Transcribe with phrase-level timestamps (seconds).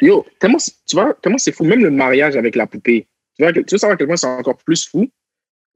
[0.00, 1.64] Yo, tellement, tu vois, tellement c'est fou.
[1.64, 3.06] Même le mariage avec la poupée.
[3.36, 5.08] Tu vois, tu veux savoir à quel point c'est encore plus fou?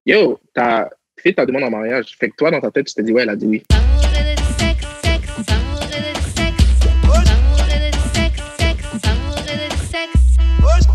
[0.04, 0.88] Yo, t'as
[1.20, 2.16] fait ta demande en mariage.
[2.18, 3.62] Fait que toi, dans ta tête, tu t'es dit, ouais, elle a dit oui.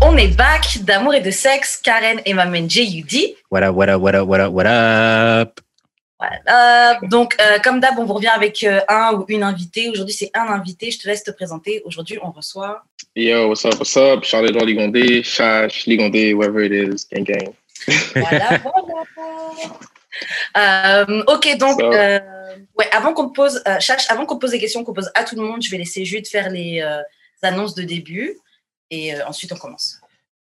[0.02, 1.78] On est back d'amour et de sexe.
[1.78, 3.36] Karen et ma main J.U.D.
[3.50, 5.63] What up, what up, what up, what up, what up?
[6.18, 7.00] Voilà.
[7.02, 9.88] Donc, euh, comme d'hab, on vous revient avec euh, un ou une invitée.
[9.90, 10.90] Aujourd'hui, c'est un invité.
[10.90, 11.82] Je te laisse te présenter.
[11.84, 12.84] Aujourd'hui, on reçoit.
[13.16, 14.24] Yo, what's up, what's up?
[14.24, 17.52] Charles-Edouard Ligondé, Chash, Ligondé, whatever it is, gang gang.
[18.14, 19.04] Voilà, voilà.
[20.56, 22.20] Euh, ok, donc, So- euh,
[22.78, 25.34] ouais, avant qu'on pose, euh, Chash, avant qu'on pose des questions qu'on pose à tout
[25.36, 27.02] le monde, je vais laisser Jude faire les euh,
[27.42, 28.38] annonces de début
[28.90, 29.98] et euh, ensuite on commence.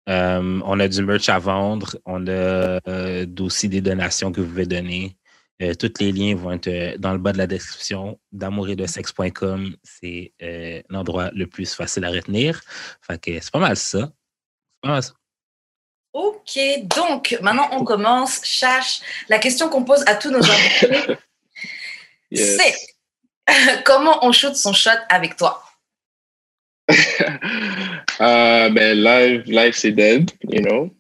[0.08, 1.96] Euh, on a du merch à vendre.
[2.04, 5.16] On a euh, aussi des donations que vous pouvez donner.
[5.62, 9.76] Euh, tous les liens vont être euh, dans le bas de la description d'amouretdesexe.com.
[9.82, 12.60] C'est euh, l'endroit le plus facile à retenir.
[13.02, 13.98] Fait que c'est pas mal ça.
[13.98, 15.12] C'est pas mal ça.
[16.12, 18.40] Ok, donc maintenant on commence.
[18.44, 21.16] Chash, la question qu'on pose à tous nos invités,
[22.32, 22.58] Yes.
[22.58, 25.62] c'est comment on shoot son shot avec toi?
[28.20, 30.94] Euh, ben, live, live, c'est dead, you know.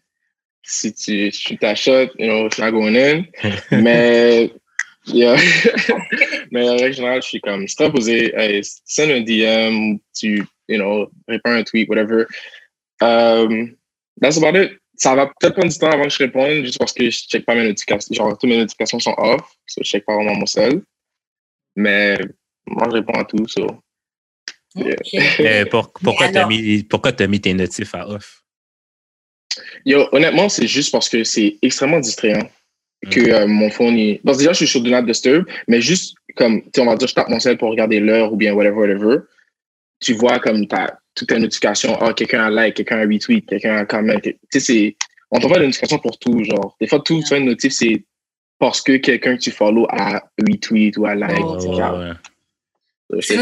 [0.62, 3.26] Si tu shoot ta shot, you know, it's not going in.
[3.70, 4.50] Mais,
[5.06, 5.36] yeah.
[6.52, 10.78] Mais en règle générale, je suis comme, très posé, hey, send un DM, tu, you
[10.78, 12.26] know, réponds un tweet, whatever.
[13.00, 13.76] Um,
[14.20, 14.72] that's about it.
[14.96, 17.46] Ça va peut-être prendre du temps avant que je réponde, juste parce que je check
[17.46, 18.14] pas mes notifications.
[18.14, 20.82] Genre, toutes mes notifications sont off, so je check pas vraiment mon cell.
[21.74, 22.18] Mais
[22.66, 23.66] moi, je réponds à tout, so.
[24.74, 24.94] Yeah.
[24.94, 25.20] Ok.
[25.40, 26.50] Euh, pour- pourquoi tu as alors?
[26.50, 28.42] mis, pourquoi t'as mis tes notifs à off?
[29.84, 32.48] Yo, honnêtement, c'est juste parce que c'est extrêmement distrayant
[33.10, 34.20] que euh, mon phone est.
[34.24, 36.86] Parce que déjà, je suis sur Do Not Disturb, mais juste comme, tu sais, on
[36.86, 39.16] va dire, je tape mon cell pour regarder l'heure ou bien whatever, whatever.
[40.00, 41.96] Tu vois comme t'as toutes tes notifications.
[42.00, 44.18] Ah, quelqu'un a like, quelqu'un a retweet, quelqu'un a comment.
[44.20, 44.96] Tu sais, c'est.
[45.30, 46.76] On t'envoie des notifications pour tout, genre.
[46.80, 48.04] Des fois, tout, tu vois, une notif, c'est
[48.58, 51.40] parce que quelqu'un que tu follow a retweet ou a like.
[51.42, 51.70] Oh, etc.
[51.70, 52.12] Ouais, ouais.
[53.20, 53.36] C'est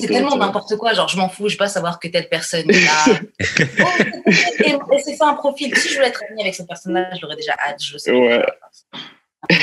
[0.00, 0.94] j'ai tellement n'importe quoi.
[0.94, 3.04] Genre, je m'en fous, je veux pas savoir que telle personne est là.
[3.80, 3.84] oh,
[4.64, 5.76] et, et c'est fait un profil.
[5.76, 7.82] Si je voulais être amie avec cette personne-là, je l'aurais déjà hâte.
[7.82, 8.10] Je le sais.
[8.12, 8.42] Ouais.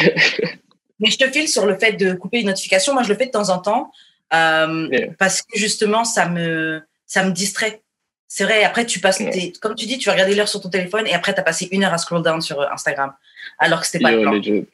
[1.00, 2.94] Mais je te file sur le fait de couper une notification.
[2.94, 3.92] Moi, je le fais de temps en temps
[4.34, 5.08] euh, Yeah.
[5.18, 7.82] parce que justement, ça me, ça me distrait.
[8.28, 9.32] C'est vrai, après, tu passes, Yeah.
[9.32, 11.44] tes- comme tu dis, tu vas regarder l'heure sur ton téléphone et après, tu as
[11.44, 13.14] passé une heure à scroll down sur euh, Instagram.
[13.58, 14.32] Alors que c'était pas le Yo, plan.
[14.34, 14.68] legit.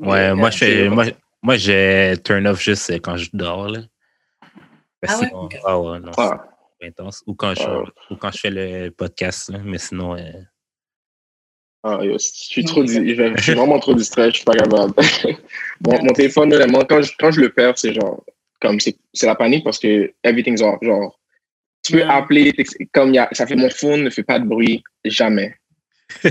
[0.00, 1.04] Ouais, Euh, moi, je fais, c'est- moi,
[1.46, 3.68] moi, j'ai turn off juste quand je dors.
[3.68, 3.80] Là.
[5.06, 5.26] Ah ouais?
[5.28, 5.56] sinon- Ok.
[5.64, 6.44] ah ouais, non, Ah.
[6.82, 7.22] intense.
[7.26, 7.84] Ou quand, je, Ah.
[8.10, 10.22] ou quand je fais le podcast, là, mais sinon, euh,
[11.84, 12.94] Ah, yo, je suis trop, je
[13.36, 14.92] je suis vraiment trop distrait, je suis pas capable.
[15.86, 18.24] mon, mon téléphone, honnêtement, quand je, quand je le perds, c'est genre,
[18.60, 20.78] comme, c'est c'est la panique parce que everything's off.
[20.82, 21.16] Genre,
[21.84, 22.08] tu peux Ouais.
[22.10, 22.52] appeler,
[22.92, 25.54] comme y a, ça fait, mon phone ne fait pas de bruit, jamais.
[26.24, 26.30] Ouais.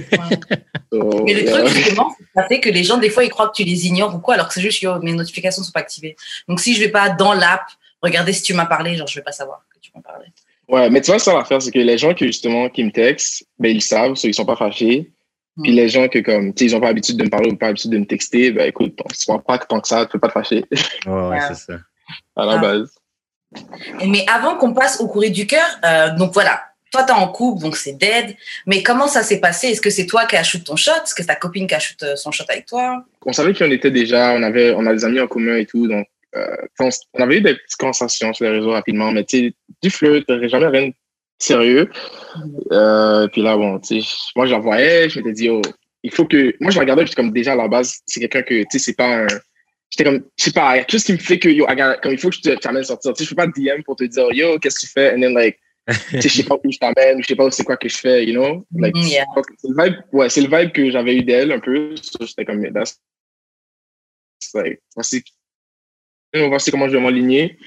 [0.91, 1.51] So, Mais le yeah.
[1.61, 2.15] truc, justement,
[2.49, 4.47] c'est que les gens, des fois, ils croient que tu les ignores ou quoi, alors
[4.47, 6.15] que c'est juste que mes notifications sont pas activées.
[6.47, 7.63] Donc, si je vais pas dans l'app,
[8.01, 10.25] regarder si tu m'as parlé, genre, je vais pas savoir que tu m'as parlé.
[10.67, 13.45] Ouais, mais tu vois, ça l'affaire, c'est que les gens qui, justement, qui me textent,
[13.59, 15.11] ben, ils savent, so, ils sont pas fâchés.
[15.63, 15.75] Puis Mm.
[15.75, 17.67] les gens que, comme, tu sais, ils ont pas l'habitude de me parler ou pas
[17.67, 20.05] l'habitude de me texter, ben, écoute, bon, si tu vois pas que tant que ça,
[20.05, 21.39] tu peux pas te fâcher, ouais, ouais, Ouais.
[21.47, 21.73] c'est ça.
[22.35, 22.57] à la Ah.
[22.57, 22.91] base.
[24.05, 26.61] Mais avant qu'on passe au courrier du cœur, euh, donc voilà,
[26.95, 28.35] toi, tu es en couple, donc c'est dead.
[28.65, 29.67] Mais comment ça s'est passé?
[29.67, 30.91] Est-ce que c'est toi qui as shoot ton shot?
[31.03, 33.03] Est-ce que c'est ta copine qui a shoot euh, son shot avec toi?
[33.25, 35.65] On savait qui on était déjà, on avait, on a des amis en commun et
[35.65, 36.45] tout, donc euh,
[36.79, 36.89] on,
[37.21, 40.67] avait eu des petites conversations sur les réseaux rapidement, mais tu sais, du flirt, jamais
[40.67, 40.93] rien de
[41.39, 41.89] sérieux.
[42.71, 45.61] Euh, puis là, bon, tu sais, moi je la voyais, je m'étais dit, oh,
[46.03, 48.43] il faut que, moi je la regardais, j'étais comme déjà à la base, c'est quelqu'un
[48.43, 49.27] que, tu sais, c'est pas un,
[49.89, 51.65] j'étais comme, je sais pas, il y a quelque chose qui me fait que, yo,
[51.67, 53.47] I gotta- comme il faut que je te- t'amène sortir, tu sais, je fais pas
[53.47, 55.57] de DM pour te dire, yo, qu'est-ce que tu fais, and then like,
[55.87, 58.33] je sais pas où je t'amène, je sais pas c'est quoi que je fais, you
[58.33, 58.65] know?
[58.75, 59.25] Like, Mm, yeah.
[59.57, 61.95] c'est le vibe, ouais, c'est le vibe que j'avais eu d'elle un peu.
[61.95, 62.99] So, J'étais comme, that's,
[64.55, 65.23] like, voici,
[66.33, 67.57] voici comment je vais m'aligner.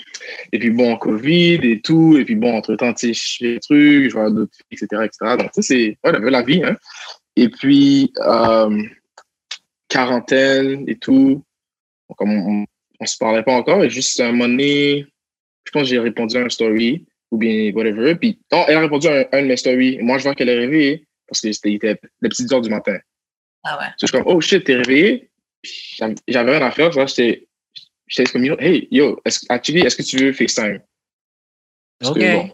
[0.53, 2.17] Et puis bon, Covid et tout.
[2.19, 5.05] Et puis bon, entre-temps, tu sais, je fais des trucs, je vois d'autres filles, etc.,
[5.05, 5.37] etc.
[5.39, 6.77] Donc, tu sais, c'est, ouais, la vie, hein.
[7.37, 8.83] Et puis, euh,
[9.89, 11.45] quarantaine et tout.
[12.09, 12.67] Donc, on, on,
[13.01, 13.85] on se parlait pas encore.
[13.85, 15.07] Et juste à un moment donné,
[15.65, 18.15] je pense que j'ai répondu à un story ou bien whatever.
[18.17, 19.99] Puis, non, elle a répondu à un, un de mes stories.
[20.01, 22.97] Moi, je vois qu'elle est réveillée parce que c'était était les petites heures du matin.
[23.65, 23.87] Ah ouais.
[23.99, 25.31] So, je suis comme, oh shit, t'es réveillé?
[26.29, 26.93] J'avais- rien à faire.
[26.93, 27.47] so là, J'étais
[28.07, 30.81] j'étais comme, yo, hey, yo, est-ce, actually, est-ce que tu veux FaceTime?
[31.99, 32.33] Parce que, Ok.
[32.49, 32.51] bon,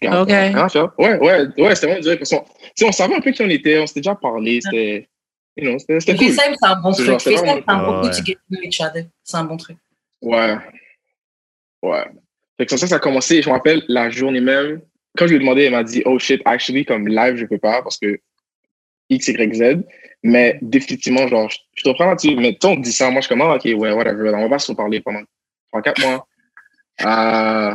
[0.00, 0.28] regarde, Ok.
[0.28, 0.98] rien à faire.
[0.98, 2.18] Ouais, ouais, ouais, c'était vraiment dur.
[2.18, 4.60] Parce qu'on, tu sais, on savait un peu qui on était, on s'était déjà parlé,
[4.62, 5.08] c'était,
[5.56, 6.28] you know, c'était, cool.
[6.32, 7.20] FaceTime, c'est un bon C'est truc.
[7.20, 8.10] FaceTime, c'est un bon Ouais.
[8.10, 9.04] to get to know each other.
[9.24, 9.76] C'est un bon truc.
[10.22, 10.56] Ouais.
[11.82, 12.04] Ouais.
[12.56, 14.80] Fait que ça, ça a commencé, je me rappelle, la journée même,
[15.16, 17.58] quand je lui ai demandé, elle m'a dit, oh shit, actually, comme live, je peux
[17.58, 18.18] pas parce que
[19.10, 19.84] X, Y, Z.
[20.22, 22.36] Mais définitivement, genre, je, te reprends là-dessus.
[22.36, 24.32] Mais toi, on dit ça, moi, je suis comme, ah, ok, ouais, whatever.
[24.34, 25.22] On va se reparler pendant
[25.72, 26.26] 3-4 mois.
[27.02, 27.74] Euh,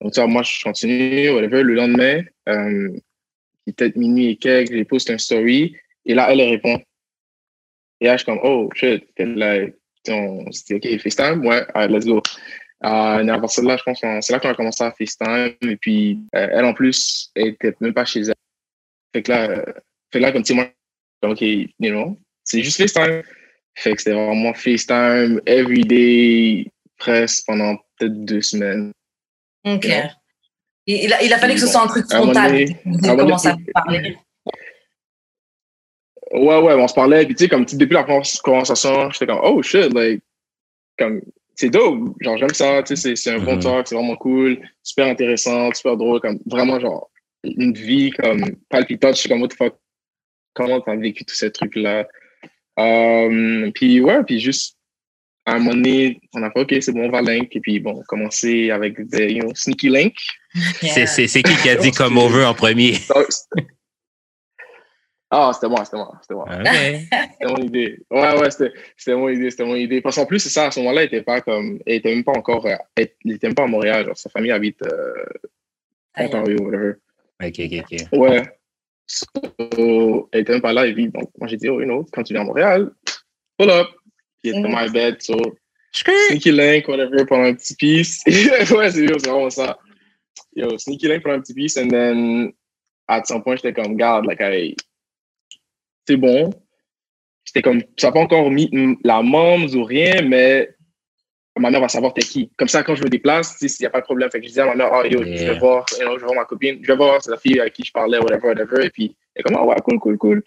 [0.00, 1.62] donc, vois, moi, je continue, whatever.
[1.62, 2.90] Le lendemain, euh,
[3.66, 5.76] peut-être minuit et quelques, j'ai posté un story.
[6.04, 6.82] Et là, elle répond.
[8.00, 9.04] Et là, je suis comme, oh shit.
[9.16, 9.66] Là,
[10.08, 12.20] on s'est dit, ok, FaceTime, ouais, right, let's go.
[12.84, 15.54] Euh, à partir de là, je pense c'est là qu'on a commencé à FaceTime.
[15.62, 18.34] Et puis, euh, elle, en plus, elle était même pas chez elle.
[19.14, 19.64] Fait que là, euh,
[20.12, 20.68] fait que là comme tu sais, moi,
[21.24, 23.22] OK, you know, c'est juste FaceTime.
[23.76, 28.92] Fait que c'était vraiment FaceTime, everyday, presque pendant peut-être deux semaines.
[29.64, 29.84] Ok.
[29.84, 30.08] You know?
[30.86, 31.72] Il, a, il a fallu que ce Bon.
[31.72, 32.64] soit un truc frontal.
[32.84, 34.16] Vous avez commencé à parler.
[36.32, 37.24] Ouais, ouais, on se parlait.
[37.24, 40.22] Puis, tu sais, comme depuis la première conversation, j'étais comme, oh shit, like,
[40.98, 41.22] comme,
[41.56, 42.14] c'est dope.
[42.20, 42.82] Genre, j'aime ça.
[42.82, 43.60] Tu sais, c'est- c'est un bon Mhm.
[43.62, 46.20] talk, c'est vraiment cool, super intéressant, super drôle.
[46.20, 47.10] Comme, vraiment, genre,
[47.44, 49.14] une vie comme palpitante.
[49.16, 49.74] Je suis comme, what the fuck,
[50.54, 52.06] comment t'as vécu tous ces trucs-là?
[52.78, 54.76] Euh, puis, ouais, puis juste,
[55.46, 57.54] à un moment donné, on a fait, OK, c'est bon, on va link.
[57.54, 60.14] Et puis, bon, commencer avec des, you know, sneaky link.
[60.80, 62.94] C'est- C'est c'est qui qui a dit come over en premier?
[65.36, 66.44] Ah, c'était moi, c'était moi, c'était moi.
[66.48, 66.64] Ok.
[67.40, 67.98] C'était mon idée.
[68.10, 70.00] Ouais, ouais, c'était c'était mon idée, c'était mon idée.
[70.00, 72.22] Parce qu'en plus, c'est ça, à ce moment-là, il était pas comme, il était même
[72.22, 72.76] pas encore, euh,
[73.24, 74.06] il était même pas à Montréal.
[74.06, 75.12] Genre, sa famille habite euh,
[76.14, 76.34] Ailleurs.
[76.34, 76.92] Ontario, whatever.
[77.42, 78.18] Ok, ok, ok.
[78.20, 78.42] Ouais.
[79.06, 80.86] So, elle était même pas là.
[80.86, 82.90] Et puis, donc, moi, j'ai dit, oh, you know, quand tu viens à Montréal,
[83.58, 83.88] pull up.
[84.42, 84.74] Puis, il était Mhm.
[84.74, 85.34] my bed, so,
[85.92, 88.22] sneaky link, whatever, pendant un petit piece.
[88.26, 89.78] ouais, c'est vraiment ça.
[90.54, 91.76] Yo, sneaky link pendant un petit piece.
[91.76, 92.52] And then,
[93.08, 94.76] at some point, j'étais comme, garde, like, I,
[96.06, 96.50] c'est bon.
[97.44, 98.70] C'était comme, ça n'a pas encore mis
[99.04, 100.74] la moms ou rien, mais
[101.56, 102.50] ma mère va savoir t'es qui.
[102.56, 104.30] Comme ça, quand je me déplace, il n'y a pas de problème.
[104.30, 106.20] Fait que je disais à ma mère, oh, yo, je vais voir, you know, je
[106.20, 108.48] vais voir ma copine, je vais voir, c'est la fille à qui je parlais, whatever,
[108.48, 108.86] whatever.
[108.86, 110.42] Et puis, elle est comme, ah ouais, cool, cool, cool.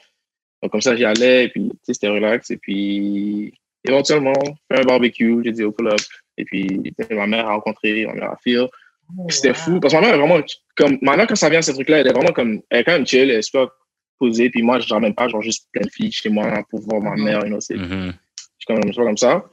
[0.61, 2.49] Donc, comme ça, j'y allais, et puis, tu sais, c'était relax.
[2.49, 3.53] Et puis,
[3.85, 4.33] éventuellement,
[4.71, 5.99] fait un barbecue, j'ai dit, oh, pull up.
[6.37, 8.57] Et puis, ma mère a rencontré, ma mère a fait.
[9.29, 9.79] C'était fou.
[9.79, 10.41] Parce que ma mère est vraiment
[10.75, 10.97] comme.
[11.01, 12.61] Ma mère, quand ça vient à ces trucs-là, elle est vraiment comme.
[12.69, 13.69] Elle est quand même chill, elle est super
[14.17, 14.49] posée.
[14.49, 17.15] Puis moi, je ramène pas, genre, juste plein de filles chez moi pour voir ma
[17.15, 17.23] Mhm.
[17.23, 17.39] mère.
[17.43, 18.11] You know, c'est, je
[18.59, 19.45] suis quand même pas comme ça.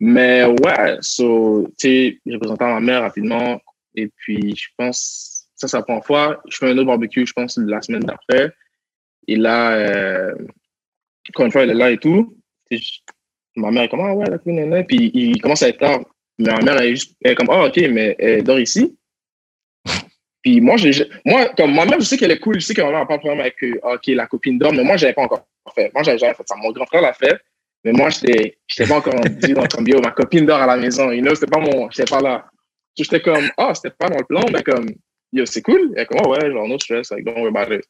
[0.00, 3.60] Mais ouais, so, tu sais, j'ai présenté à ma mère rapidement.
[3.94, 6.42] Et puis, je pense, ça, c'est la première fois.
[6.48, 8.52] Je fais un autre barbecue, je pense, la semaine d'après.
[9.28, 10.34] Et là, euh,
[11.30, 12.36] encore une fois, elle est là et tout.
[12.70, 13.00] Sais, je-
[13.56, 14.82] ma mère est comme, ah ouais, la queen est là.
[14.82, 16.00] Puis il commence à être tard.
[16.38, 18.96] Mais ma mère, elle est, juste, elle est comme, ah, ok, mais elle dort ici.
[20.44, 22.60] Puis moi, je, moi, comme mère, je sais qu'elle est cool.
[22.60, 24.74] Je sais n'a pas de problème avec, euh, ok, la copine dort.
[24.74, 25.90] Mais moi, je n'avais pas encore fait.
[25.94, 26.54] Moi, j'avais jamais fait ça.
[26.56, 27.40] Mon grand frère l'a fait.
[27.82, 31.10] Mais moi, je n'étais pas encore dit dans yo, ma copine dort à la maison.
[31.10, 32.46] You know, c'était pas mon, j'étais pas là.
[32.94, 34.86] J'étais comme, ah, c'était pas dans le plan, mais comme,
[35.32, 35.92] yo, c'est cool.
[35.96, 37.84] Elle est comme, oh, ouais, genre, no stress, like, don't worry about it.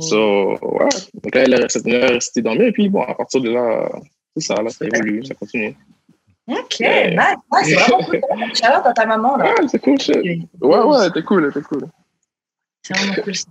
[0.00, 0.88] So, ouais.
[1.14, 2.68] Donc là, elle est restée, elle est restée dormir.
[2.68, 3.90] Et puis, bon, à partir de là,
[4.36, 5.74] c'est ça, là, ça évolue, ça continue.
[6.48, 7.18] Ok, nice,
[7.52, 8.20] nice, c'est vraiment cool.
[8.54, 9.44] Shout-out à ta maman, là.
[9.44, 9.98] Ouais, c'est cool.
[10.60, 11.86] Ouais, ouais, c'était cool, c'était cool.
[12.82, 13.34] C'est vraiment cool.
[13.36, 13.44] ça.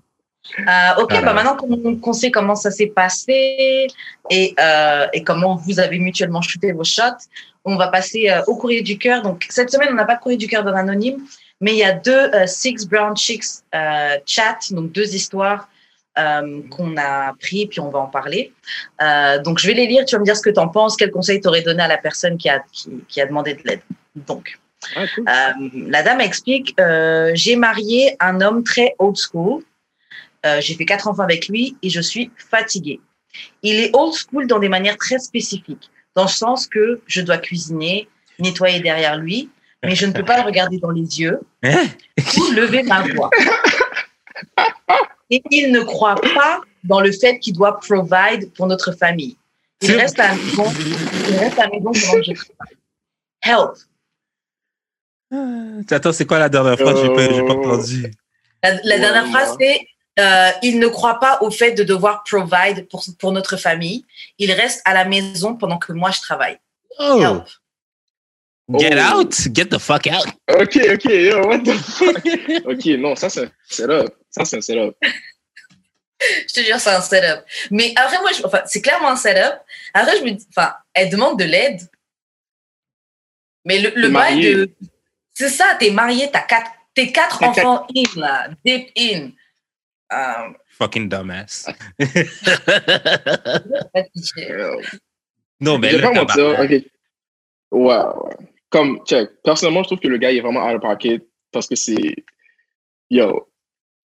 [0.60, 1.26] Euh, ok, Voilà.
[1.26, 3.88] bah maintenant qu'on sait comment ça s'est passé
[4.30, 7.28] et, euh, et comment vous avez mutuellement shooté vos shots,
[7.66, 9.22] on va passer euh, au courrier du cœur.
[9.24, 11.18] Donc cette semaine, on n'a pas de courrier du cœur d'un anonyme,
[11.60, 13.44] mais il y a deux euh, Six Brown Chicks
[13.76, 15.68] euh, chat, donc deux histoires
[16.18, 18.53] euh, qu'on a pris, puis on va en parler.
[19.01, 20.96] Euh, donc je vais les lire, tu vas me dire ce que tu en penses,
[20.98, 23.62] quel conseil tu aurais donné à la personne qui a, qui, qui a demandé de
[23.65, 23.82] l'aide.
[24.15, 24.60] Donc,
[24.96, 25.25] Ah, cool.
[25.27, 29.63] euh, la dame explique euh, J'ai marié un homme très old school.
[30.46, 33.00] Euh, J'ai fait quatre enfants avec lui et je suis fatiguée.
[33.63, 37.38] Il est old school dans des manières très spécifiques, dans le sens que je dois
[37.38, 38.08] cuisiner,
[38.39, 39.50] nettoyer derrière lui,
[39.84, 41.86] mais je ne peux pas le regarder dans les yeux Hein?
[42.38, 43.30] ou lever ma voix.
[45.29, 49.38] Et il ne croit pas dans le fait qu'il doit provide pour notre famille.
[49.81, 50.65] Il reste à la maison,
[51.29, 52.77] il reste à la maison pendant que je travaille.
[53.43, 53.77] Help.
[55.31, 56.96] Ah, Attends, c'est quoi la dernière fois?
[56.96, 58.12] J'ai pas, pas entendu.
[58.63, 59.81] La, la Ouais, dernière phrase, c'est
[60.19, 64.03] euh, il ne croit pas au fait de devoir provide pour, pour notre famille.
[64.39, 66.57] Il reste à la maison pendant que moi je travaille.
[67.00, 67.19] Oh!
[67.22, 67.43] Help.
[68.69, 69.19] Get Oh.
[69.21, 69.33] out!
[69.53, 70.27] Get the fuck out!
[70.50, 72.17] Ok, ok, yo, what the fuck?
[72.65, 74.13] ok, non, ça, c'est un setup.
[74.29, 74.95] Ça, c'est un setup.
[76.19, 77.45] Je te jure, c'est un setup.
[77.71, 79.62] Mais après, moi, je- enfin, c'est clairement un setup.
[79.93, 81.79] Après, je me dis, enfin, elle demande de l'aide.
[83.63, 84.69] Mais le, le bail de.
[85.33, 89.31] C'est ça, t'es marié, t'as quatre, t'es quatre T'as quatre- enfants in, là, deep in.
[90.12, 91.67] Euh, Fucking dumbass.
[94.38, 94.81] Yo.
[95.59, 96.69] non, mais Je vais pas mentir, ok.
[96.69, 96.83] Ouais,
[97.71, 98.36] ouais.
[98.69, 99.29] Comme, check.
[99.43, 102.15] Personnellement, je trouve que le gars est vraiment out of pocket parce que c'est.
[103.09, 103.47] Yo.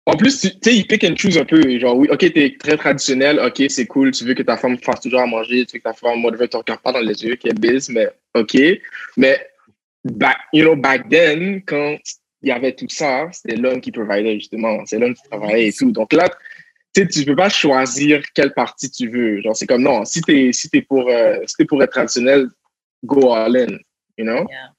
[0.08, 1.62] En plus, tu sais, il pick and choose un peu.
[1.80, 3.40] Genre, oui, OK, t'es très traditionnel.
[3.40, 4.12] OK, c'est cool.
[4.12, 5.66] Tu veux que ta femme fasse toujours à manger.
[5.66, 8.10] Tu veux que ta femme, moi, te regarde pas dans les yeux, qu'elle bise, mais
[8.36, 8.58] OK.
[9.18, 9.40] Mais,
[10.04, 11.98] back, you know, back then, quand
[12.42, 14.84] il y avait tout ça, c'était l'homme qui providait, justement.
[14.86, 15.92] C'est l'homme qui travaillait et tout.
[15.92, 16.28] Donc là,
[16.94, 19.42] tu sais, tu peux pas choisir quelle partie tu veux.
[19.42, 22.48] Genre, c'est comme, non, si t'es, si t'es pour, euh, si pour être traditionnel,
[23.04, 23.78] go all in,
[24.22, 24.48] you know?
[24.50, 24.70] Yeah.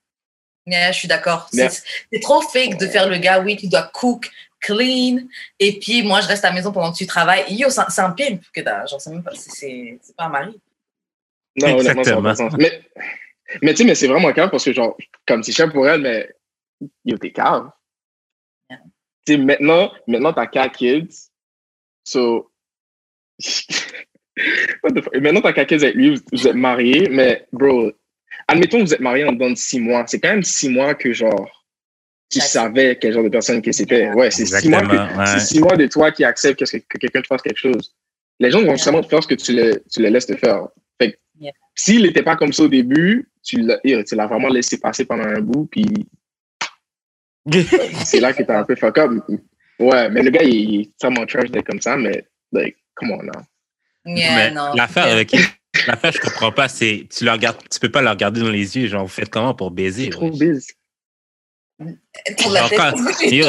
[0.64, 1.48] Yeah, je suis d'accord.
[1.50, 4.30] C'est trop fake de faire le gars, oui, tu dois cook,
[4.60, 5.22] clean,
[5.58, 7.44] et puis moi, je reste à la maison pendant que tu travailles.
[7.52, 8.86] Yo, c'est un pimp que t'as.
[8.86, 10.60] Genre, c'est même pas, c'est pas un mari.
[11.56, 12.52] Non, sens.
[12.58, 12.80] Mais,
[13.60, 14.96] mais tu sais, mais c'est vraiment calme parce que, genre,
[15.26, 16.32] comme si cher pour elle, mais
[17.04, 17.70] yo, t'es calme.
[18.70, 18.80] Yeah.
[19.26, 21.28] Tu sais, maintenant, maintenant, t'as quatre kids.
[22.04, 22.52] So,
[24.82, 25.14] What the fuck?
[25.16, 27.92] Maintenant, t'as quatre kids avec lui, vous êtes mariés, mais bro,
[28.52, 30.04] admettons que vous êtes mariés en dedans de six mois.
[30.06, 31.66] C'est quand même six mois que, genre,
[32.30, 34.10] tu savais quel genre de personne que c'était.
[34.12, 35.38] Ouais, c'est six, mois ouais.
[35.38, 37.94] six mois de toi qui accepte que, que quelqu'un te fasse quelque chose.
[38.38, 40.68] Les gens vont justement te faire ce que tu les, tu les laisses te faire.
[41.00, 41.52] Fait yeah.
[41.74, 45.68] s'il n'était pas comme ça au début, tu l'as vraiment laissé passer pendant un bout,
[45.70, 45.86] puis
[48.04, 49.10] c'est là que t'as un peu fuck up.
[49.78, 53.22] Ouais, mais le gars, il est tellement trash d'être comme ça, mais, like, come on
[53.24, 53.42] now.
[54.04, 55.32] Yeah, l'affaire avec
[55.86, 58.76] l'affaire, je comprends pas, c'est tu le regardes, tu peux pas le regarder dans les
[58.76, 60.10] yeux, genre, vous faites comment pour baiser?
[60.10, 60.68] Trop bise.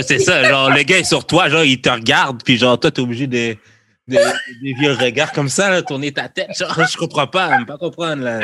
[0.04, 2.92] c'est ça, genre, le gars est sur toi, genre, il te regarde, puis genre, toi,
[2.92, 3.56] t'es obligé de,
[4.08, 6.50] de, de, vieux regards comme ça, là, tourner ta tête.
[6.58, 8.40] Genre, je comprends pas, je pas comprendre, là.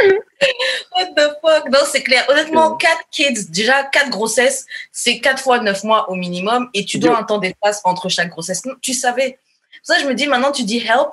[0.00, 1.68] What the fuck?
[1.70, 2.24] Non, c'est clair.
[2.28, 6.98] Honnêtement, quatre kids, déjà quatre grossesses, c'est quatre fois neuf mois au minimum et tu
[6.98, 8.62] dois un temps d'espace entre chaque grossesse.
[8.80, 9.38] Tu savais.
[9.84, 11.10] Pour ça, je me dis, maintenant, tu dis help,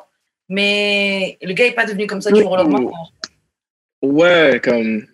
[0.49, 2.91] mais le gars n'est pas devenu comme ça du jour au lendemain.
[4.01, 5.05] Ouais, comme.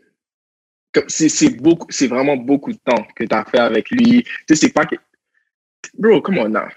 [1.08, 4.24] c'est beaucoup, c'est vraiment beaucoup de temps que tu as fait avec lui.
[4.24, 4.96] Tu sais, c'est pas que.
[5.98, 6.68] Bro, come on now.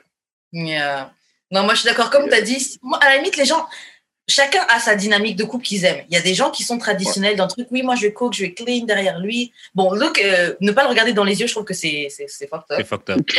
[0.52, 1.12] Yeah.
[1.50, 2.11] Non, moi, je suis d'accord.
[2.11, 3.66] Comme tu as dit, moi, à la limite, les gens,
[4.26, 6.04] chacun a sa dynamique de couple qu'ils aiment.
[6.08, 7.68] Il y a des gens qui sont traditionnels dans le truc.
[7.70, 9.52] Oui, moi, je cook, je vais clean derrière lui.
[9.74, 12.08] Bon, look, euh, ne pas le regarder dans les yeux, je trouve que c'est
[12.50, 12.78] fucked up.
[12.78, 13.20] C'est fucked up.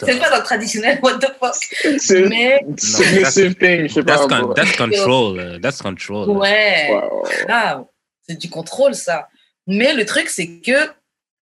[0.00, 1.56] c'est pas dans le traditionnel, what the fuck.
[2.28, 2.60] Mais.
[2.76, 4.26] C'est le same thing, je sais pas.
[4.54, 5.38] That's, control.
[5.38, 6.28] Uh, that's control.
[6.30, 6.90] Ouais.
[7.48, 7.84] Ah,
[8.28, 9.28] c'est du contrôle, ça.
[9.66, 10.88] Mais le truc, c'est que,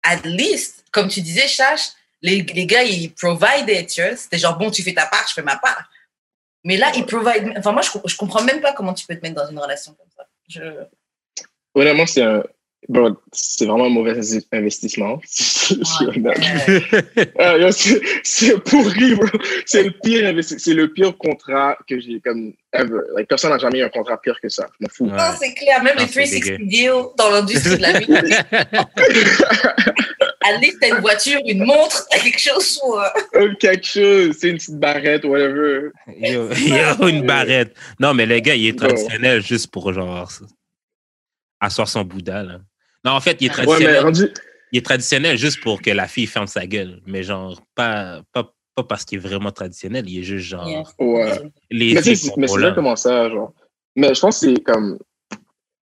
[0.02, 1.88] at least, comme tu disais, Chash,
[2.22, 5.42] les, les gars, ils provide it, C'était genre, bon, tu fais ta part, je fais
[5.42, 5.88] ma part.
[6.66, 7.54] Mais là, il provide.
[7.56, 9.92] Enfin, moi, je, je comprends même pas comment tu peux te mettre dans une relation
[9.92, 10.26] comme ça.
[10.48, 10.60] Je...
[11.74, 12.42] Honnêtement, c'est un.
[12.88, 14.14] Bon, c'est vraiment un mauvais
[14.52, 15.20] investissement.
[17.38, 19.26] Ah, c'est pourri, bro.
[19.64, 23.00] C'est le pire C'est le pire contrat que j'ai comme ever.
[23.14, 24.66] Like, personne n'a jamais eu un contrat pire que ça.
[24.78, 25.06] Je m'en fous.
[25.06, 25.82] Non, c'est clair.
[25.82, 28.10] Même les 360 deals dans l'industrie de la musique.
[30.46, 32.96] à least t'as une voiture, une montre, t'as quelque chose ou...
[32.96, 33.54] Euh...
[33.58, 35.90] quelque chose, c'est une petite barrette, whatever.
[36.06, 37.76] Yo, yo, une barrette.
[37.98, 40.30] Non, mais le gars, il est traditionnel juste pour genre
[41.60, 42.42] asseoir son Bouddha.
[42.42, 42.60] Là.
[43.04, 43.96] Non, en fait, il est traditionnel.
[43.96, 44.32] Ouais, rendu...
[44.72, 48.52] Il est traditionnel juste pour que la fille ferme sa gueule, mais genre pas, pas,
[48.74, 50.68] pas parce qu'il est vraiment traditionnel, il est juste genre.
[50.68, 50.82] Yeah.
[50.98, 51.40] Ouais.
[51.70, 53.52] Les mais c'est vrai comment ça, genre.
[53.94, 54.98] Mais je pense que c'est comme.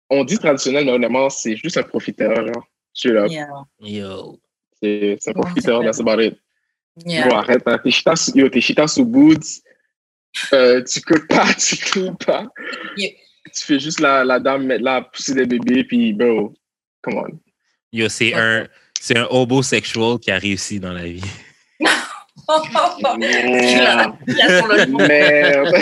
[0.08, 2.66] On dit traditionnel, mais honnêtement, c'est juste un profiteur, genre.
[3.06, 3.30] Up.
[3.30, 3.46] Yeah.
[3.80, 4.40] Yo.
[4.82, 6.38] C'est un profiteur, that's about it.
[7.04, 7.28] Yeah.
[7.28, 7.78] Bon, arrête, hein.
[7.82, 9.62] t'es chita, yo, t'es chita sous boots.
[10.52, 12.46] Euh, tu coupes pas, tu coupes pas.
[12.96, 13.10] Yeah.
[13.54, 16.54] Tu fais juste la, la dame mettre là, pousser des bébés, puis bro,
[17.02, 17.38] come on.
[17.92, 18.66] Yo, c'est un,
[19.00, 21.22] c'est un homosexual qui a réussi dans la vie.
[23.18, 24.14] Merde.
[24.98, 25.76] Merde.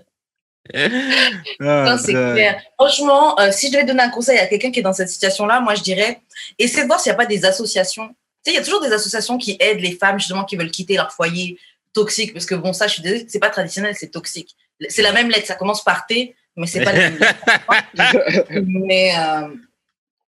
[1.60, 2.62] non, c'est clair.
[2.78, 5.60] Franchement, euh, si je devais donner un conseil à quelqu'un qui est dans cette situation-là,
[5.60, 6.20] moi, je dirais,
[6.58, 8.08] essaie de voir s'il n'y a pas des associations.
[8.08, 10.70] Tu sais, il y a toujours des associations qui aident les femmes, justement, qui veulent
[10.70, 11.58] quitter leur foyer
[11.92, 12.32] toxique.
[12.32, 14.56] Parce que, bon, ça, je suis désolée, c'est pas traditionnel, c'est toxique.
[14.88, 17.18] C'est la même lettre, ça commence par T, mais c'est pas la même
[18.66, 19.48] Mais euh,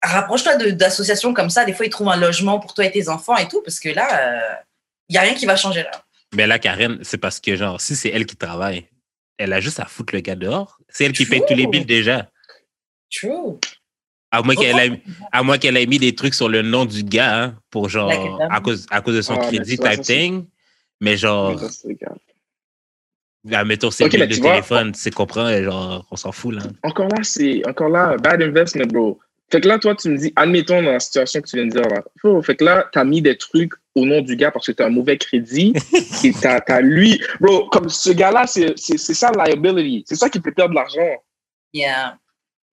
[0.02, 1.64] rapproche-toi d'associations comme ça.
[1.64, 3.90] Des fois, ils trouvent un logement pour toi et tes enfants et tout, parce que
[3.90, 4.54] là, il euh,
[5.10, 5.90] n'y a rien qui va changer là.
[6.34, 8.87] Mais là, Karen, c'est parce que, genre, si c'est elle qui travaille,
[9.40, 10.78] elle a juste à foutre le gars dehors.
[10.88, 12.28] C'est elle qui paye tous les billes déjà.
[13.11, 13.59] True.
[14.30, 17.02] À moins qu'elle ait, à moins qu'elle ait mis des trucs sur le nom du
[17.02, 18.12] gars hein, pour genre
[18.50, 20.44] à cause, à cause de son ah, crédit type thing.
[21.00, 21.59] Mais genre.
[23.50, 26.62] Ah, mettons, c'est okay, le téléphone, c'est comprend, genre, on s'en fout, là.
[26.82, 29.18] Encore là, c'est, encore là, bad investment, bro.
[29.50, 31.73] Fait que là, toi, tu me dis, admettons dans la situation que tu viens de
[31.73, 32.02] dire, là.
[32.42, 34.87] fait que là, t'as mis des trucs au nom du gars parce que tu as
[34.87, 35.73] un mauvais crédit
[36.25, 37.21] et tu as, lui.
[37.40, 40.04] Bro, comme ce gars-là, c'est ça liability.
[40.07, 41.23] C'est ça qui peut perdre de l'argent.
[41.73, 42.16] Yeah.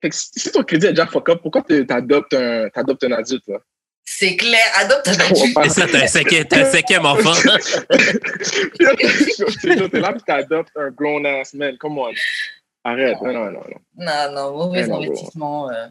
[0.02, 3.48] Fait que si ton crédit est déjà fuck up, pourquoi tu adoptes un, un adulte,
[3.48, 3.58] là?
[4.06, 4.60] C'est clair.
[4.76, 5.58] Adopte un adulte.
[5.64, 7.34] C'est ça, t'as un cinquième, t'as un cinquième enfant.
[9.62, 11.76] T'es là, puis t'adoptes un grown-ass man.
[11.78, 12.14] Come on.
[12.84, 13.20] Arrête.
[13.22, 13.64] Non, non, non.
[13.98, 15.70] Non, non, mauvais investissement.
[15.72, 15.88] Euh,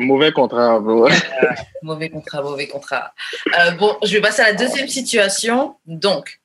[0.00, 0.80] Mauvais contrat,
[1.82, 3.14] mauvais contrat, mauvais contrat.
[3.58, 5.76] Euh, bon, je vais passer à la deuxième situation.
[5.86, 6.40] Donc,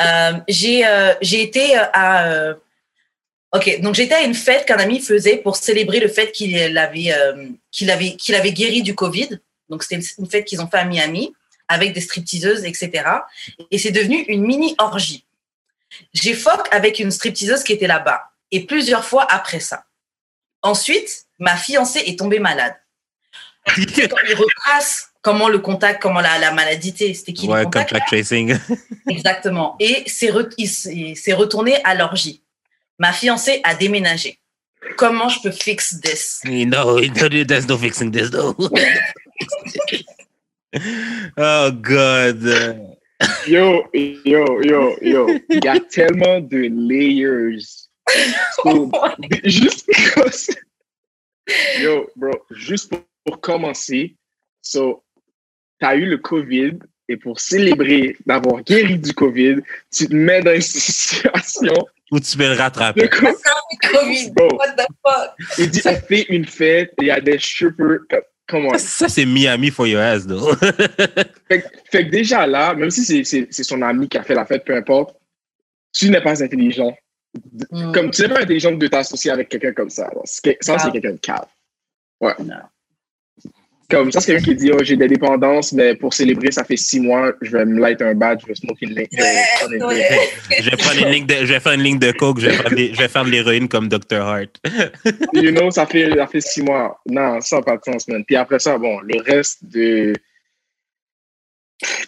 [0.00, 2.56] euh, j'ai euh, été à.
[3.54, 7.14] ok, donc j'étais à une fête qu'un ami faisait pour célébrer le fait qu'il avait,
[7.70, 9.38] qu'il avait, qu'il avait guéri du Covid.
[9.68, 11.32] Donc, c'était une fête qu'ils ont fait à Miami
[11.68, 13.04] avec des stripteaseuses, etc.
[13.70, 15.24] Et c'est devenu une mini orgie.
[16.12, 19.84] J'ai foc avec une stripteaseuse qui était là-bas et plusieurs fois après ça.
[20.62, 22.74] Ensuite, ma fiancée est tombée malade.
[23.66, 23.74] Quand
[24.28, 28.56] il retrace comment le contact, comment la, la maladie c'était qui ouais, contact tracing.
[29.08, 29.76] Exactement.
[29.80, 32.42] Et c'est il s'est retourné à l'orgie.
[32.98, 34.38] Ma fiancée a déménagé.
[34.96, 36.40] Comment je peux fix this?
[36.44, 38.56] No, there's no fixing this though.
[41.36, 42.42] oh God.
[43.46, 45.28] Yo, yo, yo, yo.
[45.48, 47.88] Il y a tellement de layers.
[48.64, 48.90] So,
[49.44, 49.86] juste
[51.80, 52.92] Yo, bro, juste
[53.24, 54.16] pour, commencer,
[54.60, 55.02] so,
[55.80, 59.56] tu as eu le COVID et pour célébrer d'avoir guéri du COVID,
[59.94, 61.74] tu te mets dans une situation
[62.10, 63.08] où tu veux le rattraper.
[63.08, 64.48] COVID, bro.
[64.58, 65.58] what the fuck?
[65.58, 68.00] Il dit, on fait une fête, il y a des strippers.
[68.46, 68.76] Comment?
[68.76, 70.54] Ça, c'est Miami for your ass, though.
[71.48, 74.64] fait, fait, que déjà là, même si c'est son ami qui a fait la fête,
[74.64, 75.16] peu importe,
[75.92, 76.94] tu n'es pas intelligent
[77.70, 77.92] Mm.
[77.92, 80.10] Comme tu n'es pas intelligent de t'associer avec quelqu'un comme ça.
[80.24, 80.90] Ça, c'est ah.
[80.90, 81.46] quelqu'un de calme.
[82.20, 82.34] Ouais.
[83.88, 86.76] Comme ça, c'est quelqu'un qui dit oh, j'ai des dépendances, mais pour célébrer, ça fait
[86.76, 89.08] six mois, je vais me light un badge, je vais smoker une ligne.
[89.12, 92.70] je, vais une ligne de, je vais faire une ligne de coke, je vais faire,
[92.70, 94.20] je vais faire de l'héroïne comme Dr.
[94.20, 94.60] Hart.
[95.34, 97.00] you know, ça fait, ça fait six mois.
[97.06, 98.24] Non, ça n'a pas de sens, man.
[98.24, 100.14] Puis après ça, bon, le reste de.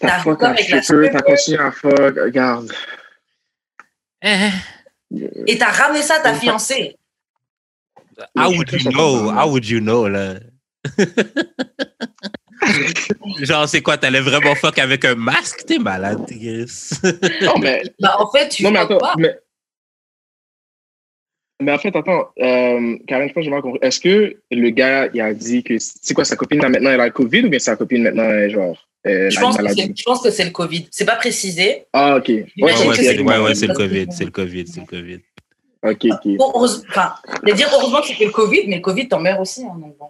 [0.01, 2.73] T'as fuck à t'as continué à fuck, regarde.
[4.23, 4.49] Eh.
[5.47, 6.97] Et t'as ramené ça à ta fiancée.
[8.37, 9.31] How would you know?
[9.31, 10.35] How would you know, là?
[13.41, 13.99] Genre, c'est quoi?
[13.99, 15.65] T'allais vraiment fuck avec un masque?
[15.67, 16.91] T'es malade, Tigris.
[17.43, 17.83] non, mais.
[18.01, 19.15] Bah, en fait, tu non, mais attends, pas.
[19.19, 19.37] Mais...
[21.63, 23.81] mais en fait, attends, euh, Karen, je pense que j'ai mal compris.
[23.83, 25.79] Est-ce que le gars, il a dit que.
[25.79, 28.51] C'est quoi, sa copine, maintenant, elle a le COVID ou bien sa copine, maintenant, est
[28.51, 28.89] genre.
[29.07, 30.89] Euh, je, pense je, pense que c'est le Covid.
[30.91, 31.85] C'est pas précisé.
[31.93, 32.29] Ah, ok.
[32.29, 34.07] Ouais, ouais, c'est le COVID.
[34.11, 34.67] C'est le COVID.
[34.67, 35.21] C'est le COVID.
[35.83, 36.55] Ok, ok.
[36.89, 37.15] Enfin,
[37.55, 39.63] dire heureusement que c'était le Covid, mais le Covid t'en meurs aussi.
[39.63, 40.07] Hein, donc bon.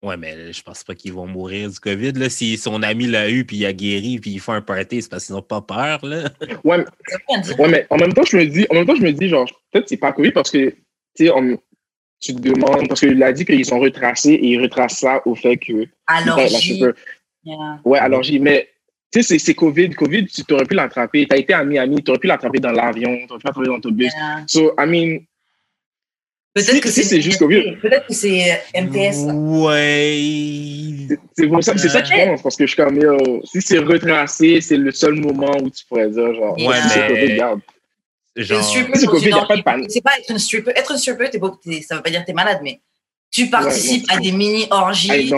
[0.00, 2.12] Ouais, mais je pense pas qu'ils vont mourir du COVID.
[2.12, 2.30] Là.
[2.30, 5.10] Si son ami l'a eu, puis il a guéri, puis il fait un party, c'est
[5.10, 6.06] parce qu'ils n'ont pas peur.
[6.06, 6.30] Là.
[6.62, 9.10] Ouais, mais, ouais, mais en même temps, je me dis, en même temps, je me
[9.10, 10.70] dis, genre, peut-être c'est pas COVID parce que,
[11.16, 11.32] tu sais,
[12.20, 15.34] tu te demandes, parce qu'il a dit qu'ils sont retracés et ils retracent ça au
[15.34, 15.86] fait que.
[16.06, 16.38] Alors,
[17.84, 18.68] Ouais, alors j'ai, mais
[19.12, 19.90] tu sais, c'est COVID.
[19.90, 21.26] COVID, tu aurais pu l'attraper.
[21.26, 23.68] Tu as été à Miami, tu aurais pu l'attraper dans l'avion, tu aurais pu l'attraper
[23.68, 24.12] dans ton bus.
[24.46, 25.20] So, I mean,
[26.54, 27.76] Peut-être que c'est juste COVID.
[27.76, 29.30] Peut-être que c'est MTS.
[29.32, 31.06] Ouais.
[31.36, 32.98] C'est pour ça, c'est ça que je pense, parce que je suis comme,
[33.44, 36.88] si c'est retracé, c'est le seul moment où tu pourrais dire, genre, ouais, mais...
[36.88, 37.60] c'est COVID, garde.
[38.34, 38.90] Genre...
[38.94, 39.90] C'est COVID, il n'y a pas de panique.
[39.90, 40.72] C'est pas être une stripper.
[40.74, 42.80] Être une stripper, ça ne veut pas dire que tu es malade, mais
[43.30, 45.32] tu participes à des mini-orgies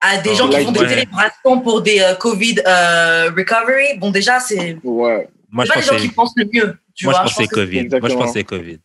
[0.00, 3.98] à des gens qui font des célébrations pour des euh, COVID euh, recovery.
[3.98, 5.28] Bon, déjà, c'est ouais.
[5.50, 6.78] Moi, pas les gens qui pensent le mieux.
[6.94, 7.88] Tu moi, vois, je pense que c'est COVID.
[7.88, 8.78] Moi, je pense que c'est COVID.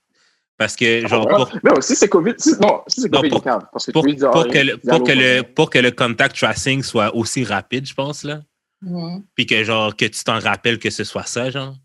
[0.58, 1.50] Parce que, genre, pour...
[1.64, 4.60] Non, si c'est COVID, non, si c'est COVID, pour, parce que pour, dire, pour, que
[4.60, 8.42] le, pour, que le, pour que le contact tracing soit aussi rapide, je pense, là.
[8.84, 9.24] Mm-hmm.
[9.36, 11.76] Puis que, genre, que tu t'en rappelles que ce soit ça, genre.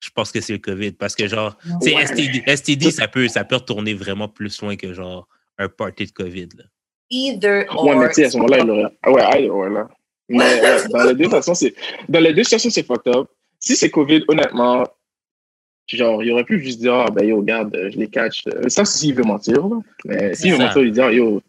[0.00, 0.92] Je pense que c'est le COVID.
[0.92, 2.06] Parce que, genre, ouais.
[2.06, 6.12] STD, STD ça, peut, ça peut retourner vraiment plus loin que, genre, un party de
[6.12, 6.64] COVID, là
[7.12, 7.84] either or.
[7.84, 8.92] Ouais, mais tu sais, à ce moment-là, il aurait.
[9.02, 9.88] Ah ouais, either or, là.
[10.28, 11.74] Mais dans les deux façons, c'est.
[12.08, 13.28] Dans les deux situations, c'est fucked up.
[13.60, 14.84] Si c'est COVID, honnêtement,
[15.86, 18.44] genre, il aurait pu juste dire, ah, ben yo, regarde, je les catch.
[18.68, 19.76] Ça, c'est s'il veut mentir, là.
[20.04, 21.40] Mais s'il veut mentir, il dit, ah, yo,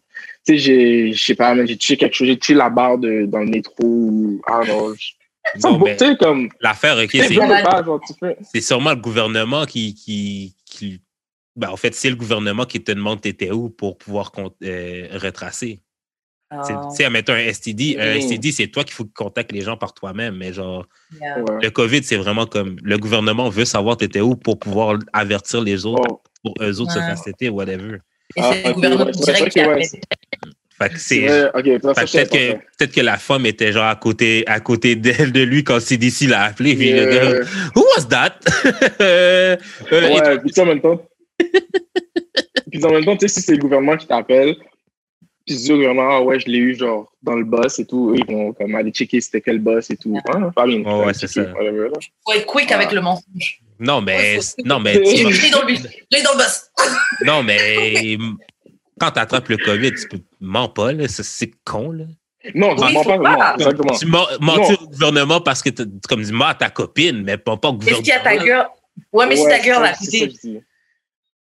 [0.46, 3.24] tu sais, j'ai, je sais pas, j'ai tué quelque chose, j'ai tué la barre de,
[3.26, 4.94] dans le métro, ah non.
[5.60, 6.48] Bon, ben, comme.
[6.60, 7.10] L'affaire, ok,
[8.52, 8.60] c'est.
[8.60, 10.53] sûrement le gouvernement qui, qui
[11.56, 15.80] ben, en fait, c'est le gouvernement qui te demande t'étais où pour pouvoir euh, retracer.
[16.50, 17.32] Tu sais, oh.
[17.32, 20.36] un STD, un STD, c'est toi qu'il faut que tu contactes les gens par toi-même.
[20.36, 20.86] Mais genre,
[21.20, 25.84] le COVID, c'est vraiment comme le gouvernement veut savoir t'étais où pour pouvoir avertir les
[25.84, 26.22] autres, oh.
[26.42, 27.98] pour eux autres se faire tester, whatever.
[28.36, 29.76] Et c'est le ah, gouvernement direct qui a
[30.80, 31.20] fait que c'est.
[31.52, 35.62] peut-être que, peut que la femme était genre à côté, à côté d'elle, de lui
[35.64, 36.74] quand CDC l'a appelé.
[36.74, 38.38] Puis le gars, Who was that?
[39.00, 39.56] euh,
[39.92, 41.00] ouais, puis en même temps,
[42.70, 44.56] puis en même temps, tu sais, si c'est le gouvernement qui t'appelle,
[45.46, 47.86] Puis c'est sûr que vraiment, ah ouais, je l'ai eu genre dans le boss et
[47.86, 48.14] tout.
[48.16, 50.16] Ils vont comme aller checker c'était quel boss et tout.
[50.32, 50.50] Hein?
[50.54, 50.80] Pas bien.
[50.82, 51.42] Ouais, ouais, c'est ça.
[51.42, 51.98] whatever, là.
[52.24, 53.60] Faut être quick avec le mensonge.
[53.78, 54.38] Non, mais.
[54.64, 54.94] Non, mais.
[55.02, 55.82] Tu- dans le bus.
[55.82, 56.70] Je l'ai dans le boss.
[57.24, 58.16] Non, mais.
[58.98, 60.20] Quand tu attrapes le COVID, tu peux.
[60.40, 61.08] Mens pas, là.
[61.08, 62.04] C'est- con, là.
[62.54, 63.54] Non, Oui, tu mens pas pas.
[63.58, 63.94] Exactement.
[63.98, 65.70] Tu mens- mentir au gouvernement parce que,
[66.08, 68.44] comme dis moi à ta copine, mais pas, pas au Et si à ta gouvernement.
[68.44, 68.66] girl.
[69.12, 69.92] Ouais, mais si ta girl ouais,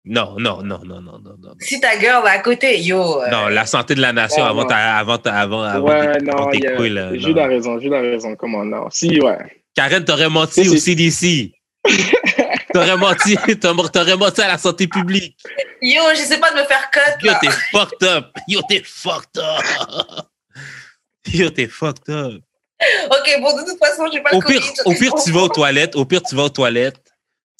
[0.03, 1.53] Non, non, non, non, non, non, non.
[1.59, 3.21] Si ta girl à côté, yo.
[3.21, 6.17] euh, Non, la santé de la nation Ouais, avant, ta, avant, ta- avant, avant Ouais,
[6.17, 7.43] tes, non, avant tes il y a- couilles, là, Jude non.
[7.43, 8.35] a raison, Jude a raison.
[8.35, 8.89] Comment non?
[8.89, 9.37] Si, ouais.
[9.75, 10.75] Karen, t'aurais menti Si, au.
[10.77, 11.51] CDC.
[12.73, 15.37] t'aurais menti, t'aurais t'aurais menti à la santé publique.
[15.83, 17.23] Yo, j'essaie pas de me faire cut.
[17.27, 18.25] Yo, t'es fucked up.
[18.47, 20.25] Yo, t'es fucked up.
[21.31, 22.41] Yo, t'es fucked up.
[23.11, 24.73] Ok, bon, de toute façon, j'ai pas Au le pire, Covid.
[24.85, 25.95] au pire, tu vas aux toilettes.
[25.95, 27.10] Au pire, tu vas aux toilettes.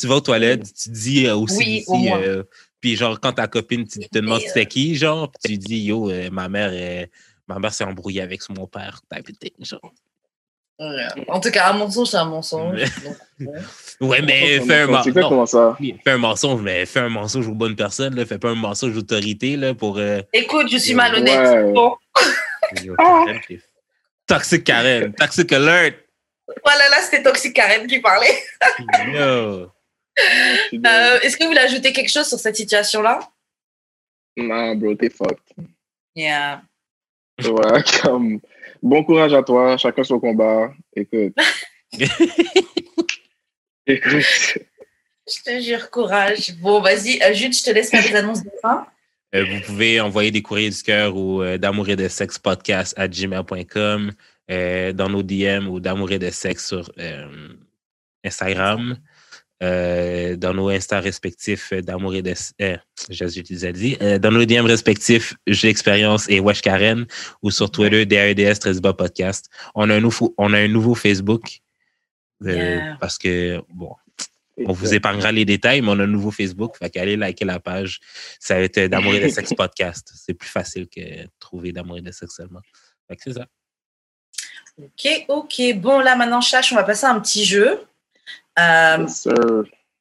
[0.01, 2.21] Tu vas aux toilettes, tu dis euh, au Oui, CDC, au moins.
[2.21, 2.43] euh,
[2.79, 6.09] puis genre, quand ta copine tu te demande c'était qui, genre, puis tu dis, yo,
[6.09, 7.05] euh, ma mère, euh,
[7.47, 9.01] ma mère s'est embrouillée avec mon père.
[9.13, 9.93] Type of thing, genre.
[10.79, 11.05] Ouais.
[11.27, 12.79] En tout cas, un mensonge, c'est un mensonge.
[13.03, 13.17] Donc.
[14.01, 15.77] Ouais, mais C'est fais un, men- non, exactement ça?
[16.03, 18.25] fais un mensonge, mais fais un mensonge aux bonnes personnes, là.
[18.25, 19.99] Fais pas un mensonge d'autorité, là, pour.
[19.99, 20.95] euh, Écoute, je suis Ouais.
[20.97, 21.73] malhonnête.
[21.75, 21.95] Bon,
[24.27, 25.95] Toxic Karen, toxic alert.
[26.63, 28.41] voilà, là, c'était Toxic Karen qui parlait.
[29.13, 29.71] Yo.
[30.17, 30.83] Désolé.
[30.87, 33.19] Euh, Est-ce que vous voulez ajouter quelque chose sur cette situation-là?
[34.37, 35.37] Non, bro, t'es fucked.
[36.15, 36.61] Yeah.
[37.43, 38.39] Ouais, comme,
[38.81, 40.73] bon courage à toi, chacun son combat.
[40.95, 41.33] Écoute.
[43.87, 44.57] Écoute.
[45.27, 46.55] Je te jure, courage.
[46.57, 48.85] Bon, vas-y, euh, Jude, je te laisse faire les annonces de fin.
[49.33, 52.93] Euh, vous pouvez envoyer des courriers du cœur au euh, d'amour et de sexe podcast
[52.97, 54.11] à gmail.com,
[54.49, 57.53] euh, dans nos DM ou d'amour et de sexe sur euh,
[58.25, 58.97] Instagram,
[59.61, 62.77] euh, dans nos Insta respectifs d'amour et de euh,
[63.09, 67.05] je, dit, euh, dans nos DM respectifs, j'ai l'expérience et Wesh Karen,
[67.41, 69.49] ou sur Twitter, DRDS 13 bas podcast.
[69.75, 71.59] On a un nouveau, on a un nouveau Facebook.
[72.43, 72.97] euh, Yeah.
[72.99, 73.93] Parce que, bon,
[74.65, 76.77] on vous épargnera les détails, mais on a un nouveau Facebook.
[76.77, 77.99] Fait qu'allez liker la page.
[78.39, 80.11] Ça va être D'amour et de sexe podcast.
[80.15, 81.01] C'est plus facile que
[81.39, 82.61] trouver D'amour et de sexe seulement.
[83.07, 83.47] Fait que c'est ça.
[84.79, 85.61] Ok, ok.
[85.75, 87.79] Bon, là, maintenant, Chache, on va passer à un petit jeu.
[88.59, 89.27] Euh, Yes,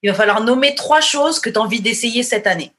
[0.02, 2.72] il va falloir nommer trois choses que tu as envie d'essayer cette année.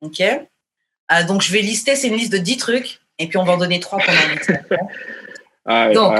[0.00, 0.20] Ok?
[0.20, 3.52] Euh, Donc, je vais lister, c'est une liste de 10 trucs, et puis on va
[3.52, 4.52] en donner trois liste.
[5.66, 6.18] Alright, Donc.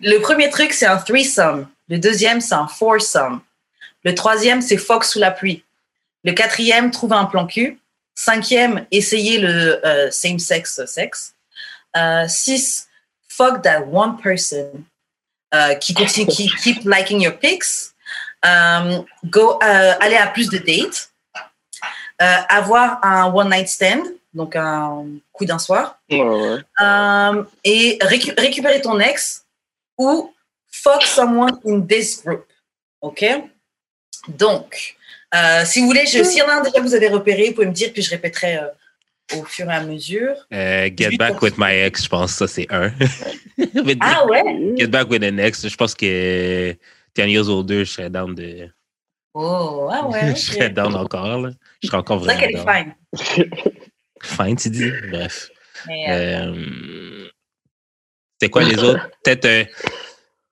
[0.00, 1.68] Le premier truc, c'est un threesome.
[1.88, 3.40] Le deuxième, c'est un foursome.
[4.04, 5.64] Le troisième, c'est Fox sous la pluie.
[6.24, 7.78] Le quatrième, trouver un plan cul.
[8.14, 11.34] Cinquième, essayer le euh, same-sex sexe.
[11.96, 12.88] Euh, six,
[13.28, 14.70] fuck that one person
[15.80, 17.93] qui continue, qui keep liking your pics.
[18.46, 21.10] Euh, go, euh, aller à plus de dates.
[22.22, 24.02] Euh, avoir un one night stand,
[24.32, 25.98] donc un coup d'un soir.
[26.10, 26.58] Ouais, ouais.
[26.80, 29.44] Euh, et récu- récupérer ton ex
[29.98, 30.32] ou
[30.70, 32.44] fuck someone in this group.
[33.00, 33.24] OK?
[34.28, 34.96] Donc,
[35.34, 37.48] euh, si vous voulez, je- s'il y en a un déjà que vous avez repéré,
[37.48, 38.68] vous pouvez me dire, puis je répéterai euh,
[39.36, 40.36] au fur et à mesure.
[40.52, 42.92] Euh, get back with my ex, je pense ça, c'est un.
[44.00, 44.74] Ah ouais?
[44.76, 46.76] Get back with an ex, je pense que
[47.14, 48.70] 10 years older, je serais down de.
[49.34, 50.30] Oh, ah ouais.
[50.36, 51.50] je serais down encore, là.
[51.82, 52.84] Je serais encore C'est vrai vraiment qu'elle
[53.16, 53.46] est down.
[53.46, 53.50] fine.
[54.22, 54.90] Fine, tu dis.
[55.10, 55.48] Bref.
[55.86, 57.28] Mais, euh, Euh,
[58.40, 59.08] C'était quoi les autres?
[59.22, 59.64] Peut-être euh,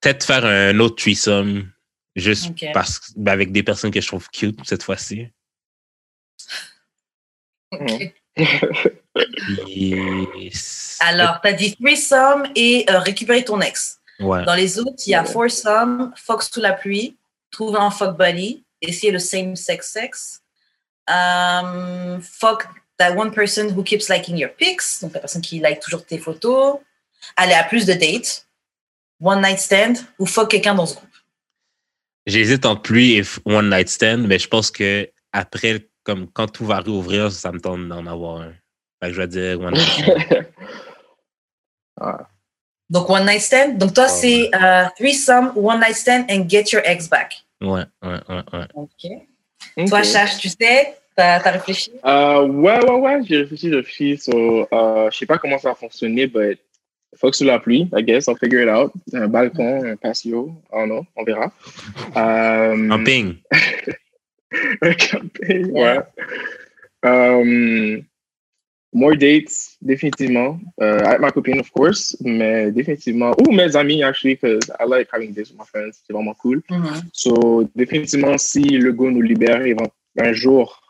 [0.01, 1.71] peut-être faire un autre threesome,
[2.17, 5.29] juste parce que ben, avec des personnes que je trouve cute cette fois-ci.
[7.73, 8.15] ok.
[9.65, 14.01] Puis, c'est- Alors, tu as dit threesome et euh, récupérer ton ex.
[14.21, 14.45] Ouais.
[14.45, 17.17] Dans les autres, il y a foursome, fuck sous la pluie,
[17.51, 20.43] trouver un fuck buddy, essayer le same sex sex,
[21.09, 22.67] um, fuck
[22.99, 26.19] that one person who keeps liking your pics, donc la personne qui like toujours tes
[26.19, 26.79] photos,
[27.37, 28.47] aller à plus de dates,
[29.21, 31.09] one night stand ou fuck quelqu'un dans ce groupe.
[32.27, 36.65] J'hésite entre lui et One Night Stand, mais je pense que après, comme quand tout
[36.65, 38.53] va réouvrir, ça me tente d'en avoir un.
[39.03, 40.47] Fait que je vais dire One Night Stand.
[42.93, 46.65] Donc one night stand, donc toi Ah, c'est euh, threesome, one night stand and get
[46.73, 47.43] your ex back.
[47.63, 48.67] Ouais, ouais, ouais, ouais.
[48.75, 49.89] Ok.
[49.89, 50.03] Toi.
[50.03, 51.91] Chash, tu sais, t'as as réfléchi?
[52.05, 54.19] Euh, ouais, ouais, ouais, j'ai réfléchi, j'ai réfléchi.
[54.19, 56.61] So, euh, je sais pas comment ça va fonctionner, but
[57.17, 58.93] fuck sous la pluie, I guess, I'll figure it out.
[59.15, 61.51] Un balcon, un patio, don't know, on verra.
[62.15, 63.37] Euh, Camping.
[64.83, 65.99] un camping, ouais.
[68.93, 70.59] More dates, définitivement.
[70.81, 73.33] Euh, avec ma copine, of course, mais définitivement.
[73.41, 76.03] Ou mes amis, actually, because I like having dates with my friends.
[76.07, 76.63] C'est vraiment cool.
[76.71, 77.03] Mhm.
[77.13, 79.63] So, définitivement, si le go nous libère
[80.19, 80.83] un jour,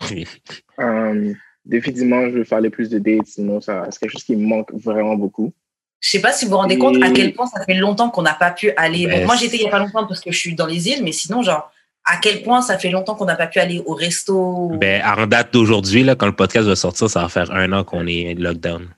[0.80, 1.32] euh,
[1.64, 4.46] définitivement, je veux faire les plus de dates, sinon ça, c'est quelque chose qui me
[4.46, 5.52] manque vraiment beaucoup.
[6.00, 8.10] Je sais pas si vous vous rendez Et- compte à quel point ça fait longtemps
[8.10, 9.06] qu'on n'a pas pu aller.
[9.06, 11.02] Bon, moi, j'étais il y a pas longtemps parce que je suis dans les îles,
[11.02, 11.72] mais sinon, genre,
[12.06, 14.68] à quel point ça fait longtemps qu'on n'a pas pu aller au resto.
[14.78, 17.84] Ben, en date d'aujourd'hui, là, quand le podcast va sortir, ça va faire un an
[17.84, 18.94] qu'on est lockdown.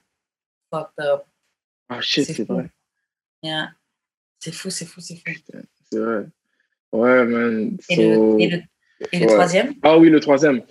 [0.72, 1.22] Fucked up.
[1.88, 2.54] Ah shit, C'est c'est fou.
[2.54, 2.70] vrai.
[3.42, 3.70] Yeah.
[4.38, 5.32] C'est fou, c'est fou, c'est fou.
[5.90, 6.26] C'est vrai.
[6.92, 7.76] Ouais, man.
[7.88, 8.62] Et So- le, et le,
[9.12, 9.74] et le troisième?
[9.82, 10.62] Ah oui, le troisième.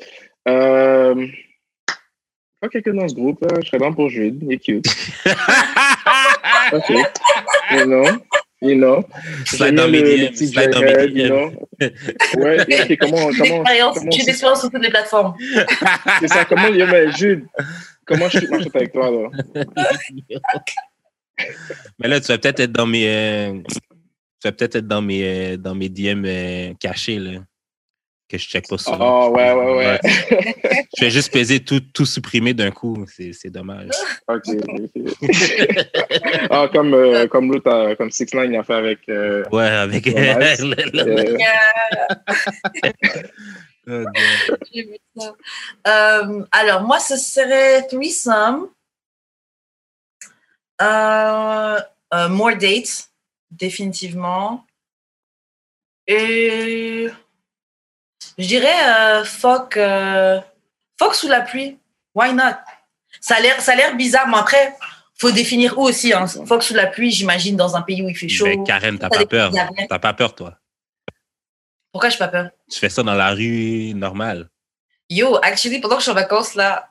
[0.47, 1.27] Euh...
[2.59, 4.39] Pas quelqu'un dans ce groupe, je serais dans pour Jude.
[4.43, 4.85] Il est cute.
[6.73, 6.91] Ok.
[7.85, 8.03] Know?
[8.61, 9.03] You know?
[9.45, 11.15] Slide dans petit slide dans DM.
[11.15, 11.51] you know?
[12.37, 15.35] Ouais, ok, comment, comment, comment, j'ai d'expérience sur toutes les plateformes.
[16.19, 17.45] c'est ça, comment, yo, mais Jude,
[18.05, 19.29] comment je suis avec toi, là?
[21.99, 23.07] Mais là, tu vas peut-être être dans mes.
[23.07, 27.41] euh, tu vas peut-être être dans mes, euh, dans mes DM euh, cachés, là.
[28.29, 29.27] Que je check pas souvent.
[29.27, 29.99] Oh, ouais, ouais, ouais.
[30.97, 33.05] Je vais juste peser tout, tout supprimer d'un coup.
[33.07, 33.89] C'est c'est dommage.
[34.27, 34.43] Ok.
[35.21, 35.29] ok.
[36.49, 39.07] ah, comme, euh, comme l'autre, euh, comme Six Nine, a fait avec.
[39.07, 40.05] euh, Ouais, avec.
[43.89, 44.57] Oh, God.
[44.73, 45.33] J'ai vu ça.
[46.51, 48.67] Alors, moi, ce serait threesome.
[50.81, 51.79] Euh,
[52.29, 53.09] more dates,
[53.49, 54.65] définitivement.
[56.05, 57.07] Et
[58.37, 60.39] je dirais euh, fuck, euh,
[60.99, 61.77] fuck sous la pluie.
[62.13, 62.55] Why not?
[63.21, 64.75] Ça a l'air, ça a l'air bizarre, mais après,
[65.17, 66.13] faut définir où aussi.
[66.13, 66.27] Hein.
[66.27, 68.45] Fuck sous la pluie, j'imagine, dans un pays où il fait chaud.
[68.45, 69.51] Ben, Karen, t'as pas peur.
[69.89, 70.57] T'as pas peur, toi?
[71.91, 72.49] Pourquoi j'ai pas peur?
[72.69, 74.49] Tu fais ça dans la rue normale.
[75.09, 76.89] Yo, actually, pendant que je suis en vacances, là,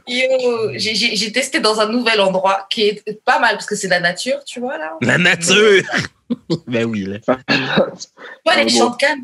[0.07, 3.99] j'ai- j'ai testé dans un nouvel endroit qui est pas mal parce que c'est la
[3.99, 4.93] nature, tu vois là.
[5.01, 5.83] la nature!
[6.67, 7.19] ben oui, là.
[7.19, 7.33] Tu
[8.45, 9.23] vois les champs de canne.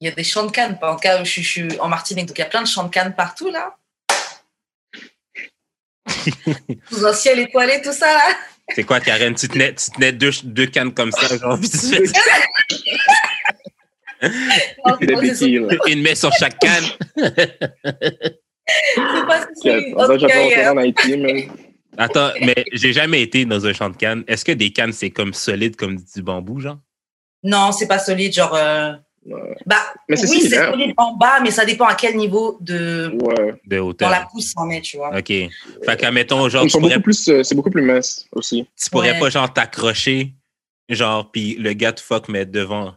[0.00, 1.80] Il y a des champs de canne, pas en cas où je, suis- je suis
[1.80, 3.76] en Martinique, donc il y a plein de champs de canne partout là.
[6.90, 8.24] Sous un ciel étoilé, tout ça là.
[8.74, 9.34] C'est quoi, Karen?
[9.34, 11.58] Tu tenais, tu tenais deux, deux cannes comme ça, genre,
[15.88, 16.84] une main sur chaque canne.
[17.16, 17.58] c'est
[19.26, 21.48] pas Ok, c'est- on en Haïti, mais.
[21.98, 24.24] Attends, mais j'ai jamais été dans un champ de canne.
[24.26, 26.78] Est-ce que des cannes, c'est comme solide comme du bambou, genre?
[27.42, 28.54] Non, c'est pas solide, genre.
[28.54, 28.92] euh,
[29.24, 29.54] Ouais.
[29.66, 29.76] Bah,
[30.08, 30.70] Mais c'est oui, c'est similaire.
[30.72, 33.54] solide en bas, mais ça dépend à quel niveau de Ouais.
[33.64, 34.10] De dans hauteur.
[34.10, 35.16] la pousse on est, tu vois.
[35.16, 35.28] OK.
[35.28, 38.66] Fait qu'à mettons, genre, pourrais, beaucoup plus, euh, c'est beaucoup plus mince aussi.
[38.76, 39.20] tu pourrais Ouais.
[39.20, 40.32] pas, genre, t'accrocher,
[40.88, 42.94] genre, puis le gars te fuck, mais devant.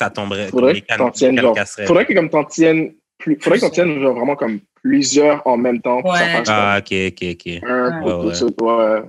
[0.00, 0.48] Ça tomberait.
[0.48, 1.56] Faudrait que t'en tiennes, genre.
[1.86, 5.56] Faudrait que comme t'en tiennes, plus, faudrait que t'en tiennes genre vraiment comme plusieurs en
[5.58, 6.00] même temps.
[6.02, 6.18] ça Ouais.
[6.36, 7.62] fasse Ah, OK, OK, OK.
[7.62, 8.34] un Ouais, tout ouais.
[8.34, 8.44] ça.
[8.46, 9.02] Ouais.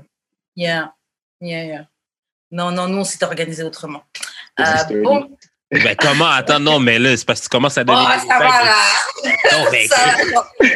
[0.58, 0.94] Yeah,
[1.40, 1.86] yeah, yeah.
[2.52, 4.04] Non, non, nous, on s'est organisé autrement.
[4.58, 5.30] C'est Euh, bon,
[5.72, 6.26] Ben, comment?
[6.26, 8.02] Attends, non, mais là, c'est parce que tu commences à oh, donner.
[8.22, 8.76] des ça va là.
[9.54, 9.96] Non, mais Ça,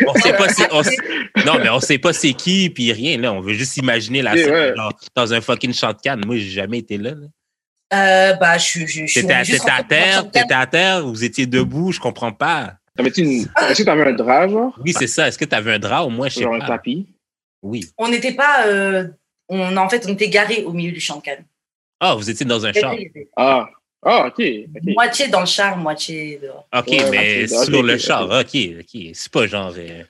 [0.08, 0.82] on sait pas c'est- on
[1.46, 3.34] non, mais on sait pas c'est qui, puis rien, là.
[3.34, 4.74] On veut juste imaginer la scène, ouais.
[4.78, 6.22] genre, dans un fucking champ de canne.
[6.26, 7.10] Moi, j'ai jamais été là.
[7.12, 7.28] là.
[7.94, 8.88] Euh, bah, je suis.
[8.88, 12.32] Je, je suis T'étais à, juste terre, t'étais à terre, vous étiez debout, je comprends
[12.34, 12.76] pas.
[12.98, 13.48] T'avais-tu une...
[13.70, 14.78] Est-ce que t'avais un drap, genre?
[14.84, 15.28] Oui, c'est ça.
[15.28, 16.68] Est-ce que t'avais un drap au moins, je sais Genre un pas.
[16.68, 17.06] tapis?
[17.62, 17.86] Oui.
[17.98, 18.68] On n'était pas.
[18.68, 19.08] euh,
[19.50, 21.44] on, en fait, on était garés au milieu du champ de canne.
[22.00, 22.96] Ah, vous étiez dans un champ.
[23.36, 23.68] Ah.
[24.08, 24.40] Ah, ok.
[24.40, 24.84] ok.
[24.94, 26.68] Moitié dans le char, moitié dehors.
[26.78, 28.30] OK, Ouais, mais sur le char.
[28.30, 28.56] ok.
[28.56, 29.02] OK, OK.
[29.14, 29.74] C'est pas genre.
[29.78, 30.04] euh,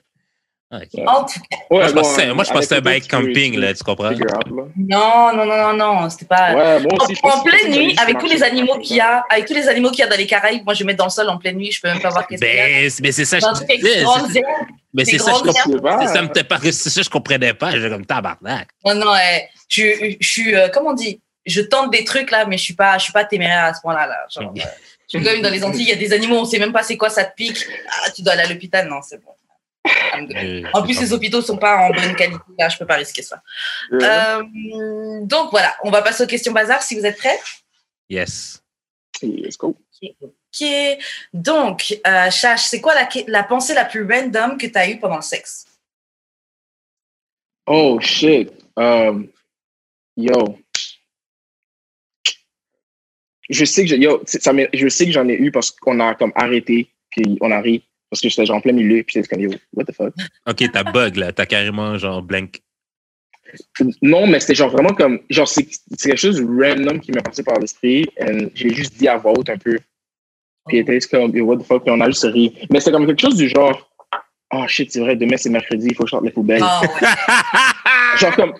[0.76, 0.88] OK.
[0.94, 1.04] Ouais.
[1.06, 3.52] En tout cas, Ouais, Moi, je bon, pensais, moi, je avec pensais un bike camping,
[3.54, 4.10] tu là, tu comprends?
[4.10, 6.54] non, non, non, non, non, c'était pas.
[6.54, 9.46] Ouais, moi aussi, je en, pleine nuit, avec tous les animaux qu'il y a, avec
[9.46, 11.10] tous les animaux qu'il y a dans les Caraïbes, moi je vais mettre dans le
[11.10, 12.66] sol en pleine nuit, je peux même pas voir qu'est-ce qu'il y a.
[12.66, 14.42] Ben, c'est- mais c'est ça, je disais.
[14.94, 15.98] Mais c'est ça, je sais pas.
[16.00, 17.70] C'est ça, me pas- c'est ça, je comprenais pas.
[17.72, 18.68] J'étais comme tabarnak.
[18.84, 19.48] Non, non, ouais.
[19.68, 22.96] je, suis, euh, comment on dit, je tente des trucs là, mais je suis pas,
[22.98, 24.06] je suis pas téméraire à ce point-là.
[24.06, 24.16] Là.
[24.34, 24.58] Genre, Ok.
[24.58, 24.66] euh,
[25.12, 26.82] je suis comme dans les Antilles, il y a des animaux, on sait même pas
[26.82, 27.58] c'est quoi, ça te pique.
[27.88, 29.32] Ah, tu dois aller à l'hôpital, non, c'est bon.
[30.72, 33.42] En plus, les hôpitaux sont pas en bonne qualité, là, je peux pas risquer ça.
[33.90, 33.98] Ouais.
[34.02, 37.38] Euh, donc voilà, on va passer aux questions bazar si vous êtes prêts.
[38.08, 38.62] Yes.
[39.22, 39.76] Let's go.
[40.02, 40.68] Ok.
[41.32, 44.98] Donc, euh, Chache, c'est quoi la, la pensée la plus random que tu as eue
[44.98, 45.66] pendant le sexe?
[47.66, 48.52] Oh, shit.
[48.76, 49.28] Um,
[50.16, 50.58] yo.
[53.48, 56.32] Je sais que yo, ça je sais que j'en ai eu parce qu'on a comme
[56.34, 59.40] arrêté, puis on a ri, parce que j'étais genre en plein milieu, puis j'étais comme
[59.40, 60.14] yo, what the fuck?
[60.48, 61.32] OK, t'as bug, là.
[61.32, 62.60] T'as carrément, genre, blank.
[64.02, 65.66] Non, mais c'était genre vraiment comme, genre c'est
[65.96, 69.16] c'est quelque chose de random qui m'est passé par l'esprit, et j'ai juste dit à
[69.16, 69.78] voix haute un peu.
[70.66, 72.52] Puis était comme, yo, what the fuck, puis on a juste ri.
[72.70, 73.88] Mais c'était comme quelque chose du genre,
[74.52, 76.60] oh shit, c'est vrai, demain c'est mercredi, il faut que je sorte les poubelles.
[76.62, 78.18] Ah, ouais.
[78.18, 78.54] Genre comme,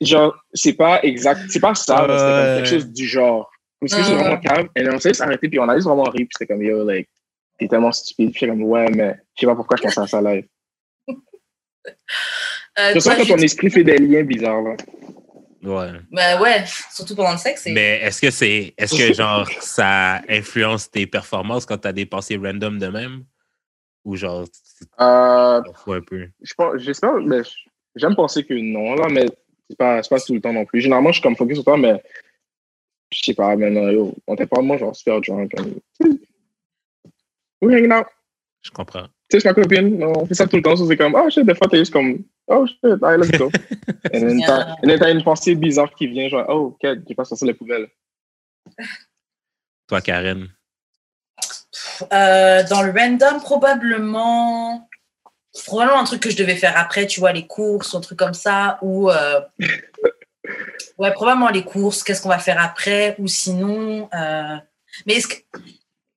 [0.00, 3.50] genre, c'est pas exact, c'est pas ça, mais c'était comme quelque chose du genre.
[3.80, 4.16] Parce que c'est Ah.
[4.16, 4.68] vraiment calme.
[4.76, 6.84] Et on s'est juste arrêté, puis on a juste vraiment ri, puis c'était comme, yo,
[6.84, 7.08] like,
[7.60, 8.32] t'es tellement stupide.
[8.32, 10.46] Puis comme, ouais, mais je sais pas pourquoi je pensais à ça live.
[12.78, 14.76] Euh, Je sens que ton esprit fait des liens bizarres, là.
[15.62, 15.98] Ouais.
[16.12, 17.66] Bah ouais, surtout pendant le sexe.
[17.66, 22.36] Mais est-ce que c'est est-ce que genre ça influence tes performances quand t'as des pensées
[22.36, 23.24] random de même?
[24.04, 24.44] Ou genre
[25.00, 26.28] Euh, un peu?
[26.40, 27.40] je pense, j'espère, mais
[27.96, 29.26] j'aime penser que non, là, mais
[29.68, 30.80] c'est pas, c'est pas tout le temps non plus.
[30.80, 32.00] Généralement, je suis comme focus sur toi, mais
[33.10, 35.52] je sais pas, mais non, yo, on était pas moi, genre, super drunk.
[35.56, 35.74] Comme,
[37.60, 38.06] we hanging out.
[38.62, 39.06] Je comprends.
[39.30, 41.30] Tu sais, c'est ma copine, on fait ça tout le temps, so c'est comme, oh
[41.30, 43.50] shit, des fois, t'es juste comme, oh shit, allez, let's go.
[44.12, 44.98] Et then, Yeah.
[44.98, 47.88] t'as une pensée bizarre qui vient, genre, oh, ok, j'ai pas sorti les poubelles.
[49.88, 50.48] Toi, Karen.
[52.12, 54.88] Euh, dans le random, probablement,
[55.66, 58.34] probablement un truc que je devais faire après, tu vois, les courses, un truc comme
[58.34, 59.40] ça, ou euh,
[60.98, 64.56] ouais, probablement les courses, qu'est-ce qu'on va faire après, ou sinon, euh,
[65.06, 65.34] mais est-ce que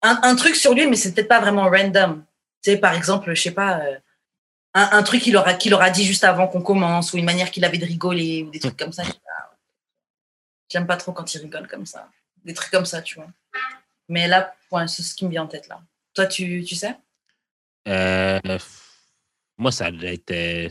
[0.03, 2.23] un, un truc sur lui, mais c'est peut-être pas vraiment random.
[2.63, 3.97] Tu sais, par exemple, je sais pas, euh,
[4.75, 7.49] un, un truc qu'il aura, qu'il aura dit juste avant qu'on commence, ou une manière
[7.51, 9.03] qu'il avait de rigoler, ou des trucs comme ça.
[9.03, 9.57] je sais pas.
[10.71, 12.09] J'aime pas trop quand il rigole comme ça.
[12.45, 13.27] Des trucs comme ça, tu vois.
[14.09, 15.81] Mais là, ouais, c'est ce qui me vient en tête là.
[16.13, 16.95] Toi, tu, tu sais?
[17.87, 18.39] Euh,
[19.57, 20.31] moi, ça être.
[20.31, 20.69] euh,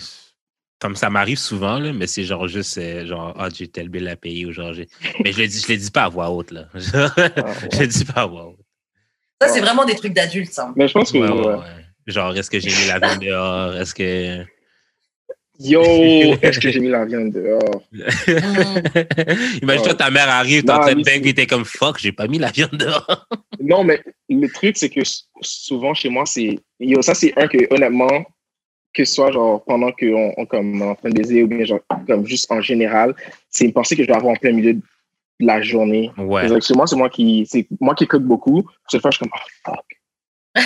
[0.78, 4.08] comme ça m'arrive souvent, là, mais c'est genre juste euh, genre Ah, j'ai tel bill
[4.08, 4.72] à payer ou genre.
[5.24, 6.66] Mais je le dis, je le dis pas à voix haute, là.
[6.74, 8.62] je Ah, le dis pas à voix haute.
[9.42, 10.72] Ça, c'est vraiment des trucs d'adultes, ça.
[10.76, 11.55] Mais je pense que, Ouais, ouais, ouais.
[11.55, 11.83] ouais.
[12.07, 13.76] Genre, est-ce que j'ai mis la viande dehors?
[13.76, 14.44] Est-ce que.
[15.59, 15.83] yo,
[16.42, 17.83] est-ce que j'ai mis la viande dehors?
[19.62, 22.38] Imagine-toi, ta mère arrive, t'es en train de et t'es comme fuck, j'ai pas mis
[22.38, 23.26] la viande dehors.
[23.64, 25.02] Non, mais le truc, c'est que
[25.40, 26.59] souvent chez moi, c'est.
[26.81, 28.24] Yo, ça, c'est un que, honnêtement,
[28.92, 31.78] que ce soit genre pendant qu'on on, comme, en train de baiser ou bien genre,
[32.09, 33.14] comme juste en général,
[33.48, 34.83] c'est une pensée que je vais avoir en plein milieu de
[35.44, 36.11] la journée.
[36.16, 36.61] Ouais.
[36.61, 38.68] Chez moi, c'est moi qui, c'est moi qui cook beaucoup.
[38.88, 40.64] Cette fois, je suis comme, oh, fuck.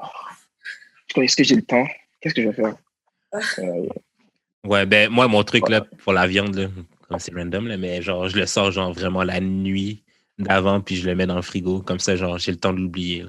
[0.00, 0.04] Oh.
[1.14, 1.86] Je Est-ce que j'ai le temps?
[2.20, 2.76] Qu'est-ce que je vais faire?
[3.58, 3.88] Euh,
[4.64, 6.68] Ouais, ben, moi, mon truc, là, pour la viande, là,
[7.08, 10.04] comme c'est random, là, mais genre, je le sors, genre, vraiment la nuit
[10.38, 11.80] d'avant, puis je le mets dans le frigo.
[11.80, 13.24] Comme ça, genre, j'ai le temps de l'oublier.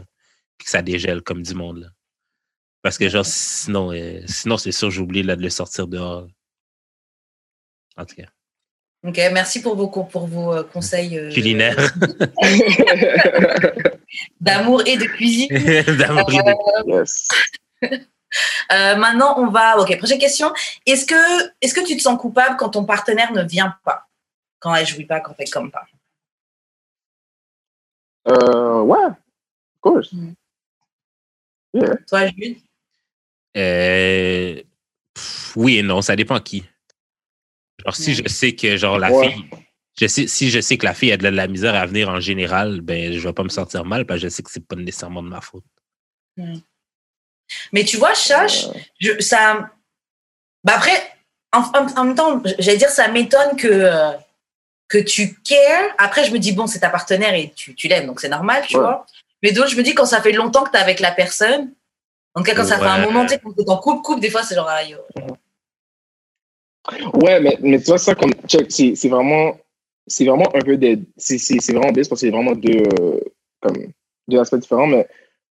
[0.57, 1.87] Puis que ça dégèle comme du monde, là.
[2.81, 6.27] Parce que, genre, sinon, euh, sinon c'est sûr, j'oublie, là, de le sortir dehors.
[7.95, 8.27] En tout cas,
[9.03, 11.75] Ok, merci pour vos, pour vos euh, conseils euh, culinaire.
[14.39, 15.47] d'amour et de cuisine.
[15.97, 17.27] D'amour et de- yes.
[18.71, 19.77] Euh, maintenant, on va.
[19.77, 20.53] Ok, prochaine question.
[20.85, 24.07] Est-ce que, est-ce que tu te sens coupable quand ton partenaire ne vient pas?
[24.59, 25.85] Quand elle jouit pas, quand elle comme pas?
[28.29, 29.15] Euh, ouais, of
[29.81, 30.13] course.
[30.13, 30.31] Mm.
[31.73, 31.95] Yeah.
[32.07, 32.57] Toi, Jude?
[33.57, 34.61] Euh,
[35.13, 36.63] pff, oui et non, ça dépend qui.
[37.85, 39.31] Genre, si je sais que, genre, la Ouais.
[39.31, 39.43] fille,
[39.99, 41.85] je sais, si je sais que la fille a de la, de la misère à
[41.85, 44.51] venir en général, ben, je vais pas me sentir mal parce que je sais que
[44.51, 45.63] c'est pas nécessairement de ma faute.
[47.73, 48.65] Mais tu vois, Chache,
[48.99, 49.69] je, ça.
[50.63, 50.91] Bah après,
[51.51, 54.11] en, en- en même temps, j'allais dire, ça m'étonne que, euh,
[54.87, 55.93] que tu cares.
[55.97, 58.63] Après, je me dis, bon, c'est ta partenaire et tu, tu l'aimes, donc c'est normal,
[58.67, 58.83] tu Ouais.
[58.83, 59.05] vois.
[59.43, 61.73] Mais d'autres, je me dis, quand ça fait longtemps que tu es avec la personne,
[62.35, 64.21] en tout cas, quand ça fait un moment, tu sais, quand t'es en couple, couple,
[64.21, 64.99] des fois, c'est genre, ah, yo.
[67.21, 69.57] Ouais, mais, mais tu vois, ça, comme, check, c'est c'est vraiment,
[70.07, 72.83] c'est vraiment un peu des, c'est c'est- c'est vraiment bizarre parce que c'est vraiment deux,
[72.99, 73.19] euh,
[73.61, 73.77] comme,
[74.27, 75.07] deux aspects différents, mais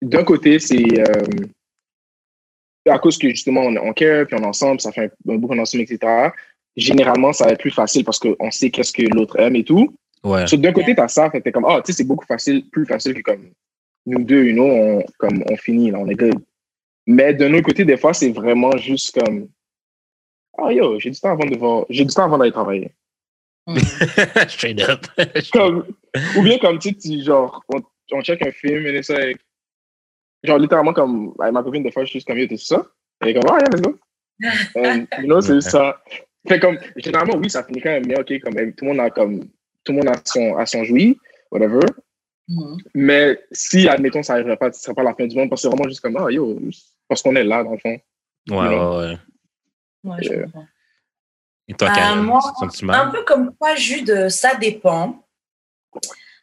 [0.02, 1.24] d'un côté, c'est, euh,
[2.88, 5.32] à cause que justement, on est en care, puis on est ensemble, ça fait un,
[5.32, 6.30] un bout qu'on est ensemble, etc.
[6.76, 9.94] Généralement, ça va être plus facile parce qu'on sait qu'est-ce que l'autre aime et tout.
[10.22, 10.46] Ouais.
[10.46, 12.86] So, d'un côté, t'as ça, fait t'es comme, ah, tu sais, c'est beaucoup facile, plus
[12.86, 13.50] facile que comme
[14.06, 16.38] nous deux, you know, on, comme, on finit, là, on est good.
[17.06, 19.48] Mais d'un autre côté, des fois, c'est vraiment juste comme,
[20.58, 22.90] ah, yo, j'ai du temps avant de voir, j'ai du temps avant d'aller travailler.
[24.48, 25.06] Straight up.
[25.52, 25.86] Comme,
[26.36, 29.38] ou bien comme, tu sais, tu- genre, on, on check un film et ça, avec-
[30.44, 32.86] genre, littéralement, comme, avec ma copine, des fois, je suis juste comme, yo, t'es ça?
[33.24, 33.98] Est comme, ah, yeah, let's go.
[34.76, 36.00] And, you know, c'est ça.
[36.46, 39.10] Fait comme, généralement, oui, ça finit quand même bien, ok, comme, tout le monde a
[39.10, 39.40] comme,
[39.84, 41.18] tout le monde a son, a son joui,
[41.50, 41.80] whatever.
[42.48, 42.76] Mhm.
[42.94, 45.68] Mais si, admettons, ça n'arriverait pas, ce serait pas la fin du monde, parce que
[45.68, 46.60] c'est vraiment juste comme, ah, yo,
[47.08, 47.98] parce qu'on est là, dans le fond.
[48.48, 49.18] Ouais, ouais, ouais.
[50.06, 50.66] Ouais, je Euh, comprends.
[51.68, 52.40] Et toi, Euh, moi,
[52.92, 55.22] Un peu comme toi, Jude, euh, ça dépend.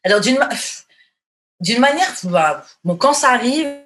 [0.03, 0.49] Alors, d'une ma-
[1.61, 3.78] d'une manière, bah, bon, quand ça arrive,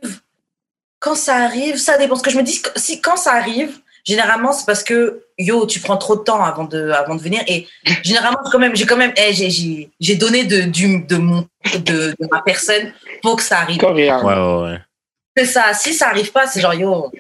[1.00, 2.16] quand ça arrive, ça dépend.
[2.16, 5.80] Ce que je me dis, si quand ça arrive, généralement, c'est parce que yo, tu
[5.80, 7.44] prends trop de temps avant de, avant de venir.
[7.48, 7.68] Et
[8.04, 12.16] généralement, quand même, j'ai quand même, eh, j'ai- j'ai donné de, du, de, mon, de,
[12.20, 13.78] de ma personne pour que ça arrive.
[13.80, 14.24] Coréen.
[14.24, 14.80] Ouais, ouais, ouais.
[15.38, 15.72] C'est ça.
[15.76, 17.12] Si ça arrive pas, c'est genre yo,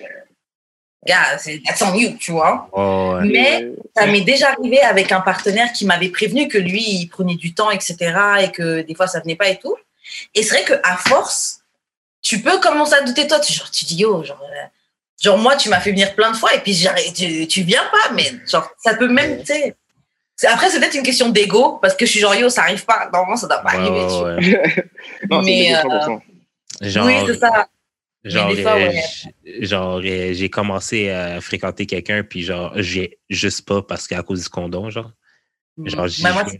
[1.07, 2.69] gars, c'est that's on you, tu vois.
[2.73, 3.27] Oh, ouais.
[3.27, 7.35] Mais ça m'est déjà arrivé avec un partenaire qui m'avait prévenu que lui, il prenait
[7.35, 7.95] du temps, etc.
[8.43, 9.75] et que des fois, ça venait pas et tout.
[10.35, 11.61] Et c'est vrai qu'à force,
[12.21, 13.39] tu peux commencer à douter de toi.
[13.39, 14.65] Tu, genre, tu dis, yo, genre, euh,
[15.21, 16.77] genre moi, tu m'as fait venir plein de fois et puis
[17.15, 19.75] tu, tu viens pas, mais genre, ça peut même, tu sais.
[20.47, 23.09] Après, c'est peut-être une question d'ego parce que je suis genre, yo, ça arrive pas.
[23.11, 24.03] Normalement, ça doit pas Ouais, arriver.
[24.03, 24.63] ouais, tu vois.
[24.63, 24.89] ouais.
[25.31, 26.21] non, Mais, euh, 100%.
[26.81, 27.67] Genre, oui, c'est ça.
[28.29, 28.91] Genre, euh,
[29.61, 34.43] genre euh, j'ai commencé à fréquenter quelqu'un, puis genre, j'ai juste pas parce qu'à cause
[34.43, 35.11] du condom, genre.
[35.85, 36.59] Genre, viens, fait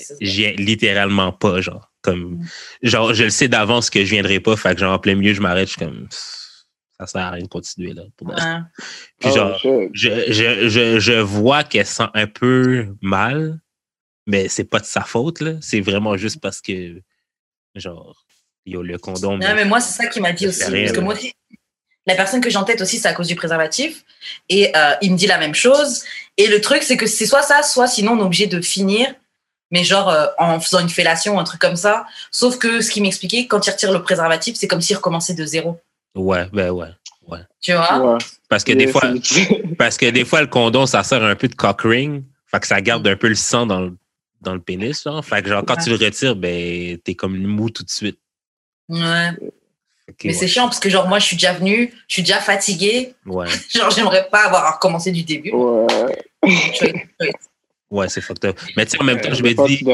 [0.00, 0.14] ça.
[0.20, 1.92] je viens littéralement pas, genre.
[2.02, 2.46] Comme, Mm.
[2.82, 5.32] genre, je le sais d'avance que je viendrai pas, fait que genre, en plein milieu,
[5.34, 6.08] je m'arrête, je suis comme,
[6.98, 8.02] ça sert à rien de continuer, là.
[8.16, 8.34] pour.
[8.34, 9.58] Puis Oh, genre,
[9.92, 13.60] je, je, je, je vois qu'elle sent un peu mal,
[14.26, 15.52] mais c'est pas de sa faute, là.
[15.60, 17.00] C'est vraiment juste parce que,
[17.76, 18.23] genre,
[18.66, 19.38] yo, le condom.
[19.38, 20.60] Non, mais moi, c'est ça qui m'a dit aussi.
[20.60, 21.32] parce que moi aussi,
[22.06, 24.04] la personne que j'ai en tête aussi, c'est à cause du préservatif.
[24.48, 26.02] Et euh, il me dit la même chose.
[26.36, 29.14] Et le truc, c'est que c'est soit ça, soit sinon on est obligé de finir,
[29.70, 32.04] mais genre euh, en faisant une fellation, un truc comme ça.
[32.30, 35.44] Sauf que ce qu'il m'expliquait, quand il retire le préservatif, c'est comme s'il recommençait de
[35.46, 35.80] zéro.
[36.14, 36.88] Ouais, ben ouais.
[37.60, 38.14] Tu vois?
[38.14, 38.18] Ouais.
[38.48, 39.02] Parce que des fois,
[39.78, 42.22] parce que des fois, le condom, ça sert un peu de cock ring.
[42.46, 43.96] Fait que ça garde un peu le sang dans le,
[44.40, 45.24] dans le pénis, genre.
[45.24, 48.18] Fait que genre, quand tu le retires, ben, t'es comme mou tout de suite.
[48.88, 49.30] Ouais.
[50.06, 50.38] Que, Mais ouais.
[50.38, 53.14] c'est chiant parce que genre moi, je suis déjà venue, je suis déjà fatiguée.
[53.24, 55.50] Ouais, Genre, j'aimerais pas avoir à recommencer du début.
[55.52, 56.28] Ouais.
[57.90, 58.58] Ouais, c'est fucked up.
[58.76, 59.84] Mais tu sais, en même temps, je me dis, tu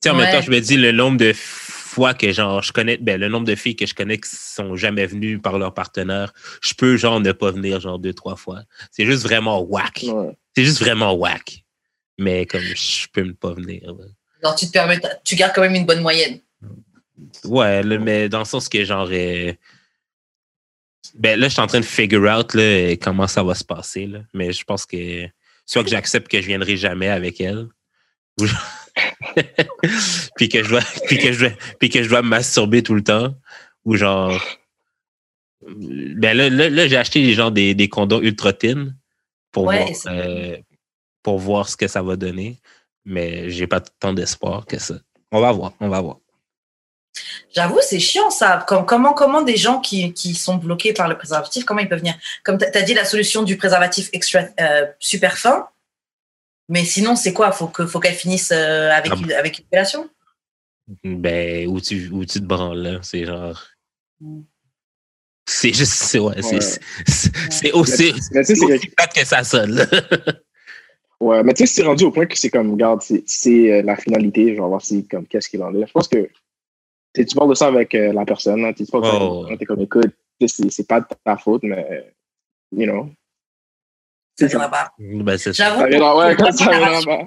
[0.00, 2.96] sais, en même temps, je me dis le nombre de fois que genre je connais,
[2.96, 6.32] ben, le nombre de filles que je connais qui sont jamais venues par leur partenaire,
[6.60, 8.62] je peux genre ne pas venir genre deux, trois fois.
[8.90, 10.04] C'est juste vraiment whack.
[10.06, 10.36] Ouais.
[10.56, 11.64] C'est juste vraiment whack.
[12.18, 13.94] Mais comme je peux ne pas venir.
[14.42, 16.40] Genre, tu te permets, tu gardes quand même une bonne moyenne.
[17.44, 19.08] Ouais, là, mais dans le sens que genre.
[19.10, 19.52] euh,
[21.14, 23.64] ben là, je suis en train de figure out là, euh, comment ça va se
[23.64, 24.06] passer.
[24.06, 24.20] Là.
[24.34, 25.26] Mais je pense que
[25.66, 27.68] soit que j'accepte que je viendrai jamais avec elle.
[28.40, 28.46] ou-
[30.36, 32.94] puis que je dois puis que je dois puis que je dois me masturber tout
[32.94, 33.34] le temps
[33.84, 34.40] ou genre
[35.60, 38.94] ben là, là, là, j'ai acheté des genre des, des condoms ultra thin
[39.50, 40.56] pour Ouais, voir euh,
[41.22, 42.58] pour voir ce que ça va donner
[43.04, 44.94] mais j'ai pas tant d'espoir que ça
[45.32, 46.18] on va voir on va voir
[47.54, 48.64] J'avoue, c'est chiant ça.
[48.66, 51.98] Comme, comment, comment des gens qui, qui sont bloqués par le préservatif, comment ils peuvent
[52.00, 52.14] venir?
[52.44, 55.68] Comme tu as dit, la solution du préservatif extra, euh, super fin.
[56.68, 57.50] Mais sinon, c'est quoi?
[57.52, 60.08] Faut que faut qu'elle finisse euh, avec, Ah une, avec une fellation?
[61.04, 62.98] Ben, où tu, où tu te branles, là?
[63.02, 63.62] C'est genre.
[64.20, 64.40] Mm.
[65.46, 65.92] C'est juste.
[65.94, 66.60] C'est ouais, c'est- Ouais.
[66.60, 69.86] c'est- c'est c'est aussi, Mais tu sais, c'est c'est aussi plate que ça sonne, là.
[71.20, 73.82] Ouais, mais tu sais, c'est rendu au point que c'est comme, regarde, c'est- c'est euh,
[73.82, 75.84] la finalité, genre, voir si, comme, qu'est-ce qu'il en est.
[75.86, 76.28] Je pense que
[77.14, 79.46] tu parles de ça avec euh, la personne, hein, tu parles ça Oh.
[79.58, 82.12] t'es comme, écoute, c'est c'est pas de ta faute, mais,
[82.72, 83.10] you know.
[84.38, 84.92] Ça viendra pas.
[84.98, 85.64] Ben, c'est ça.
[85.64, 85.92] J'avoue.
[85.92, 87.24] Ça ouais, quand ça.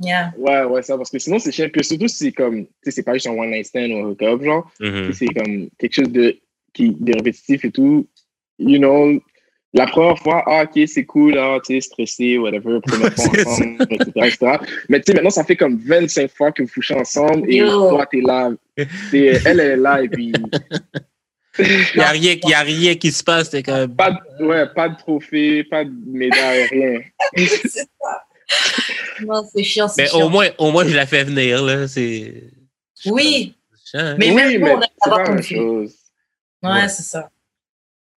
[0.00, 0.34] Yeah.
[0.36, 1.68] Ouais, ouais, ça, parce que sinon, c'est chiant.
[1.72, 4.10] Puis surtout, c'est comme, tu sais, c'est pas juste un one night stand ou un
[4.10, 4.70] hook-up, genre.
[4.80, 5.12] Mhm.
[5.12, 6.38] C'est comme quelque chose de,
[6.74, 8.06] qui, de répétitif et tout.
[8.58, 9.20] You know,
[9.76, 13.86] la première fois, ah, ok, c'est cool, ah, tu sais, stressé, whatever, première fois ensemble,
[13.90, 14.56] etc., etc.
[14.88, 17.90] Mais tu sais, maintenant, ça fait comme 25 fois que vous couchez ensemble et Yo.
[17.90, 18.50] toi, t'es là.
[19.10, 20.32] T'es- elle est là et puis
[21.58, 21.64] Il
[21.96, 23.94] n'y a, rien- y a rien qui se passe, c'est comme.
[23.96, 27.00] pas de, ouais, pas de trophée, pas de médaille, rien.
[27.36, 27.80] c'est ça.
[29.22, 30.26] Non, c'est chiant, c'est Mais chiant.
[30.26, 31.88] au moins, au moins, je la fais venir, là.
[31.88, 32.44] C'est.
[33.06, 33.54] Oui,
[33.94, 34.16] Hein?
[34.18, 35.94] Mais même oui, nous, mais on aime c'est savoir pas la même chose.
[36.62, 36.88] ouais, Ouais.
[36.88, 37.30] c'est ça.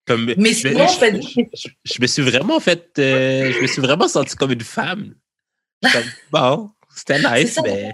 [0.09, 2.83] Comme, Mais je- sinon, je, faites- je- je me suis vraiment fait.
[2.97, 5.13] euh, je me suis vraiment senti comme une femme.
[5.83, 7.93] Comme, bon, c'était C'est nice, ça, mais.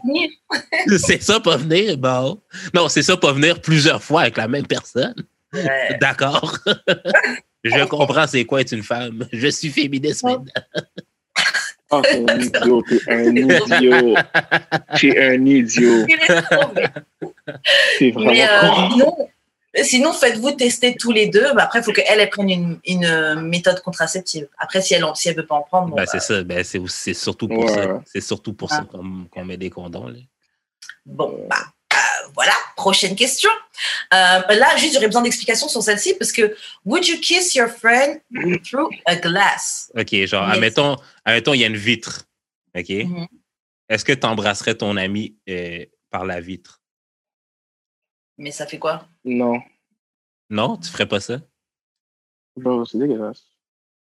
[0.97, 2.41] C'est ça, pas venir, bon.
[2.73, 5.13] Non, c'est ça, pas venir plusieurs fois avec la même personne.
[5.53, 5.97] Ouais.
[5.99, 6.57] D'accord.
[7.65, 9.27] Je comprends c'est quoi être une femme.
[9.33, 10.37] Je suis féministe Ouais.
[10.37, 10.87] maintenant.
[11.91, 14.15] Oh, t'es un idiot, t'es un idiot.
[14.99, 16.05] T'es un idiot.
[17.99, 19.25] Vraiment Mais euh.
[19.83, 21.53] Sinon, faites-vous tester tous les deux.
[21.53, 24.47] Bah, après, il faut qu'elle elle prenne une, une méthode contraceptive.
[24.57, 26.41] Après, si elle ne si elle veut pas en prendre, bon, bah, c'est ça.
[26.87, 27.73] C'est, surtout pour Ouais.
[27.73, 28.01] ça.
[28.05, 30.07] C'est surtout pour ça qu'on, met des condoms.
[30.07, 30.19] Là.
[31.05, 31.57] bon, bah,
[31.93, 31.97] euh,
[32.33, 32.53] voilà.
[32.75, 33.49] Prochaine question.
[34.13, 36.55] Euh, là, juste, j'aurais besoin d'explications sur celle-ci parce que
[36.85, 38.21] Would you kiss your friend
[38.63, 39.91] through a glass?
[39.97, 40.55] OK, genre, Yes.
[40.55, 40.95] admettons,
[41.25, 42.23] admettons, il y a une vitre.
[42.77, 42.89] OK?
[42.89, 43.27] Mhm.
[43.89, 46.81] Est-ce que tu embrasserais ton ami euh, par la vitre?
[48.37, 49.07] Mais ça fait quoi?
[49.23, 49.59] Non.
[50.49, 51.39] Non, tu ferais pas ça?
[52.57, 53.43] Bro, c'est dégueulasse.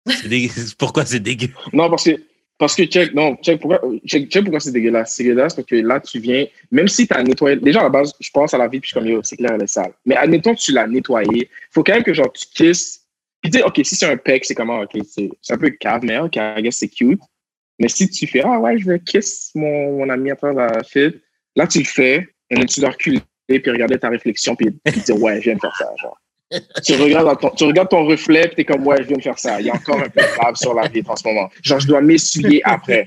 [0.77, 1.49] Pourquoi c'est dégueu?
[1.73, 2.21] Non, parce que,
[2.57, 5.13] parce que check, non, check pourquoi, check, check pourquoi c'est dégueulasse.
[5.13, 7.89] C'est dégueulasse parce que là, tu viens, même si tu as nettoyé, déjà à la
[7.89, 9.67] base, je pense à la vie, puis je suis comme, yo, c'est clair, elle est
[9.67, 9.93] sale.
[10.05, 13.05] Mais admettons que tu l'as nettoyée, faut quand même que genre, tu kisses,
[13.43, 16.01] tu dis, OK, si c'est un pec, c'est comment, OK, c'est c'est un peu cave,
[16.03, 17.21] mais OK, I guess c'est cute.
[17.79, 20.83] Mais si tu fais, ah ouais, je veux kiss mon, mon ami à travers la
[20.83, 21.21] fille,
[21.55, 25.01] là, tu le fais, et là, tu dois reculer, puis regarder ta réflexion, puis puis
[25.01, 26.19] dire, ouais, je viens de faire ça, genre.
[26.83, 29.39] tu, regardes ton, tu regardes ton reflet, puis t'es comme, ouais, je viens de faire
[29.39, 29.59] ça.
[29.59, 31.49] Il y a encore un peu de grave sur la vitre en ce moment.
[31.63, 33.05] Genre, je dois m'essuyer après.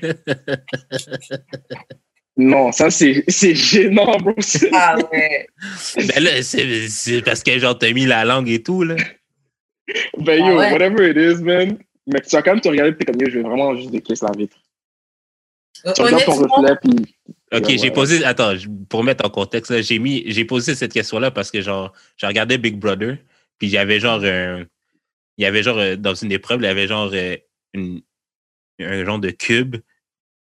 [2.37, 4.33] Non, ça, c'est c'est gênant, bro.
[4.73, 5.47] Ah ouais.
[6.07, 8.95] Ben là, c'est parce que genre t'as mis la langue et tout, là.
[10.17, 10.71] Ben yo, Ah ouais.
[10.71, 11.77] whatever it is, man.
[12.07, 13.91] Mais tu vas quand même te regarder, puis t'es comme, yo, je vais vraiment juste
[13.91, 14.57] décaisser la vitre.
[15.73, 17.15] Tu regardes ton Honnêtement, reflet, puis.
[17.53, 17.91] Ok, j'ai ouais.
[17.91, 18.23] posé.
[18.23, 18.53] Attends,
[18.87, 22.27] pour mettre en contexte, là, j'ai mis, j'ai posé cette question-là parce que genre, j'ai
[22.27, 23.17] regardé Big Brother,
[23.57, 24.65] puis il y avait genre un,
[25.37, 27.35] il y avait genre euh, dans une épreuve, il y avait genre euh,
[27.73, 28.01] une,
[28.79, 29.77] un genre de cube,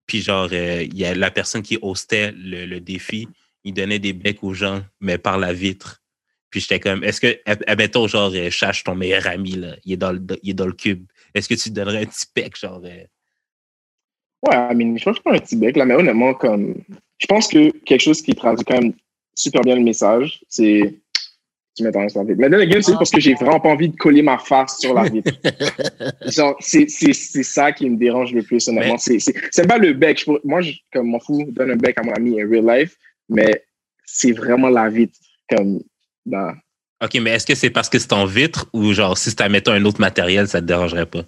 [0.06, 3.28] puis genre euh, il y a la personne qui hostait le, le défi,
[3.64, 6.02] il donnait des becs aux gens, mais par la vitre.
[6.50, 9.94] Puis j'étais comme, est-ce que, ad- admettons genre, euh, Chache, ton meilleur ami là, il
[9.94, 12.58] est dans le, il est dans le cube, est-ce que tu donnerais un petit bec
[12.60, 12.82] genre?
[14.44, 16.76] Ouais, I mean, je pense que un petit bec, là, mais honnêtement, comme.
[17.20, 18.94] Je pense que quelque chose qui traduit quand même
[19.36, 20.96] super bien le message, c'est.
[21.78, 22.40] Tu mets ton sur la vitre.
[22.42, 24.94] Mais then again, c'est parce que j'ai vraiment pas envie de coller ma face sur
[24.94, 25.32] la vitre.
[26.30, 28.98] Genre, c'est c'est- c'est ça qui me dérange le plus, honnêtement.
[28.98, 30.20] C'est c'est- c'est pas le bec.
[30.26, 32.98] Je moi, je, comme m'en fous, donne un bec à mon ami in real life,
[33.30, 33.64] mais
[34.06, 35.18] c'est vraiment la vitre.
[35.50, 35.82] Comme.
[36.26, 36.54] Dans,
[37.04, 39.72] OK, mais est-ce que c'est parce que c'est en vitre ou genre si c'était, mettons,
[39.72, 41.24] un autre matériel, ça te dérangerait pas?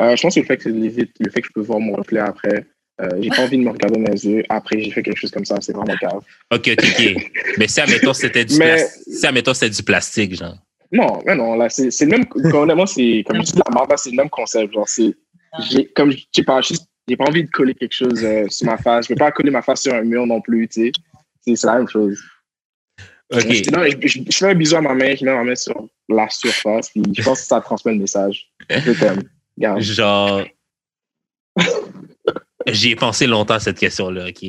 [0.00, 0.90] Euh, je pense que le fait que le
[1.30, 2.66] fait que je peux voir mon reflet après,
[3.00, 4.42] euh, j'ai pas envie de me regarder dans les yeux.
[4.48, 6.22] Après, j'ai fait quelque chose comme ça, c'est vraiment grave.
[6.52, 7.32] OK, OK, OK.
[7.58, 9.20] mais si, admettons, c'était du, Mais- si,
[9.54, 10.56] c'était du plastique, genre.
[10.92, 12.24] Non, mais non, là, c'est le même.
[12.52, 14.72] Honnêtement, c'est comme je dis la marde, c'est le même concept.
[14.74, 15.14] Genre, c'est.
[15.94, 19.06] Comme je sais pas, j'ai pas envie de coller quelque chose euh, sur ma face.
[19.08, 20.92] Je veux pas coller ma face sur un mur non plus, tu sais.
[21.56, 22.20] C'est- la même chose.
[23.32, 23.44] OK.
[23.72, 25.88] Non, je, je- je fais un bisou à ma main, je mets ma main sur
[26.08, 28.46] la surface, puis je pense que ça transmet le message.
[28.70, 29.22] Je t'aime.
[29.58, 30.42] Genre.
[32.66, 34.44] J'y ai pensé longtemps à cette question-là, OK?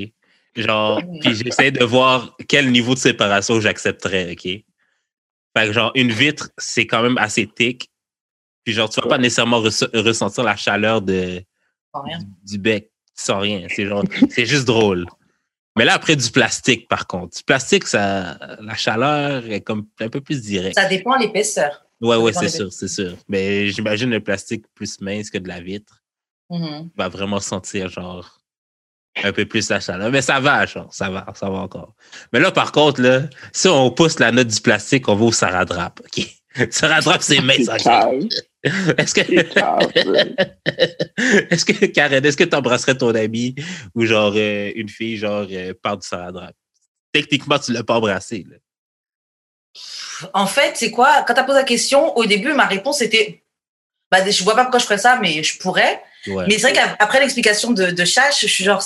[0.56, 4.43] Genre, puis j'essaie de voir quel niveau de séparation j'accepterais, OK?
[4.43, 7.91] Fait que, genre, une vitre, c'est quand même assez thick.
[8.64, 11.41] Puis, genre, tu vas pas nécessairement res- ressentir la chaleur de,
[11.93, 12.20] rien.
[12.20, 13.68] du, du bec sans rien.
[13.70, 15.06] C'est genre, c'est juste drôle.
[15.78, 17.38] Mais là, après du plastique, par contre.
[17.38, 20.80] Du plastique, ça, la chaleur est comme un peu plus directe.
[20.80, 21.84] Ça dépend de l'épaisseur.
[22.01, 23.15] Ouais, ouais, dépend c'est sûr, c'est sûr.
[23.27, 26.01] Mais j'imagine le plastique plus mince que de la vitre
[26.49, 26.89] Mhm.
[26.95, 28.39] va vraiment sentir, genre,
[29.23, 30.11] un peu plus la chaleur.
[30.11, 31.95] Mais ça va, genre, ça va, ça va encore.
[32.33, 33.23] Mais là, par contre, là,
[33.53, 36.27] si on pousse la note du plastique, on va au Saradrap, OK?
[36.71, 37.67] Saradrap, c'est mince.
[38.97, 39.21] Est-ce que,
[41.53, 43.53] est-ce que, Karen, est-ce que tu embrasserais ton ami
[43.93, 46.55] ou genre euh, une fille, genre, euh, par du Saradrap?
[47.11, 48.57] Techniquement, tu l'as pas embrassé, là.
[50.34, 51.23] En fait, c'est quoi?
[51.28, 53.41] Quand tu as posé la question, au début, ma réponse était
[54.11, 56.01] bah, je vois pas pourquoi je ferais ça, mais je pourrais.
[56.28, 56.45] Ouais.
[56.47, 58.84] Mais c'est vrai qu'après l'explication de, de Chash, je suis genre.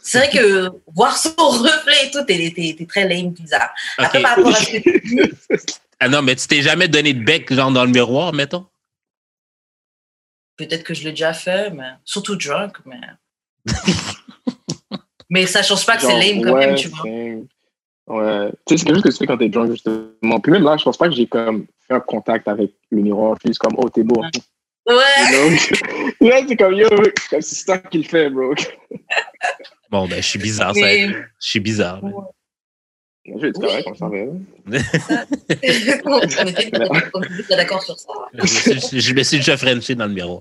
[0.00, 3.70] C'est vrai que voir son reflet et tout, t'es, très lame, bizarre.
[3.96, 5.20] Après, par rapport à ce que tu dis,
[6.00, 8.66] Ah non, mais tu t'es jamais donné de bec, genre, dans le miroir, mettons?
[10.58, 13.00] peut-être que je l'ai déjà fait, mais surtout drunk, mais.
[15.30, 17.04] mais ça change pas que c'est lame quand ouais, même, tu vois.
[18.08, 18.50] C'est- Ouais.
[18.66, 20.40] Tu sais, c'est quelque chose que tu fais quand t'es drunk, justement.
[20.42, 23.34] Puis même là, je pense pas que j'ai comme fait un contact avec le miroir.
[23.36, 24.20] Je suis juste comme, oh, t'es beau.
[24.22, 24.30] Ouais.
[24.86, 24.94] You
[25.30, 25.50] know?
[26.22, 28.54] ouais, c'est comme, yo, comme c'est ça qu'il fait, bro.
[29.90, 30.80] Bon, ben, je suis bizarre, ça.
[30.80, 32.02] Je suis bizarre.
[32.02, 32.12] mais-
[33.26, 34.16] Je vais être correct, on s'en va.
[37.56, 38.08] d'accord sur ça?
[38.32, 38.40] je,
[38.74, 40.40] me suis, je me suis déjà frenché dans le miroir.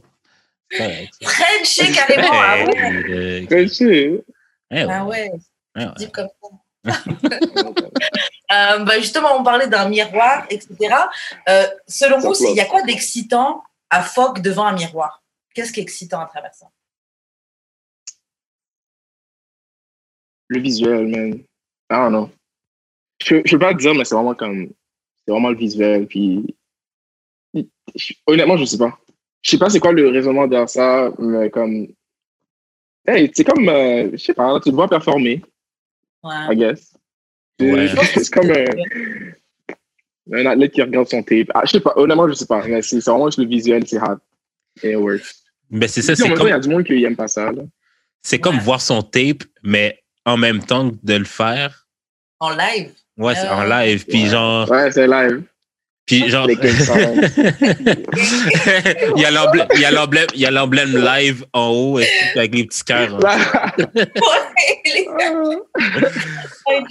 [0.71, 1.09] C'est.
[1.21, 3.47] Frenché carrément, ah ouais.
[3.49, 4.23] Ouais, je sais.
[4.71, 4.87] eh ouais.
[4.89, 5.31] Ah ouais,
[5.75, 5.85] ouais.
[5.97, 6.49] deep comme ça.
[8.49, 10.95] Euh, bah justement, on parlait d'un miroir, etc.
[11.49, 15.21] Euh, selon Ça vous, il y a quoi d'excitant à Fogg devant un miroir?
[15.53, 16.67] Qu'est-ce qui est excitant à travers ça?
[20.47, 21.09] Le visuel.
[21.13, 21.43] I
[21.89, 22.29] don't know.
[23.21, 24.67] Je, je peux pas te dire, mais c'est vraiment comme.
[25.25, 26.07] C'est vraiment le visuel.
[26.07, 26.55] Puis.
[27.95, 28.97] je- honnêtement, je sais pas.
[29.41, 31.87] Je sais pas c'est quoi le raisonnement derrière ça, mais comme.
[33.05, 33.67] Hey, c'est comme.
[33.67, 35.41] euh, je sais pas, tu te vois performer,
[36.23, 36.53] Ouais.
[36.53, 36.93] I guess.
[37.59, 37.87] C'est- Ouais.
[38.13, 38.65] C'est comme un,
[40.33, 41.47] un athlète qui regarde son tape.
[41.53, 43.87] Ah, je sais pas, honnêtement, je sais pas, mais c'est c'est vraiment juste le visuel,
[43.87, 44.17] c'est hot.
[44.83, 45.23] Et it works.
[45.69, 47.51] Mais c'est ça, c'est temps, il y comme, a du monde qui aime pas ça.
[48.21, 48.61] C'est comme Ouais.
[48.63, 51.87] voir son tape, mais en même temps que de le faire.
[52.39, 53.87] En live Ouais, c'est en Ouais.
[53.87, 54.05] live.
[54.05, 54.29] Puis Ouais.
[54.29, 54.69] genre.
[54.69, 55.43] Ouais, c'est live.
[56.07, 56.47] Puis genre.
[59.15, 61.97] Il y a l'emblème, il y a l'emblème, il y a l'emblème live en haut
[62.35, 63.19] avec les petits cœurs.
[63.25, 63.37] hein.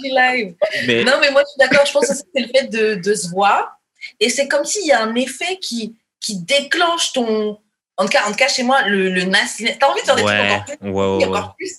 [0.03, 0.55] Live.
[0.87, 1.85] Mais Non, mais moi, je suis d'accord.
[1.85, 3.79] Je pense que c'est le fait de, de se voir.
[4.19, 7.59] et c'est comme s'il y a un effet qui, qui déclenche ton.
[7.99, 9.67] En tout cas, en tout cas chez moi, le, le nasty.
[9.79, 11.71] T'as envie de faire des Ouais, trucs encore plus, ouais, ouais, encore plus,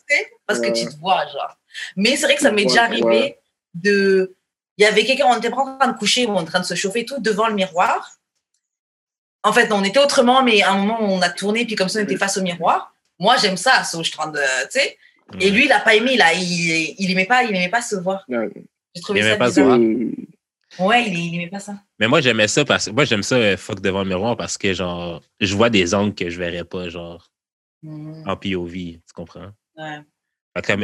[0.47, 1.57] parce que tu te vois, genre.
[1.97, 3.39] Mais c'est vrai que ça m'est Ouais, déjà arrivé ouais.
[3.74, 4.34] de.
[4.79, 6.64] Il y avait quelqu'un, on était pas en train de coucher, ou en train de
[6.64, 8.12] se chauffer tout devant le miroir.
[9.43, 12.01] En fait, on était autrement, mais à un moment, on a tourné, puis comme ça,
[12.01, 12.93] on était face au miroir.
[13.18, 14.39] Moi, j'aime ça, so, je suis en train de.
[14.70, 14.97] Tu sais.
[15.41, 16.33] Et lui, il a pas aimé, là.
[16.33, 18.24] Il, il aimait pas, il aimait pas se voir.
[18.29, 18.49] Ouais.
[18.95, 19.79] J'ai trouvé Il ça aimait pas se voir.
[20.89, 21.74] Ouais, il, il aimait pas ça.
[21.99, 24.57] Mais moi, j'aimais ça parce que moi, j'aime ça euh, fuck devant le miroir parce
[24.59, 27.31] que, genre, je vois des angles que je verrais pas, genre,
[27.83, 28.24] Mhm.
[28.26, 29.51] en POV, tu comprends?
[29.76, 30.01] Ouais.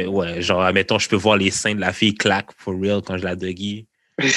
[0.07, 3.17] Ouais, genre, admettons, je peux voir les seins de la fille claque for real quand
[3.17, 3.87] je la doggy.
[4.21, 4.29] tu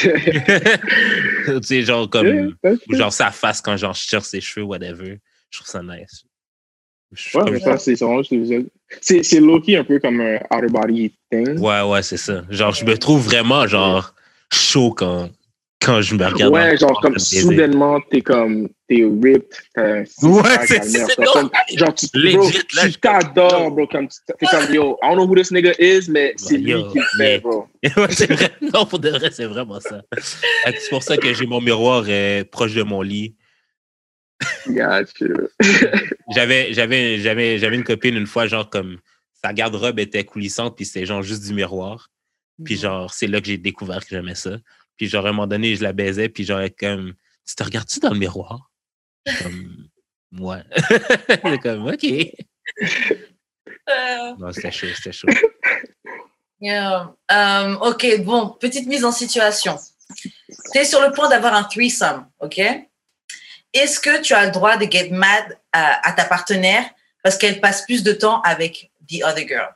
[1.62, 2.56] sais, genre, comme,
[2.88, 5.18] ou genre sa face quand genre, je tire ses cheveux, whatever.
[5.50, 6.24] Je trouve ça nice.
[7.12, 7.96] Je Ouais, mais ça, c'est.
[9.00, 11.58] C'est c'est low-key un peu comme un outer body thing.
[11.58, 12.42] ouais, ouais, c'est ça.
[12.50, 14.14] Genre, je me trouve vraiment, genre,
[14.52, 15.30] chaud quand,
[15.80, 16.52] quand je me regarde.
[16.52, 19.54] Ouais, genre comme soudainement, t'es comme, t'es ripped.
[19.76, 20.04] Ouais,
[20.66, 21.50] c'est comme-.
[21.76, 23.86] Genre, tu Legit, bro, là, tu je- t'adores, bro.
[23.86, 26.74] Comme, tu- t'es comme, yo, I don't know who this nigga is, mais c'est lui
[26.92, 27.66] qui le fait, bro.
[27.96, 28.50] Ouais, c'est vrai.
[28.74, 30.02] Non, pour de vrai, c'est vraiment ça.
[30.18, 33.36] C'est pour ça que j'ai mon miroir euh, proche de mon lit.
[34.66, 35.24] Gotcha.
[36.34, 38.98] J'avais, j'avais, j'avais, j'avais une copine une fois, genre comme
[39.42, 42.10] sa garde-robe était coulissante, puis c'était genre juste du miroir.
[42.64, 42.80] Puis Mhm.
[42.80, 44.50] genre, c'est là que j'ai découvert que j'aimais ça.
[44.98, 47.14] Puis genre, à un moment donné, je la baisais, puis genre, comme,
[47.46, 48.70] tu te regardes-tu dans le miroir?
[49.42, 49.88] Comme,
[50.32, 50.62] ouais.
[51.28, 52.04] C'est comme, OK.
[53.88, 55.28] Euh, Non, c'était chaud, c'était chaud.
[56.60, 57.14] yeah.
[57.30, 59.78] Euh, ok, bon, petite mise en situation.
[60.16, 62.58] Tu es sur le point d'avoir un threesome, ok?
[63.72, 66.84] Est-ce que tu as le droit de get mad à, à ta partenaire
[67.22, 69.74] parce qu'elle passe plus de temps avec the other girl?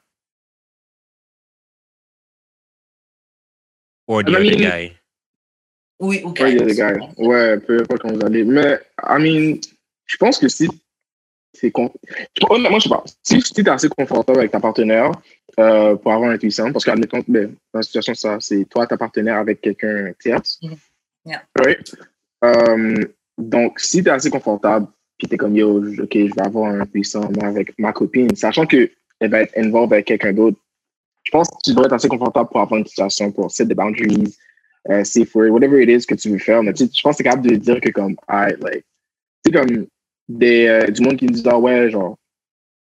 [4.09, 4.99] Or the I other guy.
[6.03, 6.97] Oui, ou Ouais, il y a des gars.
[7.17, 8.43] Ouais, peu importe quand vous allez.
[8.43, 9.59] Mais, I mean,
[10.05, 10.69] je pense que si
[11.53, 11.93] c'est con...
[12.51, 13.05] Honnêtement, je sais pas.
[13.23, 15.13] Si, si t'es assez confortable avec ta partenaire
[15.61, 18.97] euh, pour avoir un threesome, parce qu'admettons, ben, dans la situation, ça, c'est toi, ta
[18.97, 20.59] partenaire avec quelqu'un tierce.
[20.63, 20.77] Mhm.
[21.25, 21.43] Yeah.
[21.57, 21.95] Right?
[22.45, 22.97] Euh,
[23.39, 24.89] donc, si t'es assez confortable,
[25.19, 28.91] puis t'es comme, yo, OK, je vais avoir un threesome avec ma copine, sachant qu'elle
[29.21, 30.59] va être involved avec quelqu'un d'autre,
[31.23, 33.77] je pense que tu dois être assez confortable pour avoir une situation, pour set des
[33.77, 34.35] boundaries,
[34.91, 36.63] euh, safe word, whatever it is que tu veux faire.
[36.63, 38.85] Mais tu sais, je pense que c'est capable de dire que comme, ah, like,
[39.45, 39.87] c'est comme
[40.29, 42.17] des, euh, du monde qui me dit, ah ouais, genre,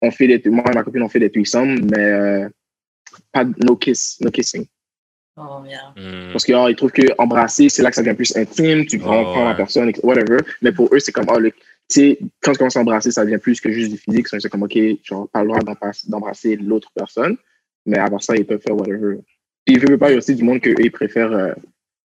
[0.02, 2.48] on fait des, moi et ma copine, on fait des threesomes, mais euh,
[3.32, 4.66] pas, de- no kiss, no kissing.
[5.36, 5.92] Oh, bien.
[5.96, 6.30] Hmm.
[6.32, 9.32] Parce qu'ils trouvent que embrasser, c'est là que ça devient plus intime, tu prends, Oh,
[9.32, 10.38] prends la personne, whatever.
[10.62, 11.56] Mais pour eux, c'est comme, ah, le, tu
[11.88, 14.28] sais, quand tu commences à embrasser, ça devient plus que juste du physique.
[14.28, 15.60] C'est comme, OK, genre, pas le droit
[16.06, 17.36] d'embrasser- l'autre personne,
[17.84, 19.16] mais avant ça, ils peuvent faire whatever.
[19.64, 21.52] Puis, ils veulent pas, il y a aussi du monde qu'eux, ils préfèrent, euh,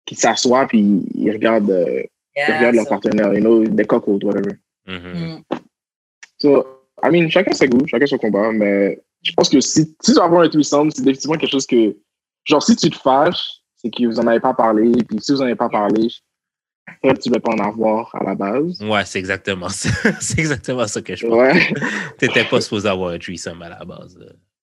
[0.06, 2.02] qui s'assoient, puis ils regardent, euh,
[2.36, 4.56] ils Yeah, regardent leur so- partenaire, you know, des cockles, whatever.
[4.88, 5.38] Mhm.
[5.52, 5.58] Mm.
[6.40, 6.66] So,
[7.04, 10.14] I mean, chacun ses goûts, chacun son combat, mais je pense que si, si tu
[10.14, 11.96] vas avoir un threesome, c'est définitivement quelque chose que,
[12.46, 15.42] genre, si tu te fâches, c'est que vous en avez pas parlé, puis si vous
[15.42, 16.08] en avez pas parlé,
[17.22, 18.82] tu ne vas pas en avoir à la base.
[18.82, 19.90] Ouais, c'est exactement ça.
[20.22, 21.38] c'est exactement ça que je pense.
[21.38, 21.74] Ouais,
[22.18, 24.18] T'étais pas supposé avoir un threesome à la base.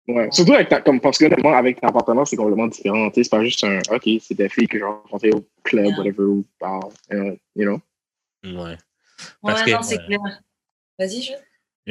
[0.08, 0.28] Ouais.
[0.30, 3.08] Surtout avec ta, comme, parce que honnêtement, avec ta partenaire, c'est complètement différent.
[3.10, 5.86] Tu sais, c'est pas juste un, OK, c'est des filles que j'ai rencontrées au club,
[5.86, 5.98] Yeah.
[5.98, 6.80] whatever, ou par,
[7.12, 7.80] euh, you know?
[8.62, 8.76] Ouais.
[9.42, 10.06] Parce Ouais, que- non, c'est ouais.
[10.06, 10.20] clair.
[10.98, 11.32] Vas-y, je.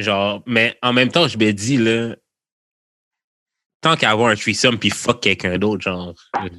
[0.01, 2.16] Genre, mais en même temps, je me dis, là,
[3.82, 6.13] tant qu'à avoir un threesome puis fuck quelqu'un d'autre, genre,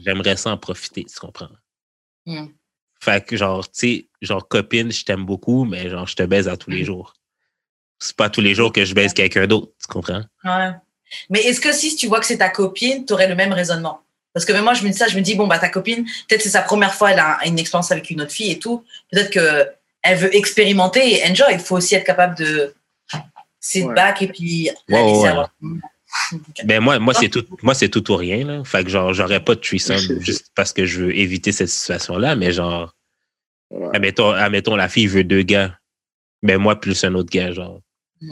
[0.05, 1.51] j'aimerais ça en profiter, tu comprends?
[2.25, 2.47] Mm.
[3.01, 6.49] Fait que, genre, tu sais, genre, copine, je t'aime beaucoup, mais genre, je te baise
[6.49, 7.15] à tous les jours.
[7.99, 10.23] C'est pas tous les jours que je baise quelqu'un d'autre, tu comprends?
[10.45, 10.71] Ouais.
[11.31, 14.01] Mais est-ce que si tu vois que c'est ta copine, tu aurais le même raisonnement?
[14.33, 16.05] Parce que même moi, je me dis ça, je me dis, bon, bah, ta copine,
[16.29, 18.85] peut-être c'est sa première fois, elle a une expérience avec une autre fille et tout.
[19.11, 21.47] Peut-être qu'elle veut expérimenter et enjoy.
[21.55, 22.75] Il faut aussi être capable de
[23.61, 23.95] sit Ouais.
[23.95, 25.29] back et puis Ouais, ouais.
[25.29, 25.51] avoir-
[26.65, 28.63] Ben, moi, moi, c'est tout, moi, c'est tout ou rien, là.
[28.65, 32.37] Fait que, genre, j'aurais pas de threesome juste parce que je veux éviter cette situation-là,
[32.37, 32.95] mais genre,
[33.71, 33.89] Ouais.
[33.95, 35.77] admettons, admettons, la fille veut deux gars,
[36.43, 37.81] mais moi plus un autre gars, genre.
[38.21, 38.29] Tu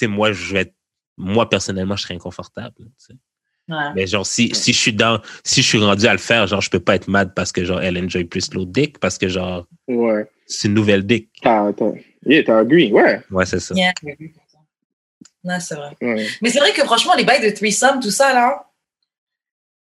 [0.00, 0.74] sais, moi, je vais être-
[1.16, 2.74] moi, personnellement, je serais inconfortable.
[2.78, 3.14] tu sais.
[3.68, 3.92] Ouais.
[3.94, 6.60] Mais genre, si, si je suis dans, si je suis rendu à le faire, genre,
[6.60, 9.28] je peux pas être mad parce que, genre, elle enjoy plus l'autre dick parce que,
[9.28, 10.28] genre, Ouais.
[10.46, 11.28] c'est une nouvelle dick.
[11.42, 11.90] T'as, t'as,
[12.26, 13.20] yeah, t'as agree, ouais.
[13.30, 13.74] Ouais, c'est ça.
[13.74, 13.92] Yeah.
[15.44, 15.96] Non, c'est vrai.
[16.00, 16.26] ouais.
[16.40, 18.68] Mais c'est vrai que franchement, les bails de threesome, tout ça, là,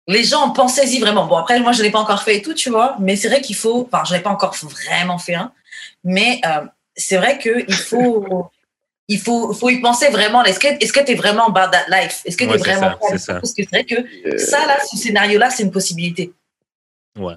[0.06, 1.26] les gens, pensez-y vraiment.
[1.26, 3.28] Bon, après, moi, je ne l'ai pas encore fait et tout, tu vois, mais c'est
[3.28, 5.52] vrai qu'il faut, enfin, je n'ai pas encore vraiment fait un,
[6.04, 6.64] mais euh,
[6.96, 8.50] c'est vrai qu'il faut,
[9.08, 10.44] il faut, faut y penser vraiment.
[10.44, 12.20] Est-ce que est-ce que tu es vraiment about that life?
[12.24, 13.34] Est-ce que tu Ouais, es c'est vraiment ça, ça.
[13.40, 13.94] Parce que c'est vrai que
[14.28, 16.32] Euh, ça, là, ce scénario-là, c'est une possibilité.
[17.18, 17.34] Ouais.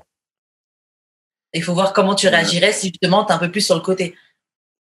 [1.53, 2.35] Il faut voir comment tu Ouais.
[2.35, 4.15] réagirais si justement tu es un peu plus sur le côté.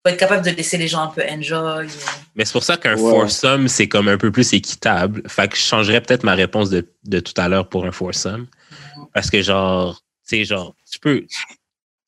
[0.05, 1.87] faut être capable de laisser les gens un peu enjoy.
[2.35, 3.09] Mais c'est pour ça qu'un Ouais.
[3.09, 5.23] foursome, c'est comme un peu plus équitable.
[5.27, 8.45] Fait que je changerais peut-être ma réponse de, de tout à l'heure pour un foursome.
[9.15, 9.95] Parce que genre,
[10.27, 11.25] tu sais, genre, tu peux,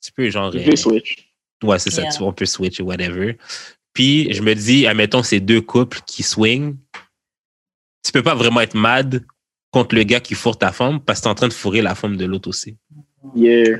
[0.03, 1.27] tu peux genre, Je euh, vais switch.
[1.63, 3.35] ouais, c'est ça, tu, on peut switch ou whatever.
[3.97, 6.75] Puis je me dis, admettons, c'est deux couples qui swing.
[8.05, 9.25] Tu peux pas vraiment être mad
[9.71, 11.95] contre le gars qui fourre ta femme parce que t'es en train de fourrer la
[11.95, 12.77] femme de l'autre aussi.
[13.35, 13.79] Yeah.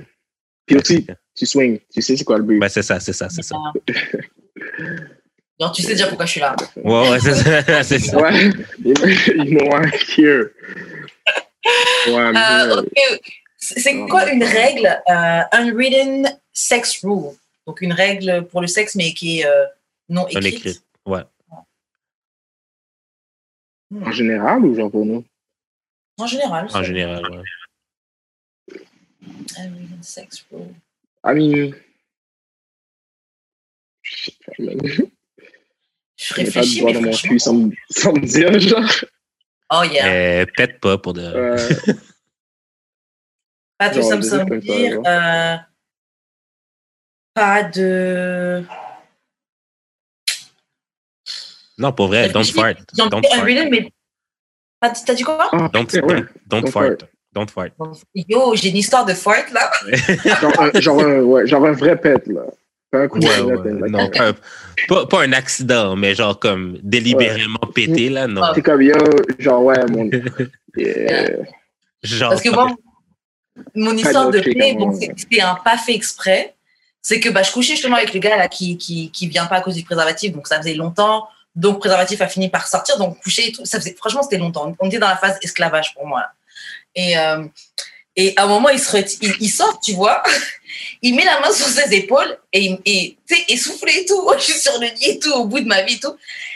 [0.66, 1.06] Puis aussi,
[1.36, 1.78] tu swing.
[1.94, 2.58] Tu sais c'est quoi le but.
[2.58, 3.58] Ben, c'est ça, c'est ça, c'est ça.
[5.60, 6.56] Genre, tu sais déjà pourquoi je suis là.
[6.78, 7.84] Ouais, ouais, c'est ça.
[7.84, 8.18] c'est ça.
[8.18, 8.50] Ouais.
[8.84, 8.96] you
[9.52, 10.50] know I'm here.
[12.08, 13.22] Ouais, Euh, ok.
[13.60, 17.36] C'est quoi une règle euh, unwritten sex rule?
[17.68, 19.66] Donc une règle pour le sexe mais qui est euh,
[20.10, 20.54] non Non écrite.
[20.56, 20.86] écrite.
[21.06, 21.24] Ouais.
[23.92, 25.24] En général ou genre pour nous?
[26.20, 26.68] En général.
[26.74, 27.44] En général, ouais.
[29.58, 30.74] Unwritten sex rule.
[31.24, 31.74] I mean.
[34.02, 34.78] Je sais pas, man.
[36.20, 38.26] Je Je mets pas de réfléchis, doigt mais dans mon cul sans, me- sans me
[38.26, 38.90] dire, genre.
[39.72, 40.08] Oh yeah.
[40.42, 41.22] Euh, pète pas pour de.
[41.22, 41.58] Euh,
[43.78, 45.00] Pas de genre, ça me dire.
[45.06, 45.58] euh,
[47.36, 48.64] pas de.
[51.78, 52.76] Non, pour vrai, don't fart.
[52.96, 53.92] Don't fart.
[55.06, 55.50] T'as dit quoi?
[55.74, 56.98] Don't, don't, don't fart.
[57.34, 57.72] Don't fart.
[58.16, 59.72] Yo, j'ai une histoire de fart là.
[60.42, 62.42] Genre, un, genre, un, ouais, genre un vrai pet, là.
[62.90, 63.64] Pas un coup Ouais, de ouais.
[63.64, 63.88] pet, là.
[63.90, 64.34] Non, pas,
[64.88, 68.42] pas, pas un accident, mais genre comme délibérément pété, là, non.
[68.56, 68.96] C'est comme yo,
[69.40, 70.10] genre, ouais, mon.
[70.76, 71.30] Yeah.
[72.04, 72.76] Genre, Parce que moi,
[73.74, 76.54] mon histoire de chic, bon, c'est un pas fait exprès.
[77.02, 79.56] C'est que bah, je couchais justement avec le gars là qui, qui, qui vient pas
[79.56, 81.28] à cause du préservatif, donc ça faisait longtemps.
[81.58, 83.66] Donc, le préservatif a fini par sortir, donc coucher et tout.
[83.66, 84.74] Ça faisait, franchement, c'était longtemps.
[84.80, 86.20] On était dans la phase esclavage pour moi.
[86.22, 86.32] là.
[86.96, 87.44] Et, euh,
[88.16, 90.24] et à un moment, il, se reti- il, il sort, tu vois,
[91.02, 94.22] il met la main sur ses épaules et, il- sais, essoufflé et tout.
[94.22, 96.16] Moi, je suis sur le lit et tout, au bout de ma vie et tout.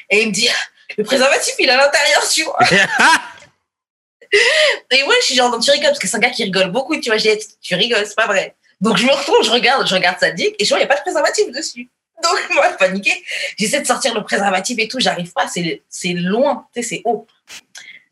[0.10, 0.48] Et il me dit,
[0.98, 2.60] le préservatif, il est à l'intérieur, tu vois.
[4.92, 6.98] Et moi, je suis genre, tu rigoles, parce que c'est un gars qui rigole beaucoup,
[7.00, 8.56] tu vois, j'ai tu rigoles, c'est pas vrai.
[8.80, 10.86] Donc je me retourne, je regarde, je regarde sa dick, et je vois, il n'y
[10.86, 11.90] a pas de préservatif dessus.
[12.24, 13.24] Donc moi, paniqué,
[13.58, 17.28] j'essaie de sortir le préservatif et tout, j'arrive pas, c'est loin, c'est haut.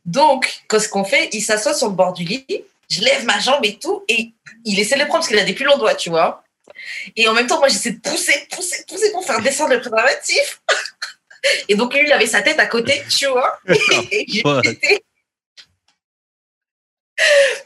[0.05, 1.29] Donc, qu'est-ce qu'on fait?
[1.33, 2.45] Il s'assoit sur le bord du lit,
[2.89, 4.31] je lève ma jambe et tout, et
[4.65, 6.43] il essaie de le prendre parce qu'il a des plus longs doigts, tu vois.
[7.15, 10.61] Et en même temps, moi, j'essaie de pousser, pousser, pousser pour faire descendre le préservatif.
[11.69, 13.59] Et donc, lui, il avait sa tête à côté, tu vois.
[14.11, 14.41] Et.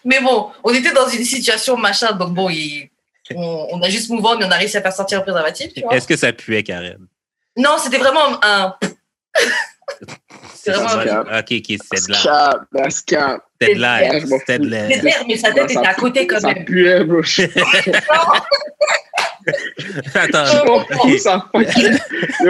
[0.04, 2.89] Mais bon, on était dans une situation machin, donc bon, il-
[3.36, 5.72] on, on a juste move on et on a réussi à faire sortir le préservatif.
[5.92, 7.08] Est-ce que ça puait, Karen?
[7.58, 8.76] Non, c'était vraiment un.
[10.56, 10.90] C'est vraiment
[11.30, 12.18] un- Ok, ok, c'était de la.
[12.24, 13.44] Cap, that's cap.
[13.62, 14.20] C'était de la.
[14.20, 14.88] je m'en C'était de la.
[14.90, 16.64] C'était l'air, mais sa tête était à côté quand Ça même.
[16.66, 17.22] puait, bro.
[20.16, 20.66] Attends.
[20.66, 21.50] comprends, ça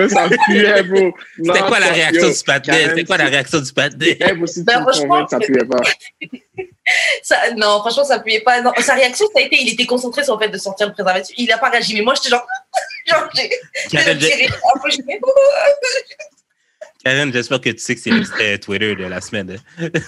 [0.10, 1.12] ça puait, bro.
[1.44, 2.90] C'était quoi la réaction du patinet?
[2.90, 4.18] C'était quoi la c'est- réaction du patinet?
[4.20, 5.82] Eh, Ben, me franchement, ça puait pas.
[7.22, 8.62] Ça, non, franchement, ça puait pas.
[8.62, 10.94] Non, sa réaction, ça a été, il était concentré sur le fait de sortir le
[10.94, 11.34] préservatif.
[11.38, 12.46] Il a pas réagi, mais moi, j'étais genre.
[13.08, 13.50] genre, j'ai.
[13.90, 14.20] j'ai Karen,
[17.04, 19.58] Karen, j'espère que tu sais que c'est l'extrait Twitter de la semaine.
[19.80, 19.90] hein.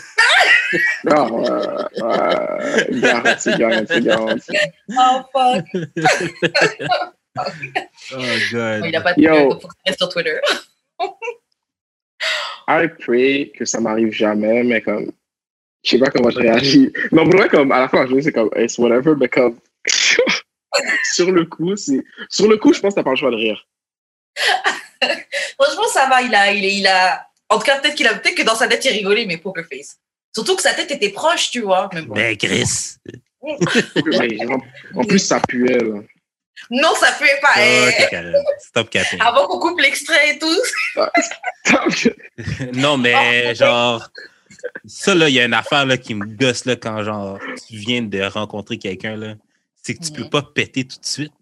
[1.05, 4.51] Non, euh, euh, garanti, garanti, garanti.
[4.97, 5.65] Oh fuck.
[7.37, 8.17] Oh,
[8.51, 8.85] God.
[8.85, 9.59] Il a pas de Yo.
[9.85, 10.39] Reste sur Twitter.
[12.67, 15.11] I pray que ça m'arrive jamais, mais comme,
[15.85, 16.91] je sais pas comment je réagis.
[17.11, 19.57] Non, pour vrai, comme, à la fin, je c'est comme, it's whatever, mais comme,
[21.13, 23.35] sur le coup, c'est, sur le coup, je pense que t'as pas le choix de
[23.35, 23.67] rire.
[25.59, 26.21] Franchement, ça va.
[26.23, 27.27] Il a, il, a.
[27.49, 29.65] En tout cas, peut-être qu'il a, peut-être que dans sa tête, il rigolait, mais poker
[29.71, 29.99] face.
[30.33, 31.89] Surtout que sa tête était proche, tu vois.
[31.93, 32.15] Mais bon.
[32.15, 32.95] Ben, Chris.
[34.95, 35.99] En, plus, ça puait, là.
[36.71, 37.53] Non, ça puait pas.
[37.59, 37.91] eh.
[38.59, 39.19] Stop capping.
[39.21, 40.61] Avant qu'on coupe l'extrait et tout.
[42.73, 44.09] Non, mais genre,
[44.87, 47.77] ça, là, il y a une affaire là, qui me gosse là, quand genre, tu
[47.77, 49.35] viens de rencontrer quelqu'un, là.
[49.81, 51.33] C'est que tu peux pas péter tout de suite.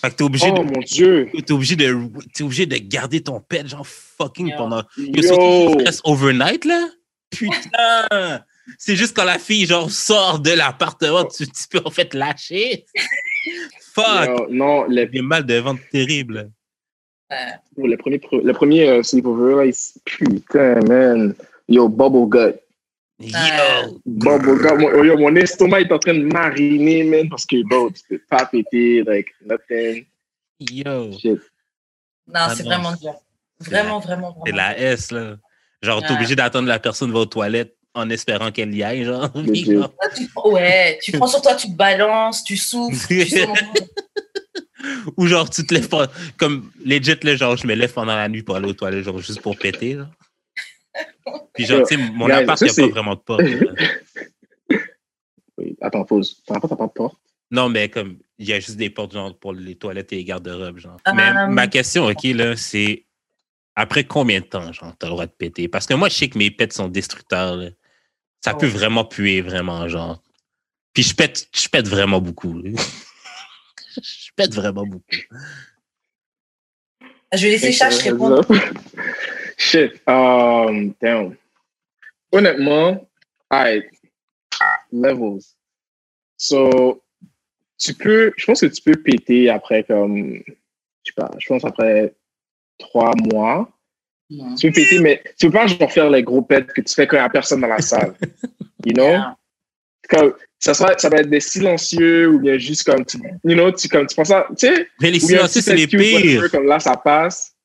[0.00, 1.28] Fait que t'es obligé, Oh de, mon dieu!
[1.44, 1.94] t'es obligé, de,
[2.32, 4.56] t'es obligé de garder ton pet, genre fucking Yo.
[4.56, 4.82] pendant.
[4.96, 6.88] Yo, surtout tu overnight, là.
[7.30, 8.44] Putain!
[8.78, 12.86] C'est juste quand la fille, genre, sort de l'appartement, tu, tu peux en fait lâcher.
[13.92, 14.26] Fuck!
[14.26, 16.50] Yo, non, les, J'ai mal de ventre terrible.
[17.76, 19.74] le premier, le premier euh, sleepover, là, il,
[20.04, 21.34] putain, man.
[21.68, 22.56] Yo, bubble gut.
[23.18, 23.98] Yo!
[24.06, 24.42] Gut.
[24.78, 28.20] Mon, yo, mon estomac est en train de mariner, man, parce que, bro, tu peux
[28.28, 30.06] pas péter, like, nothing.
[30.60, 31.12] Yo!
[31.12, 31.40] Shit.
[32.28, 33.14] Non, Ah c'est vraiment dur.
[33.60, 34.44] Vraiment, vraiment, vraiment.
[34.44, 35.36] C'est la S, là.
[35.82, 39.30] Genre, t'es obligé d'attendre la personne va aux toilettes en espérant qu'elle y aille, genre.
[39.34, 39.64] Legit.
[39.76, 39.94] genre.
[40.14, 42.96] Tu- ouais, tu prends sur toi, tu te balances, tu souffles.
[45.16, 46.08] Ou genre, tu te lèves pas.
[46.36, 49.18] Comme legit, là, genre, je me lève pendant la nuit pour aller aux toilettes, genre,
[49.18, 49.94] juste pour péter.
[49.94, 50.08] Là.
[51.54, 53.42] Puis genre, tu sais, mon Guys, appart, il n'y a pas vraiment de porte.
[55.58, 55.74] Oui.
[55.80, 56.42] Attends, pause.
[56.46, 57.16] T'as pas, t'as pas de porte?
[57.50, 60.24] Non, mais comme, il y a juste des portes, genre, pour les toilettes et les
[60.24, 60.98] garde-robes, genre.
[61.04, 63.06] Ah, mais ma question, OK, là, c'est
[63.74, 65.66] après combien de temps, genre, t'as le droit de péter?
[65.68, 67.70] Parce que moi, je sais que mes pets sont destructeurs, là.
[68.44, 68.58] Ça Oh.
[68.58, 70.22] peut vraiment puer, vraiment, genre.
[70.92, 72.60] Puis je pète, je pète vraiment beaucoup.
[74.02, 75.02] je pète vraiment beaucoup.
[77.32, 78.42] Je vais laisser Chache répondre.
[79.56, 80.02] Shit.
[80.06, 81.36] Um, damn.
[82.32, 83.08] Honnêtement,
[83.50, 83.84] alright.
[84.92, 85.56] Levels.
[86.36, 87.02] So,
[87.78, 90.52] tu peux, je pense que tu peux péter après comme, je
[91.04, 92.14] sais pas, je pense après
[92.78, 93.70] trois mois.
[94.28, 97.06] Tu peux péter, mais tu peux pas genre faire les gros pets que tu fais
[97.06, 98.14] quand il y a personne dans la salle.
[98.84, 99.10] You know?
[99.10, 99.36] Yeah.
[100.08, 103.72] Comme, ça, sera, ça va être des silencieux ou bien juste comme, tu, you know,
[103.72, 106.50] tu, comme, tu penses à, tu sais, Mais les silencieux, si c'est les pires.
[106.50, 107.55] Comme là, ça passe.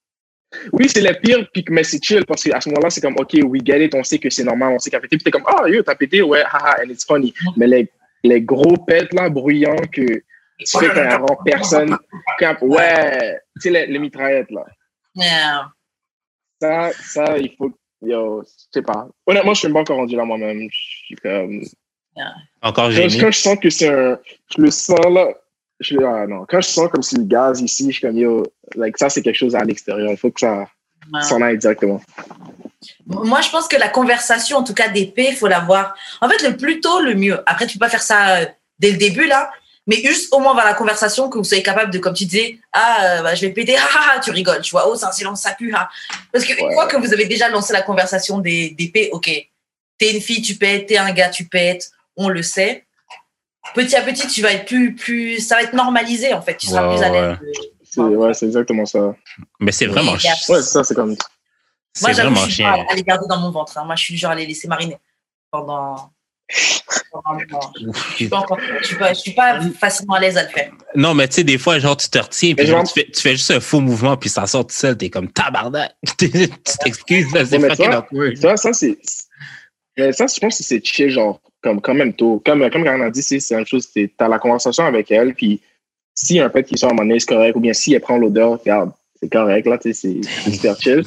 [0.74, 3.38] Oui, c'est les pires, puis, mais c'est chill parce qu'à ce moment-là, c'est comme, OK,
[3.43, 5.18] we get it, on sait que c'est normal, on sait qu'à péter.
[5.18, 7.34] Puis t'es comme, ah, yo, t'as pété, ouais, haha, and it's funny.
[7.56, 7.89] Mais les,
[8.24, 11.97] les gros pets, là, bruyants, que tu fais quand vraiment personne.
[12.39, 14.66] Quand, ouais, tu sais, les, les mitraillettes, là.
[15.16, 15.72] Yeah.
[16.62, 17.72] Ça, ça, il faut,
[18.02, 19.08] yo, je sais pas.
[19.26, 20.68] Honnêtement, je suis même pas encore rendu là moi-même.
[20.70, 21.62] Je suis comme,
[22.62, 23.18] Encore quand, gêné.
[23.20, 24.20] quand je sens que c'est un,
[24.56, 25.34] je le sens là,
[25.82, 28.43] je, ah non, quand je sens comme c'est le gaz ici, je suis comme, yo,
[28.75, 30.09] like, ça, c'est quelque chose à l'extérieur.
[30.11, 30.67] Il faut que ça
[31.21, 32.01] s'en aille directement.
[33.05, 35.95] Moi, je pense que la conversation, en tout cas d'épée, il faut l'avoir.
[36.21, 37.39] En fait, le plus tôt, le mieux.
[37.45, 38.45] Après, tu peux pas faire ça euh,
[38.79, 39.51] dès le début, là.
[39.88, 42.59] Mais juste au moins avoir la conversation que vous soyez capable de, comme tu disais,
[42.71, 45.05] ah, euh, bah, je vais péter, ah, ah, ah, tu rigoles, tu vois, oh, c'est
[45.05, 45.89] un silence, ça pue, ah.
[46.32, 46.73] Parce qu'une Ouais.
[46.73, 49.29] fois que vous avez déjà lancé la conversation d'épée, ok,
[49.97, 52.86] t'es une fille, tu pètes, t'es un gars, tu pètes, on le sait.
[53.76, 56.57] Petit à petit, tu vas être plus, plus, ça va être normalisé, en fait.
[56.57, 57.22] Tu seras plus à ouais.
[57.22, 57.38] l'aise.
[57.84, 59.14] C'est, ouais, c'est exactement ça.
[59.59, 61.16] Mais c'est vraiment, Oui, il y a- chi- Ouais, c'est ça, c'est comme,
[61.93, 62.86] c'est Moi, j'avoue, vraiment je suis pas chiant.
[62.89, 63.78] à les garder dans mon ventre.
[63.78, 63.84] hein.
[63.86, 64.97] Moi, je suis du genre à les laisser mariner
[65.51, 66.12] pendant.
[67.12, 67.74] pendant un moment.
[68.12, 68.57] Je suis pas encore.
[68.82, 70.72] Je suis pas, je suis pas facilement à l'aise à le faire.
[70.95, 73.22] Non, mais tu sais, des fois, genre, tu te retiens, puis genre, tu, fais, tu
[73.22, 75.93] fais juste un faux mouvement, puis ça sort tout seul, t'es comme tabarnak.
[76.18, 76.30] tu
[76.84, 78.38] t'excuses, c'est fucking awkward.
[78.38, 78.97] ça, ça, c'est,
[79.97, 82.41] mais ça, je pense que c'est chill, genre, comme, quand même tôt.
[82.45, 85.34] Comme, comme Karen a dit, c'est, la même chose, c'est, t'as la conversation avec elle,
[85.34, 85.62] puis
[86.14, 88.01] si un pet qui sort à un moment donné, c'est correct, ou bien si elle
[88.01, 91.03] prend l'odeur, regarde, c'est correct, là, tu c'est, super chill.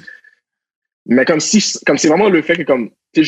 [1.06, 3.24] Mais comme si, comme c'est vraiment le fait que, comme, tu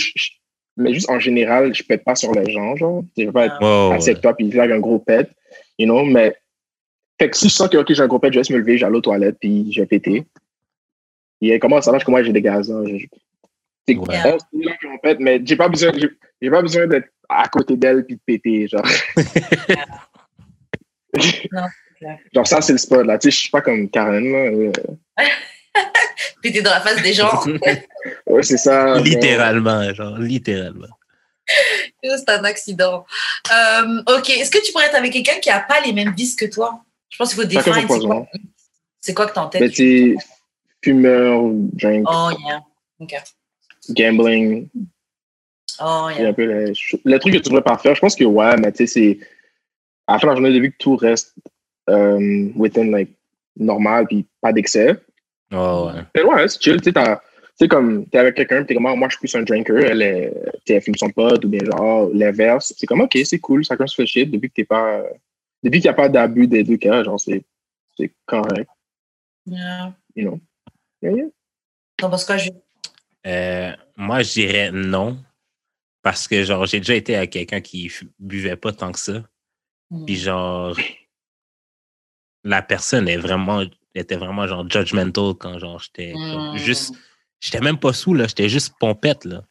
[0.78, 3.60] mais juste en général, je pète pas sur les gens, genre, je vais pas être
[3.60, 5.28] Wow, assis avec toi, puis là, un gros pet,
[5.78, 6.36] you know, mais,
[7.18, 8.76] fait que si je sens que, ok, j'ai un gros pet, je vais me lever,
[8.76, 10.24] j'allais aux toilettes, puis je vais péter.
[11.40, 12.82] Et à savoir que moi, j'ai des gaz, là.
[12.86, 13.06] Je-
[13.88, 14.18] C'est Ouais.
[14.24, 16.08] on sait là qu'on pète, mais j'ai pas besoin, j'ai,
[16.42, 18.86] j'ai pas besoin d'être à côté d'elle puis de péter, genre.
[21.16, 21.62] Non,
[21.98, 23.16] c'est genre, ça, c'est le spot, là.
[23.18, 24.72] Tu sais, je suis pas comme Karen, là.
[26.42, 27.30] T'es dans la face des gens.
[28.26, 28.98] Ouais, c'est ça.
[29.00, 30.86] littéralement, genre, littéralement.
[32.02, 33.04] C'est un accident.
[33.52, 34.30] Euh, ok.
[34.30, 36.84] Est-ce que tu pourrais être avec quelqu'un qui a pas les mêmes vices que toi?
[37.08, 37.74] Je pense qu'il faut définir.
[37.74, 38.26] C'est quoi, poison.
[39.00, 40.24] c'est quoi que t'as en tête tu sais,
[40.84, 42.60] fumeur, drink, Oh, yeah.
[43.00, 43.14] Ok.
[43.92, 44.68] Gambling,
[45.78, 46.28] Oh, yeah.
[46.28, 46.72] un peu
[47.04, 47.94] les trucs que tu devrais pas faire.
[47.94, 49.18] Je pense que, ouais, mais tu sais, c'est.
[50.06, 51.34] À la fin de la journée, début que tout reste
[51.90, 53.10] euh, within, like,
[53.56, 54.96] normal puis pas d'excès.
[55.52, 56.00] Oh, ouais.
[56.14, 56.76] Mais ouais, c'est chill.
[56.78, 59.20] Tu sais, t'as- tu sais, comme, t'es avec quelqu'un, t'es comme, Ah, moi, je suis
[59.20, 60.32] plus un drinker, elle, est,
[60.68, 62.72] elle fume son pote, ou bien genre, l'inverse.
[62.76, 65.02] C'est comme, ok, c'est cool, chacun se fait shit, depuis que t'es pas.
[65.62, 67.42] Depuis qu'il n'y a pas d'abus des deux cas, genre, c'est
[67.98, 68.68] c'est correct,
[69.46, 69.92] Yeah.
[70.14, 70.40] you know.
[71.02, 71.24] Yeah, yeah.
[71.96, 72.50] T'en penses quoi, je...
[73.26, 75.18] Euh, moi, je dirais non.
[76.02, 79.24] Parce que, genre, j'ai déjà été avec quelqu'un qui buvait pas tant que ça.
[80.06, 80.76] Puis, genre,
[82.44, 83.64] la personne est vraiment,
[83.94, 86.56] était vraiment, genre, judgmental quand, genre, j'étais Mm.
[86.56, 86.94] juste.
[87.40, 88.26] J'étais même pas sous, là.
[88.28, 89.42] J'étais juste pompette, là.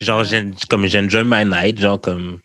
[0.00, 0.24] Genre,
[0.68, 2.40] comme j'enjoy my night, genre, comme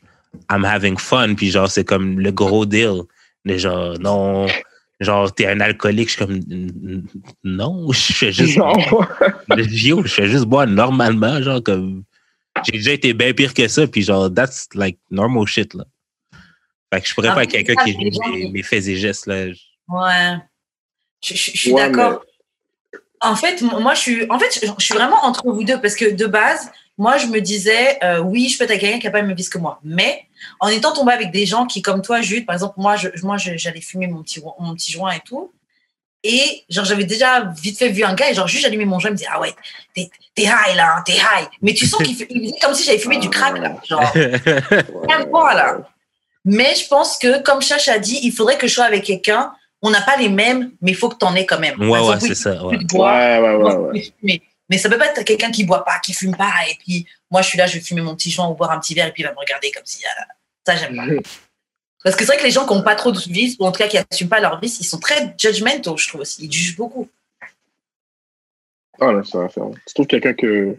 [0.49, 1.35] I'm having fun.
[1.35, 3.01] Puis, genre, c'est comme le gros deal.
[3.45, 4.47] Mais, genre, non.
[4.99, 6.09] Genre, t'es un alcoolique.
[6.09, 6.39] Je suis comme,
[7.43, 8.73] non, je fais juste Non.
[9.57, 12.03] Je fais juste boire normalement, genre comme.
[12.65, 15.85] J'ai déjà été bien pire que ça, puis genre, that's like normal shit, là.
[16.91, 19.27] Fait que je pourrais Ah, pas être quelqu'un qui gens mes, mes faits et gestes,
[19.27, 19.45] là.
[19.89, 20.37] Ouais.
[21.23, 22.23] Je, je- je suis Ouais, d'accord.
[23.21, 25.95] En fait, moi, je suis, en fait, je, je suis vraiment entre vous deux parce
[25.95, 29.11] que de base, moi, je me disais, euh, oui, je peux être quelqu'un qui n'a
[29.11, 29.79] pas le même vice que moi.
[29.83, 30.26] Mais
[30.59, 33.38] en étant tombée avec des gens qui, comme toi, Jude, par exemple, moi, je, moi,
[33.38, 35.51] j'allais fumer mon petit, mon petit joint et tout.
[36.23, 39.11] Et genre, j'avais déjà vite fait vu un gars et genre, juste j'allumais mon joint,
[39.11, 39.53] il me dit, ah ouais,
[39.93, 40.09] t'es
[40.39, 41.47] high là, hein, t'es high.
[41.61, 43.75] Mais tu sens qu'il faisait comme si j'avais fumé du crack là.
[43.88, 44.01] Genre,
[45.53, 45.77] là.
[46.43, 49.51] Mais je pense que, comme Chacha a dit, il faudrait que je sois avec quelqu'un.
[49.81, 51.79] On n'a pas les mêmes, mais il faut que t'en aies quand même.
[51.79, 52.65] Ouais, ouais, c'est oui, ça.
[52.65, 52.77] Ouais.
[52.85, 53.79] bois, Ouais, ouais, ouais, moi,
[54.23, 54.41] ouais.
[54.70, 57.41] Mais ça peut pas être quelqu'un qui boit pas, qui fume pas, et puis moi
[57.41, 59.11] je suis là, je vais fumer mon petit joint ou boire un petit verre, et
[59.11, 60.03] puis il va me regarder comme si.
[60.05, 60.26] ah,
[60.65, 61.30] ça, j'aime pas.
[62.03, 63.72] Parce que c'est vrai que les gens qui n'ont pas trop de vices, ou en
[63.72, 66.45] tout cas qui n'assument pas leur vice, ils sont très judgmentaux, je trouve aussi.
[66.45, 67.09] Ils jugent beaucoup.
[68.99, 69.70] Ah, là, ça va faire.
[69.86, 70.78] Tu trouves quelqu'un que.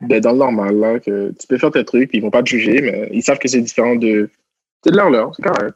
[0.00, 2.42] Ben, dans le normal, là, que tu peux faire tes trucs, puis ils vont pas
[2.42, 4.30] te juger, mais ils savent que c'est différent de.
[4.82, 5.74] C'est de leur leur, c'est correct.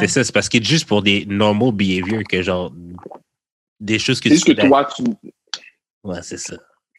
[0.00, 2.72] C'est ça, c'est parce qu'il est juste pour des normal behaviors que genre
[3.78, 5.04] des choses que C'est juste tu que toi, tu.
[6.06, 6.56] Ouais, c'est ça.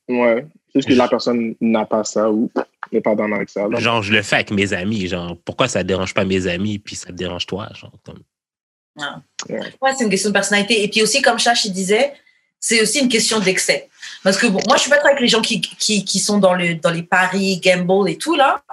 [0.08, 0.46] Ouais.
[0.68, 2.52] C'est juste que la personne n'a pas ça ou
[2.92, 3.68] n'est pas dans avec ça.
[3.68, 3.80] là?
[3.80, 5.08] Genre, je le fais avec mes amis.
[5.08, 7.70] Genre, pourquoi ça dérange pas mes amis puis ça te dérange toi?
[7.74, 8.22] Genre, comme...
[9.50, 10.84] Ouais, c'est une question de personnalité.
[10.84, 12.14] Et puis aussi, comme Chach il disait,
[12.60, 13.90] c'est aussi une question d'excès.
[14.24, 16.40] Parce que bon, moi, je suis pas trop avec les gens qui, qui, qui sont
[16.40, 18.64] dans, le, dans les paris, gamble et tout, là.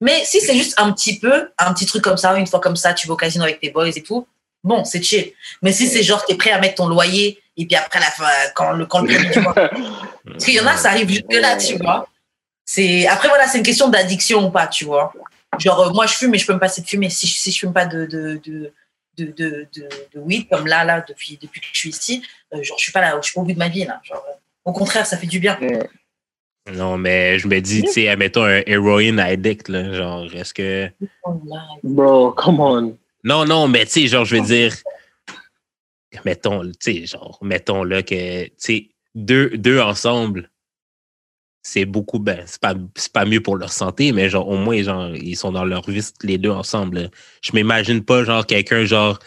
[0.00, 2.76] Mais si c'est juste un petit peu, un petit truc comme ça, une fois comme
[2.76, 4.26] ça, tu vas au casino avec tes boys et tout,
[4.62, 5.32] bon, c'est chill.
[5.62, 8.24] Mais si c'est genre, t'es prêt à mettre ton loyer et puis après, la fin,
[8.54, 9.54] quand le, quand le premier du mois.
[10.26, 12.08] Parce qu'il y en a, ça arrive jusque-là, tu vois.
[12.64, 13.06] C'est...
[13.06, 15.12] Après, voilà, c'est une question d'addiction ou pas, tu vois.
[15.58, 17.10] Genre, euh, moi, je fume, mais je peux me passer de fumer.
[17.10, 18.72] Si, je- si je fume pas de, de, de,
[19.18, 22.62] de, de, de, de weed, comme là, là, depuis, depuis que je suis ici, euh,
[22.62, 24.00] genre, je suis pas là, je suis pas au bout de ma vie, là.
[24.02, 24.32] Genre, euh,
[24.64, 25.58] au contraire, ça fait du bien.
[26.72, 30.90] Non, mais je me dis, tu sais, admettons un heroin addict, là, genre, est-ce que.
[31.24, 31.40] Oh.
[31.82, 32.96] Bro, come on.
[33.22, 34.74] Non, non, mais tu sais, genre, je veux dire,
[36.24, 40.50] mettons, tu sais, genre, mettons là que, tu sais, deux, deux ensemble,
[41.62, 44.82] c'est beaucoup, ben, c'est pas, c'est pas mieux pour leur santé, mais genre, au moins,
[44.82, 46.98] genre, ils sont dans leur vie, les deux ensemble.
[46.98, 47.08] là.
[47.42, 49.18] Je m'imagine pas, genre, quelqu'un, genre,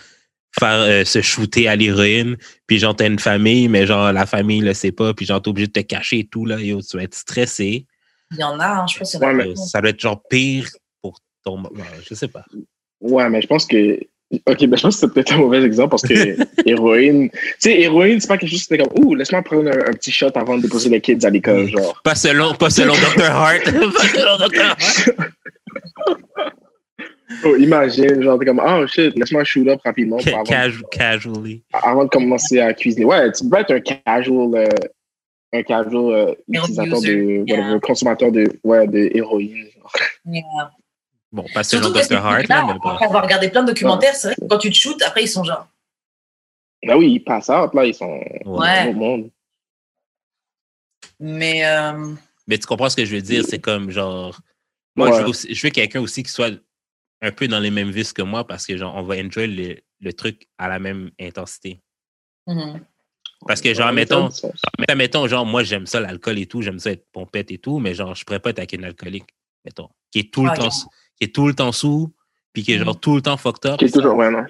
[0.60, 4.62] faire euh, se shooter à l'héroïne, puis genre, t'as une famille, mais genre, la famille
[4.62, 6.98] le sait pas, puis genre, t'es obligé de te cacher et tout, là, yo, tu
[6.98, 7.86] vas être stressé.
[8.32, 9.20] Il y en a, hein, je pense a.
[9.20, 10.70] Ouais, mais- ça doit être genre pire
[11.02, 11.64] pour ton.
[11.64, 12.46] ouais, je sais pas.
[13.00, 14.00] Ouais, mais je pense que.
[14.46, 16.14] Ok, ben je pense que c'est peut-être un mauvais exemple parce que
[16.70, 17.30] héroïne.
[17.32, 19.94] Tu sais, héroïne, c'est pas quelque chose qui était comme Ouh, laisse-moi prendre un, un
[19.94, 22.02] petit shot avant de déposer les kids à l'école, genre.
[22.04, 23.24] Pas selon, pas selon Dr.
[23.32, 23.64] Hart.
[23.64, 24.62] pas selon Dr.
[24.66, 25.10] Hart.
[27.44, 31.64] Oh, imagine, genre, t'es comme Oh shit, laisse-moi shoot up rapidement pour avant, Casu- casually.
[31.74, 33.06] avant de commencer à cuisiner.
[33.06, 34.56] Ouais, tu peux être un casual.
[34.56, 34.68] euh,
[35.54, 37.44] un casual euh, utilisateur de.
[37.48, 37.58] yeah.
[37.60, 39.66] whatever, consommateur de, ouais, de héroïne.
[39.76, 39.92] genre.
[40.26, 40.44] Yeah.
[41.38, 41.86] Bon, pas ces Dr.
[42.26, 42.90] Hart, là, mais bon.
[42.90, 45.28] après avoir regardé plein de documentaires, c'est vrai que quand tu te shootes, après, ils
[45.28, 45.68] sont genre.
[46.84, 48.88] Ben oui, ils passent out, là, ils sont Ouais.
[48.90, 49.30] au monde.
[51.20, 51.64] Mais.
[51.66, 52.14] euh,
[52.48, 53.44] Mais tu comprends ce que je veux dire?
[53.48, 54.40] C'est comme genre.
[54.96, 55.18] Moi, Ouais.
[55.18, 56.52] je veux, aussi- je veux quelqu'un aussi qui soit
[57.22, 59.78] un peu dans les mêmes vices que moi parce que genre, on va enjoy le,
[60.02, 61.82] le truc à la même intensité.
[62.48, 62.84] mhm.
[63.46, 64.30] Parce que, genre, mettons,
[64.96, 67.94] mettons, genre, moi, j'aime ça, l'alcool et tout, j'aime ça être pompette et tout, mais
[67.94, 69.28] genre, je pourrais pas être avec une alcoolique,
[69.64, 70.70] mettons, qui est tout le Ah, temps.
[71.18, 72.13] Qui est tout le temps sous,
[72.53, 72.99] puis qui est genre Mhm.
[72.99, 73.80] tout le temps fucked up.
[73.80, 74.45] Qui est toujours, ouais, non.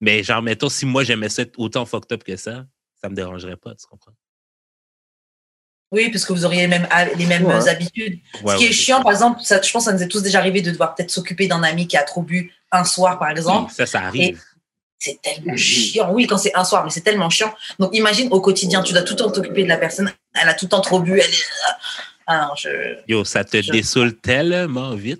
[0.00, 2.64] Mais genre, mettons, si moi j'aimais ça être autant fucked up que ça,
[3.00, 4.12] ça me dérangerait pas, tu comprends?
[5.90, 7.68] Oui, parce que vous auriez les mêmes, les mêmes Ouais.
[7.68, 8.18] habitudes.
[8.42, 9.02] Ouais, Ce qui ouais, est chiant, ça.
[9.04, 11.10] par exemple, ça, je pense que ça nous est tous déjà arrivé de devoir peut-être
[11.10, 13.70] s'occuper d'un ami qui a trop bu un soir, par exemple.
[13.70, 14.42] Oui, ça, ça arrive.
[14.98, 16.12] C'est tellement chiant.
[16.12, 17.54] Oui, quand c'est un soir, mais c'est tellement chiant.
[17.78, 20.12] Donc, imagine au quotidien, tu dois tout le temps t'occuper de la personne.
[20.34, 21.12] Elle a tout le temps trop bu.
[21.20, 21.44] Elle est...
[22.26, 22.68] Ah je.
[23.08, 25.18] Yo, ça te Je- dessoule tellement vite.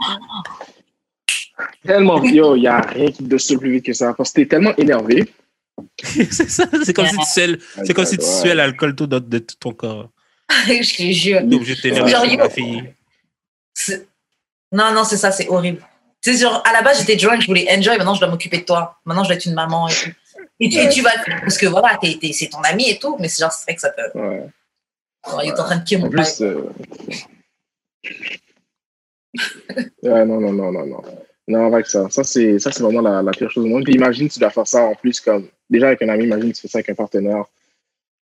[1.85, 4.15] Tellement, yo, il n'y a rien qui te descend plus vite que ça.
[4.15, 5.33] Parce que t'es tellement énervé.
[6.03, 9.19] c'est ça, c'est comme si tu suais, c'est comme si tu suais l'alcool tout de,
[9.19, 10.11] de tout ton corps.
[10.67, 11.39] je te jure.
[11.41, 12.95] T'es obligé de t'énerver ma fille.
[13.75, 14.07] C'est-
[14.73, 15.81] Non, non, c'est ça, c'est horrible.
[16.23, 18.59] Tu sais, genre, à la base, j'étais drunk, je voulais enjoy, maintenant, je dois m'occuper
[18.59, 18.99] de toi.
[19.05, 20.11] Maintenant, je dois être une maman et tout.
[20.61, 23.17] Et tu, et tu vas, parce que voilà, t'es- t'es- c'est ton ami et tout,
[23.21, 24.19] mais c'est genre, c'est vrai que ça peut.
[24.19, 24.49] Ouais.
[25.45, 26.25] il est en train de kill mon père.
[26.25, 26.41] plus.
[26.43, 26.63] euh,
[30.03, 31.03] ouais, non, non, non, non, non.
[31.49, 32.09] Non, avec ça.
[32.11, 33.85] Ça, c'est ça, c'est vraiment la, la pire chose au monde.
[33.85, 35.49] Puis imagine, tu dois faire ça en plus comme.
[35.71, 37.45] Déjà avec un ami, imagine, tu fais ça avec un partenaire.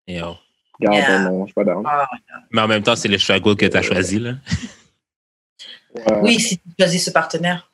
[0.06, 0.36] Yo.
[0.80, 1.18] Garde, Yeah.
[1.20, 1.82] non, je suis pas down.
[1.86, 2.06] Ah,
[2.52, 4.18] Mais en même temps, c'est le struggle que tu as choisi.
[4.18, 4.34] Là.
[5.94, 6.20] Ouais.
[6.22, 7.70] oui, si tu choisis ce partenaire.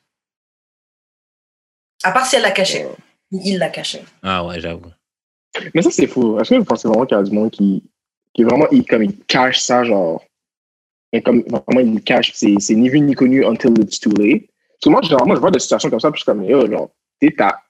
[2.03, 2.85] À part si elle l'a caché.
[2.85, 2.95] Ouais.
[3.31, 4.01] Ou il l'a caché.
[4.21, 4.91] Ah ouais, j'avoue.
[5.73, 6.39] Mais ça, c'est fou.
[6.39, 7.83] Est-ce que vous pensez vraiment qu'il y a du monde qui,
[8.33, 10.23] qui vraiment, il, comme il cache ça, genre.
[11.11, 14.49] Et comme vraiment, il cache, c'est c'est ni vu ni connu until it's too late.
[14.83, 16.69] Parce que moi, généralement, je vois des situations comme ça, puis je suis comme, yo,
[16.69, 16.89] genre,
[17.21, 17.61] tu sais, t'as-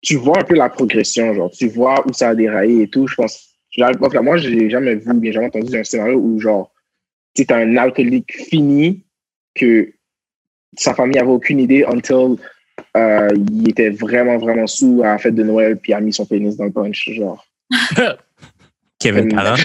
[0.00, 3.08] tu vois un peu la progression, genre, tu vois où ça a déraillé et tout.
[3.08, 6.16] Je pense, j'arrive- en tout cas, moi, j'ai jamais vu, bien jamais entendu un scénario
[6.16, 6.70] où, genre,
[7.34, 9.02] tu un alcoolique fini
[9.56, 9.92] que
[10.78, 12.36] sa famille avait aucune idée until
[12.96, 16.24] euh, il était vraiment, vraiment sous à la fête de Noël, puis a mis son
[16.24, 17.44] pénis dans le punch, genre.
[19.00, 19.56] Kevin Parent.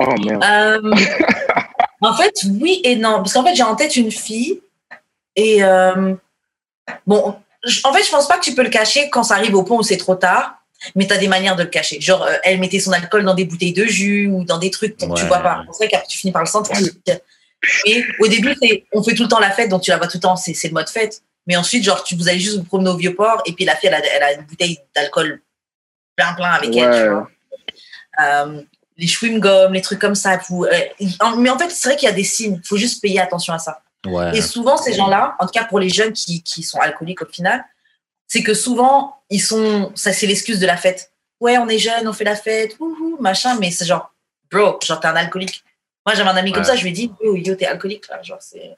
[0.00, 0.42] Oh merde.
[0.42, 0.94] Euh,
[2.00, 3.16] en fait, oui et non.
[3.16, 4.58] Parce qu'en fait, j'ai en tête une fille.
[5.36, 6.14] Et euh,
[7.06, 9.54] bon, je- en fait, je pense pas que tu peux le cacher quand ça arrive
[9.54, 10.56] au point où c'est trop tard.
[10.94, 11.98] Mais tu as des manières de le cacher.
[12.00, 14.98] Genre, euh, elle mettait son alcool dans des bouteilles de jus ou dans des trucs
[14.98, 15.28] dont tu Ouais.
[15.28, 15.62] vois pas.
[15.72, 16.76] C'est vrai qu'après, tu finis par le sentir.
[17.86, 18.54] Et au début,
[18.92, 20.52] on fait tout le temps la fête, donc tu la vois tout le temps, c'est,
[20.64, 21.22] le mode fête.
[21.46, 23.88] Mais ensuite, genre, tu, vous allez juste vous promener au Vieux-Port et puis la fille,
[23.88, 25.40] elle a, elle a une bouteille d'alcool
[26.16, 27.30] plein, plein avec elle, tu vois.
[28.22, 28.62] Euh,
[28.98, 30.38] les chewing-gums, les trucs comme ça.
[30.48, 30.70] Vous, euh,
[31.20, 32.60] en- mais en fait, c'est vrai qu'il y a des signes.
[32.62, 33.80] Il faut juste payer attention à ça.
[34.04, 34.36] Ouais.
[34.36, 37.26] Et souvent, ces gens-là, en tout cas pour les jeunes qui, qui sont alcooliques au
[37.26, 37.64] final,
[38.26, 39.92] c'est que souvent, ils sont.
[39.94, 41.12] Ça, c'est l'excuse de la fête.
[41.40, 44.12] Ouais, on est jeune, on fait la fête, wouhou, machin, mais c'est genre,
[44.50, 45.62] bro, genre, t'es un alcoolique.
[46.06, 48.22] Moi, j'avais un ami comme ça, je lui ai dit, yo, yo, t'es alcoolique, là.
[48.22, 48.76] Genre, c'est.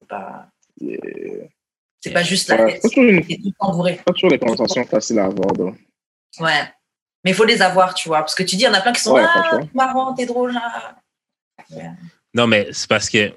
[0.00, 0.48] C'est pas,
[0.80, 1.50] C'est
[2.00, 2.82] c'est pas juste la ouais, fête.
[2.82, 4.00] C'est tout bourré.
[4.04, 5.52] pas toujours des conversations faciles à avoir.
[5.52, 5.76] donc.
[6.38, 6.72] Ouais.
[7.24, 8.18] Mais il faut les avoir, tu vois.
[8.18, 10.26] Parce que tu dis, il y en a plein qui sont Ouais, ah, marrant, t'es
[10.26, 10.96] drôle, là.
[11.70, 11.90] Ouais.
[12.34, 13.32] Non, mais c'est parce que.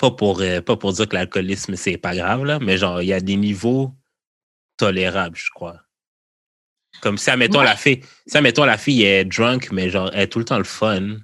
[0.00, 3.08] Pas pour, euh, pas pour dire que l'alcoolisme, c'est pas grave, là, mais genre, il
[3.08, 3.92] y a des niveaux
[4.78, 5.82] tolérables, je crois.
[7.02, 7.66] Comme si, admettons, Ouais.
[7.66, 10.56] la fille, si, admettons, la fille est drunk, mais genre, elle est tout le temps
[10.56, 11.18] le fun.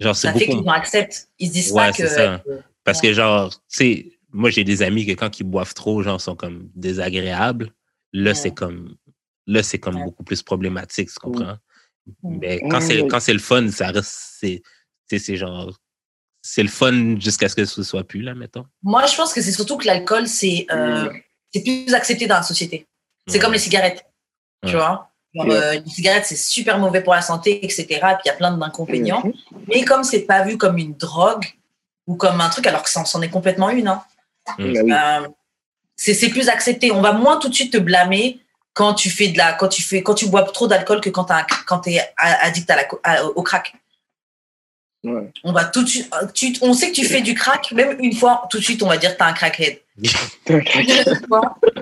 [0.00, 1.28] Genre, c'est Ça fait qu'ils en acceptent.
[1.38, 2.08] Ils se disent Ouais, pas c'est que.
[2.08, 2.42] ça.
[2.84, 6.20] Parce que, genre, tu sais, moi, j'ai des amis que quand ils boivent trop, genre,
[6.20, 7.72] sont comme désagréables.
[8.14, 8.96] Là, c'est comme.
[9.46, 11.58] Là, c'est comme beaucoup plus problématique, tu comprends?
[12.22, 12.38] Mm.
[12.40, 14.14] Mais quand Ouais, c'est quand c'est le fun, ça reste.
[14.40, 14.62] C'est-
[15.18, 15.78] c'est genre.
[16.42, 18.64] C'est le fun jusqu'à ce que ce soit plus, là, mettons.
[18.82, 21.10] Moi, je pense que c'est surtout que l'alcool, c'est euh,
[21.52, 22.86] c'est plus accepté dans la société.
[23.26, 23.40] C'est Ouais.
[23.40, 24.04] comme les cigarettes,
[24.64, 24.76] tu Ouais.
[24.80, 25.10] vois.
[25.34, 25.54] Genre, Ouais.
[25.54, 27.84] euh, les cigarettes, c'est super mauvais pour la santé, etc.
[27.90, 29.22] Et puis, il y a plein d'inconvénients.
[29.68, 31.44] Mais comme c'est pas vu comme une drogue
[32.06, 34.02] ou comme un truc, alors que ça en- c'en est complètement une, hein,
[34.58, 34.64] Mm.
[34.64, 34.78] Oui.
[34.92, 35.28] euh,
[35.96, 36.90] c'est c'est plus accepté.
[36.92, 38.40] On va moins tout de suite te blâmer
[38.72, 41.24] quand tu fais de la, quand tu fais, quand tu bois trop d'alcool que quand
[41.24, 41.34] tu
[41.66, 43.74] quand es addict à la, co- à- au crack.
[45.04, 45.30] Ouais.
[45.44, 48.12] On va tout de suite, tu- on sait que tu fais du crack, même une
[48.14, 49.78] fois, tout de suite, on va dire que tu as un crackhead.
[51.28, 51.40] Bon,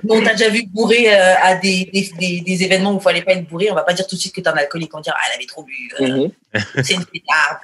[0.08, 3.22] on t'a déjà vu bourré euh, à des, des, des, des événements où il fallait
[3.22, 4.94] pas être bourré, on va pas dire tout de suite que tu es un alcoolique,
[4.94, 6.06] on va dire ah, elle avait trop bu, euh,
[6.54, 6.82] Mhm.
[6.84, 7.58] c'est une pétarde.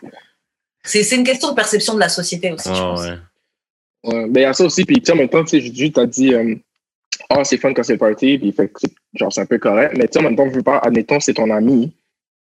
[0.85, 3.01] C'est c'est une question de perception de la société aussi, je Ouais, pense.
[3.03, 3.19] ouais.
[4.05, 4.85] Ouais, ben, il y a ça aussi.
[4.85, 6.57] Puis, tu sais, en même temps, tu sais, juste, t'as dit, euh,
[7.31, 9.59] ah, c'est fun quand c'est le party, puis fait que c'est- genre, c'est un peu
[9.59, 9.95] correct.
[9.97, 11.93] Mais, tu sais, en même temps, je veux pas, admettons, c'est ton ami.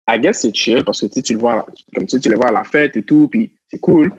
[0.10, 2.12] I guess c'est chill parce que, tu sais, tu le vois, à la- comme tu
[2.16, 4.12] sais, tu les vois à la fête et tout, puis c'est cool.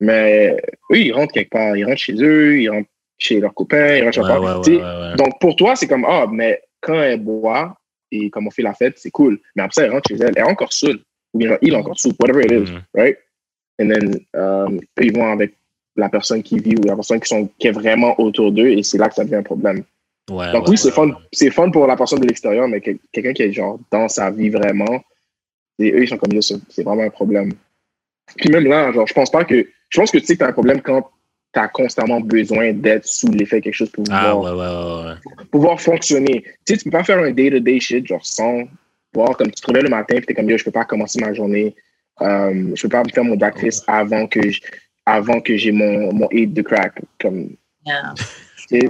[0.00, 0.56] Mais,
[0.92, 1.76] eux, ils rentrent quelque part.
[1.76, 2.88] Ils rentrent chez eux, ils rentrent
[3.18, 5.16] chez leurs copains, ils rentrent chez Ouais, leurs ouais.
[5.16, 7.76] Donc, pour toi, c'est comme, ah, mais quand elle boit
[8.12, 9.38] et comme on fait la fête, c'est cool.
[9.54, 11.00] Mais après ça, elle rentre chez elle, elle est encore saoule.
[11.32, 12.82] Ou bien il est encore saoul, whatever it is, Mhm.
[12.94, 13.16] right?
[13.80, 15.54] And then, um, eux, ils vont avec
[15.96, 18.82] la personne qui vit ou la personne qui, sont, qui est vraiment autour d'eux et
[18.82, 19.84] c'est là que ça devient un problème.
[20.52, 21.10] Donc, oui, c'est fun,
[21.50, 24.48] fun pour la personne de l'extérieur, mais que- quelqu'un qui est genre dans sa vie
[24.50, 25.02] vraiment,
[25.80, 27.52] et eux, ils sont comme ça, c'est vraiment un problème.
[28.36, 29.66] Puis même là, genre, je pense pas que.
[29.88, 31.10] Je pense que tu sais que t'as un problème quand
[31.52, 35.10] t'as constamment besoin d'être sous l'effet de quelque chose pour Ah, pouvoir ouais, ouais, ouais,
[35.38, 35.44] ouais.
[35.50, 36.42] pouvoir fonctionner.
[36.64, 38.68] Tu sais, tu peux pas faire un day-to-day shit, genre sans
[39.12, 41.20] voir comme tu te réveilles le matin, puis t'es comme yo, je peux pas commencer
[41.20, 41.74] ma journée,
[42.20, 44.38] euh, je peux pas me faire mon breakfast avant que
[45.06, 47.00] avant que j'ai mon, mon hit de crack.
[47.20, 47.56] Comme,
[47.86, 48.14] Yeah.
[48.68, 48.88] tu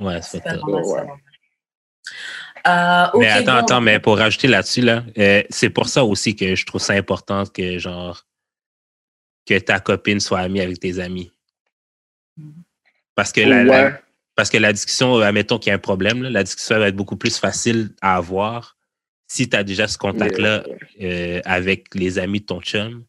[0.00, 0.56] Ouais, c'est ça.
[2.66, 6.54] Euh, mais attends, attends, mais pour rajouter là-dessus, là, euh, c'est pour ça aussi que
[6.54, 8.24] je trouve ça important que, genre,
[9.46, 11.30] que ta copine soit amie avec tes amis.
[13.14, 14.00] Parce que la,
[14.34, 16.96] parce que la discussion, admettons qu'il y a un problème, là, la discussion va être
[16.96, 18.76] beaucoup plus facile à avoir
[19.28, 20.64] si tu as déjà ce contact-là
[21.00, 23.04] euh, avec les amis de ton chum,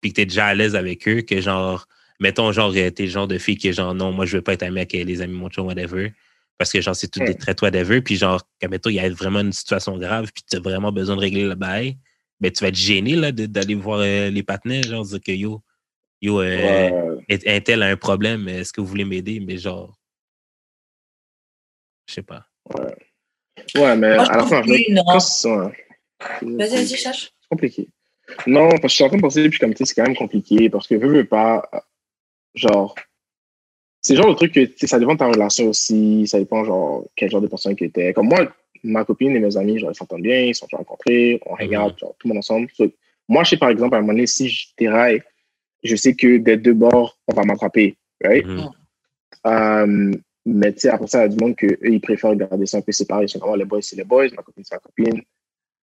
[0.00, 1.88] puis que tu es déjà à l'aise avec eux, que genre,
[2.20, 4.54] mettons, genre, t'es le genre de fille qui est genre, non, moi, je veux pas
[4.54, 6.12] être amie avec les amis de mon chum, whatever,
[6.58, 9.40] parce que genre, c'est tout des traits whatever, puis genre, mettons, il y a vraiment
[9.40, 11.98] une situation grave, puis tu as vraiment besoin de régler le bail,
[12.40, 15.62] ben, tu vas être gêné, là, d'aller voir euh, les partenaires, genre, dire que yo,
[16.20, 17.24] yo, euh, ouais.
[17.28, 19.40] est- un tel a un problème, est-ce que vous voulez m'aider?
[19.40, 19.98] Mais genre,
[22.08, 22.46] je sais pas.
[23.74, 24.72] Ouais, mais Moi, à la fin, je.
[26.56, 27.32] Vas-y, vas-y, cherche.
[27.40, 27.88] C'est compliqué.
[28.46, 30.06] Non, parce que je suis en train de penser, puis comme tu sais, c'est quand
[30.06, 31.78] même compliqué parce que veux, veux pas, euh,
[32.54, 32.94] genre,
[34.02, 37.06] c'est le genre de truc que, ça dépend de ta relation aussi, ça dépend, genre,
[37.16, 38.12] quel genre de personne que t'es.
[38.12, 38.52] Comme moi,
[38.82, 41.76] ma copine et mes amis, genre, ils s'entendent bien, ils sont déjà rencontrés, on hang
[41.76, 42.68] out, genre, tout le monde ensemble.
[42.74, 42.86] So,
[43.28, 45.22] moi, je sais, par exemple, à un moment donné, si je déraille,
[45.84, 48.44] je sais que des deux bords, on va m'attraper, right?
[48.44, 48.70] Mhm.
[49.46, 50.12] Euh,
[50.44, 52.66] mais tu sais, après ça, il y a du monde que eux, ils préfèrent garder
[52.66, 53.26] ça un peu séparé.
[53.26, 55.22] Ils sont comme, oh, les boys, c'est les boys, ma copine, c'est ma copine.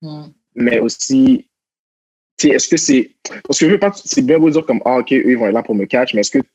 [0.01, 0.27] Hmm.
[0.55, 1.47] Mais aussi,
[2.37, 3.11] tu sais, est-ce que c'est.
[3.45, 5.37] Parce que je veux pas, c'est bien beau de dire comme, ah, ok, eux, ils
[5.37, 6.45] vont être là pour me catch, mais est-ce que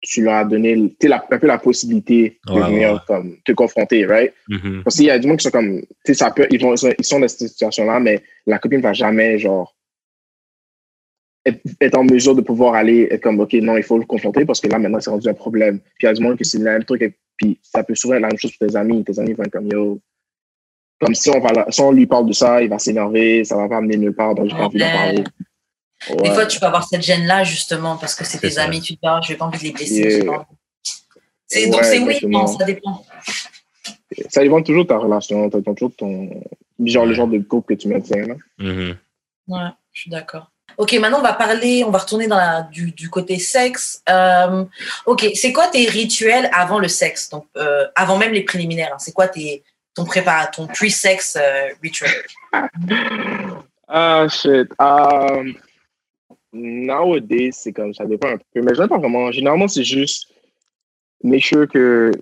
[0.00, 2.98] tu leur as donné la- un peu la possibilité de Ouais, venir ouais.
[3.06, 4.32] comme, te confronter, right?
[4.48, 4.82] Mhm.
[4.84, 6.74] Parce qu'il y a du monde qui sont comme, tu sais, ça peut, ils, vont,
[6.74, 9.74] ils sont dans cette situation-là, mais la copine va jamais, genre,
[11.44, 14.44] être, être en mesure de pouvoir aller, être comme, OK, non, il faut le confronter
[14.44, 15.78] parce que là, maintenant, c'est rendu un problème.
[15.80, 17.94] Puis il y a du monde qui c'est le même truc, et puis ça peut
[17.94, 19.02] souvent être la même chose pour tes amis.
[19.04, 20.00] Tes amis vont être comme, yo,
[21.00, 23.68] comme si on, va, si on lui parle de ça, il va s'énerver, ça va
[23.68, 25.24] pas amener nulle part, donc j'ai pas envie d'en
[26.10, 26.16] Ouais.
[26.22, 28.62] Des fois, tu peux avoir cette gêne-là, justement, parce que c'est tes ça.
[28.64, 29.94] amis, tu te dis, ah, je n'ai pas envie de les blesser.
[30.00, 30.10] Yeah.
[30.10, 30.44] j'ai pas envie.
[31.46, 33.04] C'est- Donc, Ouais, c'est oui, non, ça dépend.
[34.30, 36.30] Ça dépend toujours de ta relation, ça dépend toujours de ton,
[36.84, 38.34] genre, le genre de couple que tu maintiens, là.
[38.58, 38.96] Mhm.
[39.48, 40.50] Ouais, je suis d'accord.
[40.76, 44.00] Ok, maintenant on va parler, on va retourner dans la, du, du côté sexe.
[44.08, 44.64] Euh,
[45.06, 47.28] ok, c'est quoi tes rituels avant le sexe?
[47.30, 49.64] Donc, euh, avant même les préliminaires, hein, c'est quoi tes,
[49.94, 52.10] ton prépa, ton pre-sex euh, rituel?
[53.90, 54.68] Ah, shit.
[54.78, 55.54] Um,
[56.52, 58.62] nowadays, c'est comme ça dépend un peu.
[58.62, 59.30] Mais je n'ai pas vraiment.
[59.32, 60.32] Généralement, c'est juste
[61.22, 62.12] make sure que.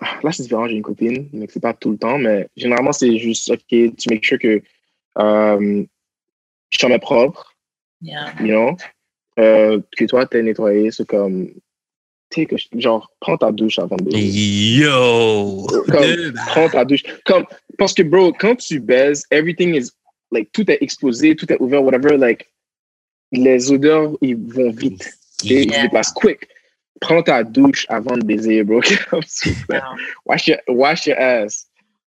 [0.00, 2.18] Ah, Là, c'est différent, j'ai une copine, mais c'est pas tout le temps.
[2.18, 4.60] Mais généralement, c'est juste, OK, tu make sure que
[5.18, 5.84] euh,
[6.70, 7.54] chambre est propre,
[8.02, 8.34] Yeah.
[8.40, 8.76] you know,
[9.38, 10.90] euh, que toi, t'es nettoyé.
[10.90, 11.48] C'est comme.
[12.30, 14.10] Tu sais, que, genre, prends ta douche avant de.
[14.14, 15.66] Yo!
[15.90, 17.02] Comme, prends ta douche.
[17.24, 17.44] Comme,
[17.78, 19.90] parce que, bro, quand tu baises, everything is,
[20.32, 22.50] like, tout est exposé, tout est ouvert, whatever, like,
[23.36, 25.16] les odeurs, ils vont vite.
[25.44, 25.82] Et ils se Yeah.
[25.82, 26.48] déplacent quick.
[27.00, 28.80] Prends ta douche avant de baiser, bro.
[30.26, 31.66] Wash your, wash your ass.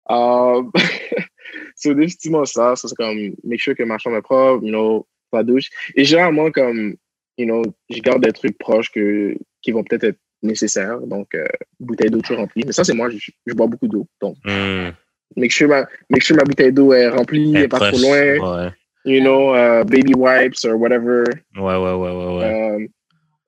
[0.09, 0.71] Um,
[1.75, 2.75] c'est définitivement ça.
[2.75, 5.69] Ça, c'est comme, make sure que ma chambre est propre, you know, ta douche.
[5.95, 6.95] Et généralement, comme,
[7.37, 10.99] you know, je garde des trucs proches que, qui vont peut-être être nécessaires.
[11.01, 11.45] Donc, euh,
[11.79, 12.63] bouteille d'eau toujours remplie.
[12.65, 14.07] Mais ça, c'est moi, je, je bois beaucoup d'eau.
[14.21, 14.93] Donc, Mhm.
[15.35, 18.65] make sure ma, make sure ma bouteille d'eau est remplie, n'est pas trop loin.
[18.65, 18.71] Ouais,
[19.09, 21.25] You know, uh, baby wipes or whatever.
[21.55, 22.37] ouais, ouais, ouais, ouais.
[22.37, 22.75] ouais.
[22.75, 22.89] um,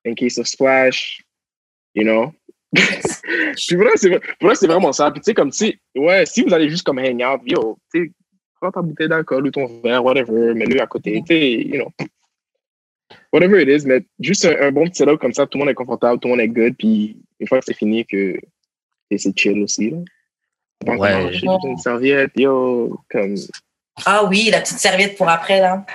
[0.06, 1.22] in case of splash,
[1.94, 2.34] you know?
[2.74, 4.10] Puis voilà, c'est
[4.40, 5.12] voilà, c'est vraiment ça.
[5.12, 8.06] Puis tu sais, comme si, ouais, si vous allez juste comme hang out, yo, tu
[8.06, 8.12] sais,
[8.60, 11.92] prends ta bouteille d'alcool ou ton verre, whatever, mets-le à côté, tu sais, you know.
[13.32, 15.70] Whatever it is, mais juste un, un bon petit setup comme ça, tout le monde
[15.70, 18.40] est confortable, tout le monde est good, puis une fois que c'est fini, que
[19.16, 19.98] c'est chill aussi, là.
[20.88, 21.38] Ouais.
[21.64, 23.36] une serviette, yo, comme,
[24.06, 25.86] Ah oui, la petite serviette pour après, là.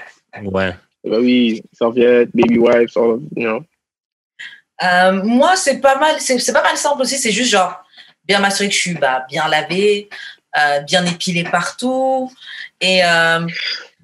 [0.43, 0.74] Ouais.
[1.05, 3.64] bah oui, serviette, baby wipes, all of, you know.
[4.82, 7.18] Euh, moi, c'est pas mal, c'est c'est pas mal simple aussi.
[7.18, 7.82] C'est juste genre
[8.24, 10.09] bien m'assurer que je suis bah, bien lavée,
[10.59, 12.31] euh, bien épilée partout.
[12.81, 13.47] Et euh,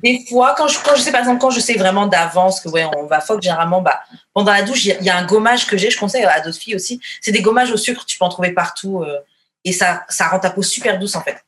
[0.03, 2.69] des fois, quand je, quand je sais, par exemple, quand je sais vraiment d'avance que
[2.69, 4.03] ouais, on va fuck, généralement, bah,
[4.33, 5.91] pendant la douche, il y y, a un gommage que j'ai.
[5.91, 7.01] Je conseille à d'autres filles aussi.
[7.21, 9.03] C'est des gommages au sucre, tu peux en trouver partout.
[9.03, 9.19] euh,
[9.65, 11.45] et ça, ça rend ta peau super douce, en fait.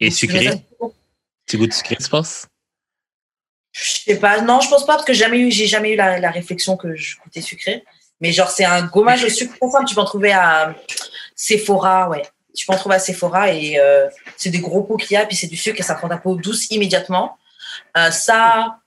[0.00, 0.62] Et sucré?
[1.46, 2.46] Ça- Tu goûtes sucré, tu penses?
[3.72, 6.18] Je sais pas, non, je pense pas parce que jamais eu, j'ai jamais eu la,
[6.20, 7.84] la réflexion que je goûtais sucré.
[8.20, 9.86] Mais genre, c'est un gommage au sucre simple.
[9.88, 10.74] Tu peux en trouver à
[11.34, 12.22] Sephora, ouais.
[12.54, 15.24] Tu peux en trouver à Sephora et euh, c'est des gros pots qu'il y a,
[15.24, 17.38] puis c'est du sucre et ça rend ta peau douce immédiatement.
[17.96, 18.78] Euh, ça,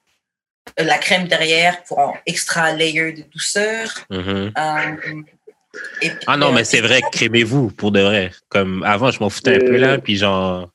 [0.78, 3.90] la crème derrière pour un extra layer de douceur.
[4.12, 4.54] Mhm.
[4.58, 4.96] Euh,
[6.04, 8.32] et puis, Ah non, euh, mais c'est vrai, crémez-vous, pour de vrai.
[8.50, 10.70] Comme avant, je m'en foutais un peu là, puis genre.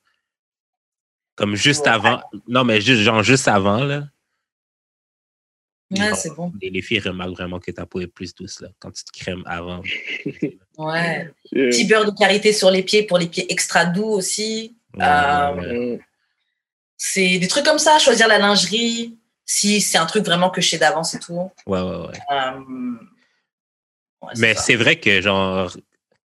[1.41, 1.89] Comme juste Ouais.
[1.93, 2.21] avant.
[2.47, 4.05] Non, mais juste, genre, juste avant, là.
[5.91, 6.53] Ouais, genre, c'est bon.
[6.61, 9.11] Les, les filles remarquent vraiment que ta peau est plus douce, là, quand tu te
[9.19, 9.83] crèmes avant.
[10.79, 11.31] Ouais.
[11.53, 11.69] Yeah.
[11.69, 14.77] Petit beurre de karité sur les pieds pour les pieds extra doux aussi.
[14.97, 16.01] Ouais, Euh, ouais.
[16.97, 20.69] C'est des trucs comme ça, choisir la lingerie, si c'est un truc vraiment que je
[20.71, 21.51] sais d'avance et tout.
[21.67, 22.19] ouais, ouais, ouais.
[22.31, 22.61] Euh,
[24.23, 25.71] ouais, Mais c'est vrai que, genre,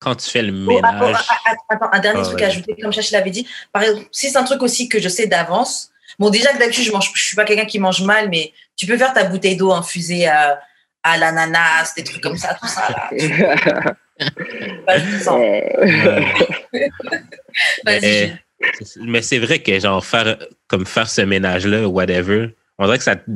[0.06, 1.26] quand tu fais le Oh, attends, ménage.
[1.46, 2.46] attends, attends, un dernier Ah, truc ouais.
[2.46, 3.48] à ajouter, comme Chachi l'avait dit.
[3.74, 6.86] Par exemple, si c'est un truc aussi que je sais d'avance, bon, déjà que d'habitude,
[6.86, 9.58] je mange, je suis pas quelqu'un qui mange mal, mais tu peux faire ta bouteille
[9.58, 10.62] d'eau infusée à,
[11.04, 12.88] à l'ananas, des trucs comme ça, tout ça.
[12.90, 13.10] Là.
[17.86, 18.40] Mais, c'est-
[19.02, 20.38] mais c'est vrai que, genre, faire,
[20.68, 23.16] comme faire ce ménage-là, whatever, on dirait que ça.
[23.16, 23.30] te-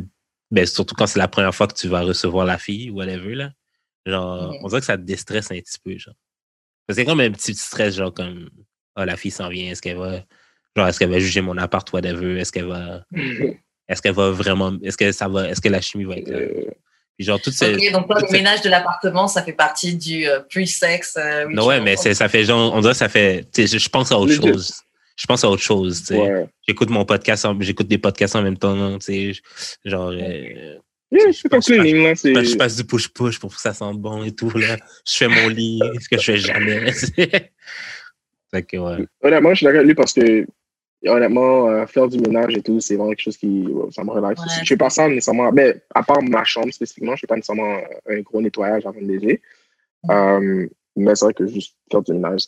[0.52, 3.52] Ben, surtout quand c'est la première fois que tu vas recevoir la fille, whatever, là.
[4.06, 6.16] Genre, on dirait que ça te déstresse un petit peu, genre.
[6.96, 8.50] Parce comme un petit stress, genre, comme,
[8.96, 10.24] ah, la fille s'en vient, est-ce qu'elle va.
[10.76, 13.04] Genre, est-ce qu'elle va juger mon appart, whatever, est-ce qu'elle va.
[13.88, 14.74] Est-ce qu'elle va vraiment.
[14.84, 15.50] Est-ce que ça va.
[15.50, 16.38] Est-ce que la chimie va être là?
[16.38, 16.66] Euh,
[17.18, 17.74] Puis genre, toutes ces.
[17.74, 21.16] Ok, donc toi, le ces- ménage de l'appartement, ça fait partie du euh, pre-sex.
[21.18, 22.74] euh, Non, ouais, mais c'est- ça fait genre.
[22.74, 23.48] On dirait ça fait.
[23.56, 24.54] Je pense à autre Les deux.
[24.54, 24.74] chose.
[25.18, 26.18] Je pense à autre chose, tu sais.
[26.18, 26.48] ouais.
[26.68, 29.34] J'écoute mon podcast, j'écoute des podcasts en même temps, tu sais.
[29.34, 29.42] je-
[29.90, 30.78] Genre, euh,
[31.12, 32.34] Yeah, je passe- cleaning, là, c'est...
[32.34, 34.78] je passe du push-push pour que ça sente bon et tout, là.
[35.08, 36.92] Je fais mon lit, ce que je fais jamais.
[38.52, 39.06] fait que, ouais.
[39.24, 40.46] Honnêtement, je suis d'accord avec lui parce que
[41.08, 44.42] honnêtement, euh, faire du ménage et tout, c'est vraiment quelque chose qui ça me relaxe.
[44.42, 44.48] Ouais.
[44.64, 47.78] Je fais pas ça nécessairement, ben, à part ma chambre spécifiquement, je fais pas nécessairement
[48.08, 49.42] un gros nettoyage avant de baiser.
[50.04, 50.12] Mm.
[50.12, 52.44] Euh, mais c'est vrai que juste faire du ménage,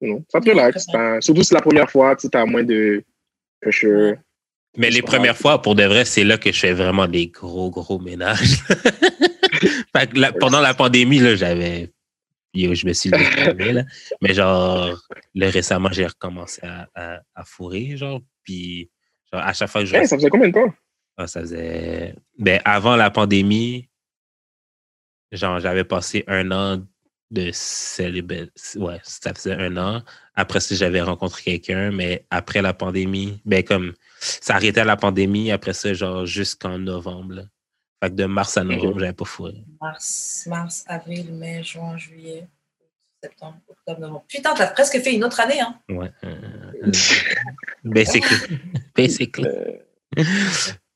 [0.00, 0.86] non, ça te relaxe.
[1.20, 3.02] Surtout si c'est la première fois, tu as moins de
[3.60, 4.16] pressure.
[4.78, 7.70] Mais les premières fois, pour de vrai, c'est là que je fais vraiment des gros,
[7.70, 8.58] gros ménages.
[9.96, 11.92] Fait que la- pendant la pandémie, là, j'avais.
[12.54, 13.82] Je me suis levé, là.
[14.22, 14.96] Mais genre,
[15.34, 18.20] là, récemment, j'ai recommencé à, à, à fourrer, genre.
[18.44, 18.88] Puis,
[19.32, 19.96] genre, à chaque fois que je.
[19.96, 20.72] Hey, ça faisait combien de temps?
[21.16, 22.14] Ah, ça faisait.
[22.38, 23.88] Ben, avant la pandémie,
[25.32, 26.82] genre, j'avais passé un an
[27.30, 28.46] de célibat.
[28.76, 30.02] Ouais, ça faisait un an.
[30.34, 34.96] Après ça, j'avais rencontré quelqu'un, mais après la pandémie, ben, comme ça arrêtait à la
[34.96, 37.34] pandémie, après ça, genre, jusqu'en novembre.
[37.34, 37.42] là.
[38.02, 39.54] Fait que de mars à novembre, j'avais pas fourré.
[39.80, 42.46] Mars, mars, avril, mai, juin, juillet,
[43.22, 44.24] septembre, octobre, novembre.
[44.28, 45.76] Putain, t'as presque fait une autre année, hein.
[45.88, 46.10] Ouais.
[46.24, 46.34] euh,
[46.84, 46.90] euh,
[47.84, 48.58] basically.
[48.96, 49.46] Basically.
[49.46, 50.22] Euh,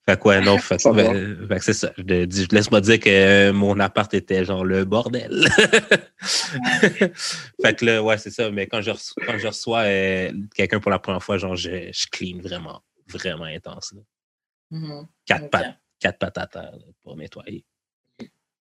[0.05, 1.13] Fait que ouais, non, fait, Ça va.
[1.13, 1.93] ben, fait que c'est ça.
[1.97, 5.47] Je, laisse-moi dire que mon appart était genre le bordel.
[7.63, 8.51] fait que là, ouais, c'est ça.
[8.51, 11.91] Mais quand je reçois, quand je reçois euh, quelqu'un pour la première fois, genre, je,
[11.93, 12.83] je clean vraiment,
[13.13, 13.93] vraiment intense.
[13.93, 14.01] là.
[14.71, 15.07] Mhm.
[15.27, 15.51] Quatre, Ok.
[15.51, 17.65] pattes, quatre pattes à terre là, pour nettoyer.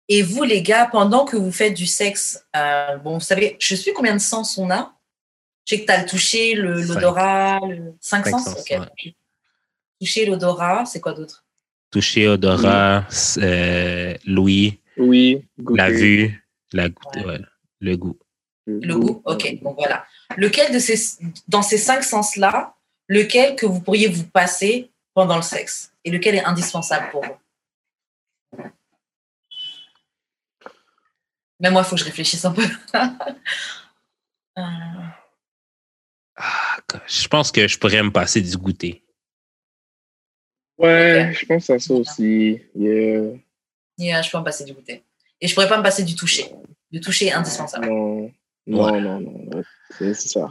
[0.08, 3.76] Et vous, les gars, pendant que vous faites du sexe, euh, bon, vous savez, je
[3.76, 4.94] sais combien de sens on a.
[5.66, 7.94] Je sais que tu as le toucher, l'odorat, le...
[8.02, 8.44] cinq, Cinq sens?
[8.46, 8.80] sens, ok.
[8.80, 9.16] ouais.
[10.00, 11.46] Toucher, l'odorat, c'est quoi d'autre?
[11.92, 13.06] Toucher, odorat,
[13.38, 15.82] euh, l'ouïe, oui, goûter.
[15.82, 17.26] la vue, la, goût- Ouais.
[17.26, 17.40] ouais,
[17.80, 18.18] le goût.
[18.66, 19.22] Le goût?
[19.26, 20.06] Ok, donc voilà.
[20.38, 20.96] Lequel de ces,
[21.48, 22.76] dans ces cinq sens-là,
[23.12, 27.38] lequel que vous pourriez vous passer pendant le sexe Et lequel est indispensable pour vous?
[31.60, 32.64] Même moi, il faut que je réfléchisse un peu.
[34.58, 34.62] Euh,
[36.36, 36.78] Ah,
[37.08, 39.02] je pense que je pourrais me passer du goûter.
[40.78, 42.60] Ouais, je pense à ça aussi.
[42.76, 43.38] Yeah.
[43.98, 45.06] yeah, je peux me passer du goûter.
[45.40, 46.52] Et je pourrais pas me passer du toucher.
[46.92, 47.88] Le toucher est indispensable.
[47.88, 48.30] Non,
[48.68, 49.00] non, Ouais.
[49.00, 49.64] non, non.
[49.98, 50.50] C'est c'est ça.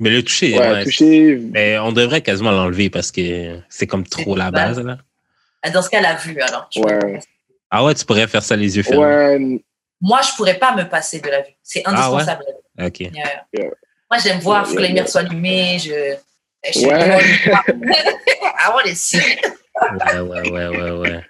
[0.00, 1.36] Mais le toucher, Ouais, ouais, toucher.
[1.52, 4.80] Mais on devrait quasiment l'enlever parce que c'est comme trop la base.
[4.80, 4.98] Là.
[5.62, 6.68] Ah, Dans ce cas, la vue, alors.
[6.76, 7.20] Ouais.
[7.70, 9.04] Ah ouais, tu pourrais faire ça les yeux fermés.
[9.04, 9.60] Ouais,
[10.00, 11.52] Moi, je pourrais pas me passer de la vue.
[11.62, 12.44] C'est indispensable.
[12.82, 13.00] OK.
[13.00, 13.12] Yeah.
[13.52, 13.70] Yeah.
[14.10, 15.78] Moi, j'aime voir, il faut que les lumières soient allumées.
[15.78, 16.16] Je,
[16.76, 19.18] I want to see.
[19.18, 21.20] Ouais, ouais, ouais, ouais, ouais.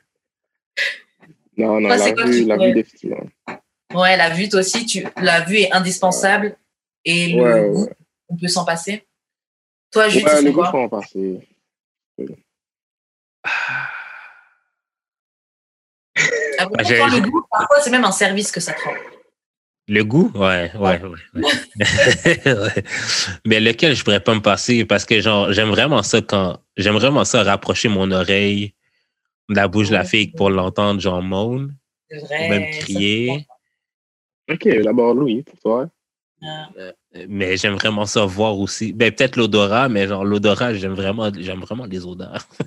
[1.56, 3.26] non, non, c'est la vue, tu la pourrais- vue, définitivement.
[3.94, 5.06] Ouais, la vue, toi aussi, tu...
[5.20, 6.56] la vue est indispensable.
[7.04, 7.92] Et le Ouais, goût, ouais.
[8.34, 9.06] On peut s'en passer.
[9.92, 11.48] Toi, Jules, tu Ouais, fais le goût, quoi faut en passer.
[13.36, 13.90] Ah,
[16.66, 18.94] le goût, parfois, c'est même un service que ça te rend.
[19.86, 20.32] Le goût?
[20.34, 21.08] Ouais, ouais, ouais.
[21.34, 21.42] ouais.
[22.46, 22.84] Ouais.
[23.44, 24.86] Mais lequel je pourrais pas me passer?
[24.86, 28.72] Parce que genre j'aime vraiment ça quand j'aime vraiment ça rapprocher mon oreille
[29.50, 31.74] de la bouche de la fille pour l'entendre genre moan
[32.08, 32.48] C'est ou vrai.
[32.48, 33.46] même crier.
[34.50, 35.90] Ok, d'abord Louis, pour toi.
[36.40, 36.70] bien.
[37.28, 38.92] Mais j'aime vraiment ça voir aussi.
[38.92, 42.46] Ben peut-être l'odorat, mais genre l'odorat, j'aime vraiment j'aime vraiment les odeurs.
[42.60, 42.66] mais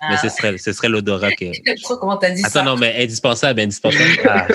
[0.00, 2.62] Ah, ce serait ce serait l'odorat que J'aime trop comment t'as dit Attends, ça.
[2.62, 4.04] non, mais indispensable, indispensable.
[4.28, 4.48] Ah.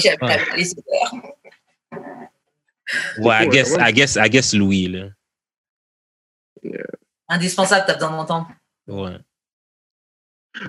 [0.00, 1.34] J'aime pas les odeurs.
[3.18, 3.90] ouais, I guess, ouais.
[3.90, 5.06] I guess, I guess Louis, là.
[7.28, 8.48] Indispensable, t'as besoin d'entendre.
[8.86, 9.16] Ouais.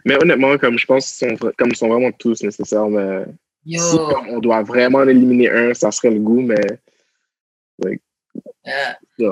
[0.06, 3.26] Mais honnêtement, comme je pense qu'ils sont, comme ils sont vraiment tous nécessaires, mais
[3.66, 3.80] Yo.
[3.80, 3.98] si
[4.30, 6.78] on doit vraiment en éliminer un, ça serait le goût, mais Yeah.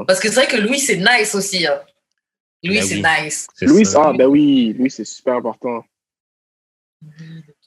[0.07, 1.65] Parce que c'est vrai que Louis, c'est nice aussi.
[1.67, 1.81] hein.
[2.63, 3.03] Louis, Ben c'est oui.
[3.25, 3.47] nice.
[3.55, 4.03] c'est Louis, ça.
[4.05, 5.83] ah ben oui, lui c'est super important.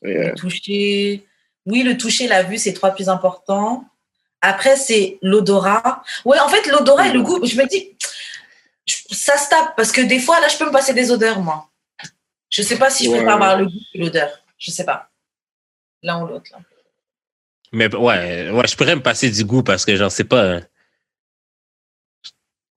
[0.03, 0.29] Yeah.
[0.31, 1.27] Le toucher.
[1.67, 3.85] Oui, le toucher, la vue, c'est trois plus importants.
[4.41, 6.03] Après, c'est l'odorat.
[6.25, 7.97] Ouais, en fait, l'odorat et le goût, je me dis,
[8.87, 11.69] ça se tape parce que des fois, là, je peux me passer des odeurs, moi.
[12.49, 13.17] Je sais pas si je Ouais.
[13.17, 14.31] préfère avoir le goût et l'odeur.
[14.59, 15.11] Je sais pas.
[16.03, 16.51] L'un ou l'autre.
[16.53, 16.59] là.
[17.73, 20.43] Mais ouais, ouais, je pourrais me passer du goût parce que genre, c'est pas.
[20.45, 20.67] euh, Tu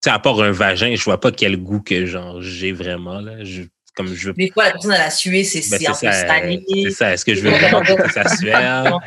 [0.03, 3.43] sais, à part un vagin, je vois pas quel goût que genre j'ai vraiment, là.
[3.43, 3.63] Je,
[3.95, 4.33] comme je veux.
[4.33, 6.63] Des fois, la personne, elle a sué, c'est Ben, c'est un c'est peu ça, salé.
[6.71, 7.13] c'est ça.
[7.13, 8.99] Est-ce que je veux vraiment goûter sa sueur?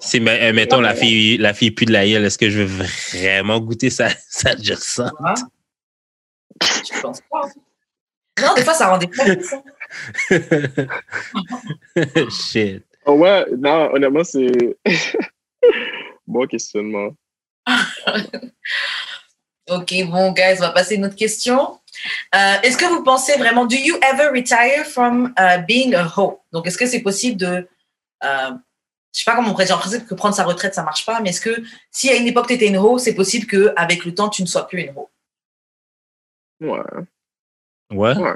[0.00, 2.84] Si, euh, mettons, la fille, la fille pue de la gueule, est-ce que je veux
[3.12, 4.56] vraiment goûter sa, sa?
[4.56, 5.34] Tu vois?
[6.62, 7.48] Je pense pas.
[8.42, 9.08] Non, des fois, ça rend des
[9.42, 9.62] ça.
[12.30, 12.82] Shit.
[13.06, 14.50] Oh, ouais, non, honnêtement, c'est.
[16.26, 17.10] bon questionnement.
[19.70, 21.78] Ok, bon, guys, on va passer à une autre question.
[22.34, 26.38] Euh, est-ce que vous pensez vraiment, do you ever retire from uh, being a hoe?
[26.52, 27.66] Donc, est-ce que c'est possible de,
[28.24, 28.50] euh,
[29.12, 31.06] je sais pas comment on pourrait dire, en principe que prendre sa retraite, ça marche
[31.06, 34.04] pas, mais est-ce que si à une époque tu étais une hoe, c'est possible qu'avec
[34.04, 35.10] le temps, tu ne sois plus une hoe?
[36.60, 36.80] Ouais.
[37.90, 38.16] Ouais?
[38.16, 38.34] Ouais.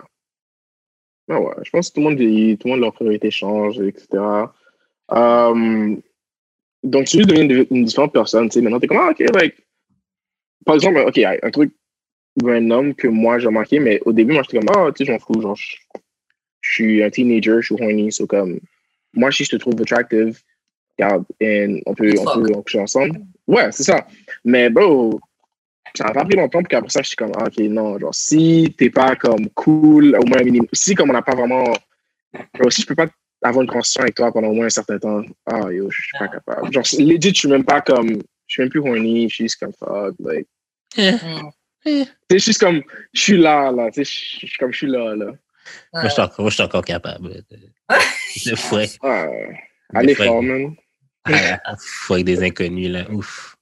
[1.29, 4.07] Ouais, je pense que tout le monde vieillit, tout le monde, leurs priorités changent, etc.
[5.13, 5.97] Euh,
[6.83, 8.61] donc, tu deviens une, une différente personne, tu sais.
[8.63, 9.68] Maintenant, t'es comme, ah, ok, like.
[10.69, 11.73] Par exemple, ok, un truc
[12.45, 15.13] random que moi, j'ai remarqué, mais au début, moi, j'étais comme, ah, tu sais, je
[15.13, 15.77] m'en fous, genre, je,
[16.61, 18.61] suis un teenager, je suis horny, so comme,
[19.15, 20.39] moi, si je te trouve attractive,
[20.99, 23.19] regarde, et on peut, on peut, on coucher ensemble.
[23.47, 24.07] Ouais, c'est ça.
[24.45, 25.19] Mais, bro,
[25.97, 28.15] ça a pas pris longtemps pour qu'après ça, je suis comme, ah, ok, non, genre,
[28.15, 31.65] si t'es pas comme cool, au moins minimum, si comme on n'a pas vraiment,
[32.59, 33.07] bro, si je peux pas
[33.41, 36.19] avoir une conversation avec toi pendant au moins un certain temps, ah, yo, je suis
[36.19, 36.71] pas capable.
[36.75, 39.61] Genre, legit, je suis même pas comme, je suis même plus horny, je suis juste
[39.61, 40.47] comme, fuck, like.
[40.97, 41.51] Mm.
[41.87, 42.83] Tu sais, je suis juste comme,
[43.13, 45.27] je suis là, là, je suis comme, je suis là, là.
[45.93, 47.45] Moi, je suis encore, moi, je suis encore capable de,
[48.51, 48.89] de fouet.
[49.95, 50.75] Allez fort, man.
[51.25, 53.11] Ah, fouet avec des inconnus, là.
[53.11, 53.57] Ouf.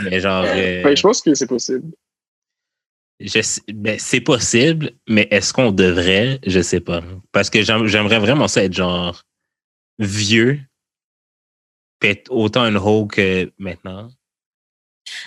[0.00, 1.92] Mais genre, euh, que je pense que c'est possible.
[3.18, 6.38] je sais- ben, c'est possible, mais est-ce qu'on devrait?
[6.46, 7.02] Je sais pas.
[7.32, 9.22] Parce que j'aim- j'aimerais vraiment ça être genre
[9.98, 10.60] vieux,
[11.98, 14.08] puis être autant une hoe que maintenant.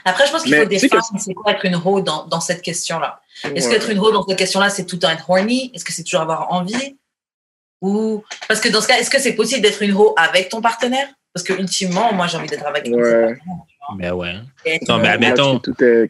[0.06, 2.26] Après, je pense qu'il Mais faut sais que- définir c'est quoi être une hoe dans,
[2.28, 3.22] dans cette question-là.
[3.44, 3.74] Est-ce Ouais.
[3.74, 5.72] qu'être une hoe dans cette question-là, c'est tout le temps être horny?
[5.74, 6.98] Est-ce que c'est toujours avoir envie?
[7.82, 10.62] Ou parce que dans ce cas, est-ce que c'est possible d'être une hoe avec ton
[10.62, 11.08] partenaire?
[11.34, 12.94] Parce que ultimement, moi, j'ai envie d'être avec Ouais.
[13.02, 13.38] partenaire.
[13.98, 14.36] Ben ouais.
[14.66, 16.10] Et être Non, une mais admettons- tout est,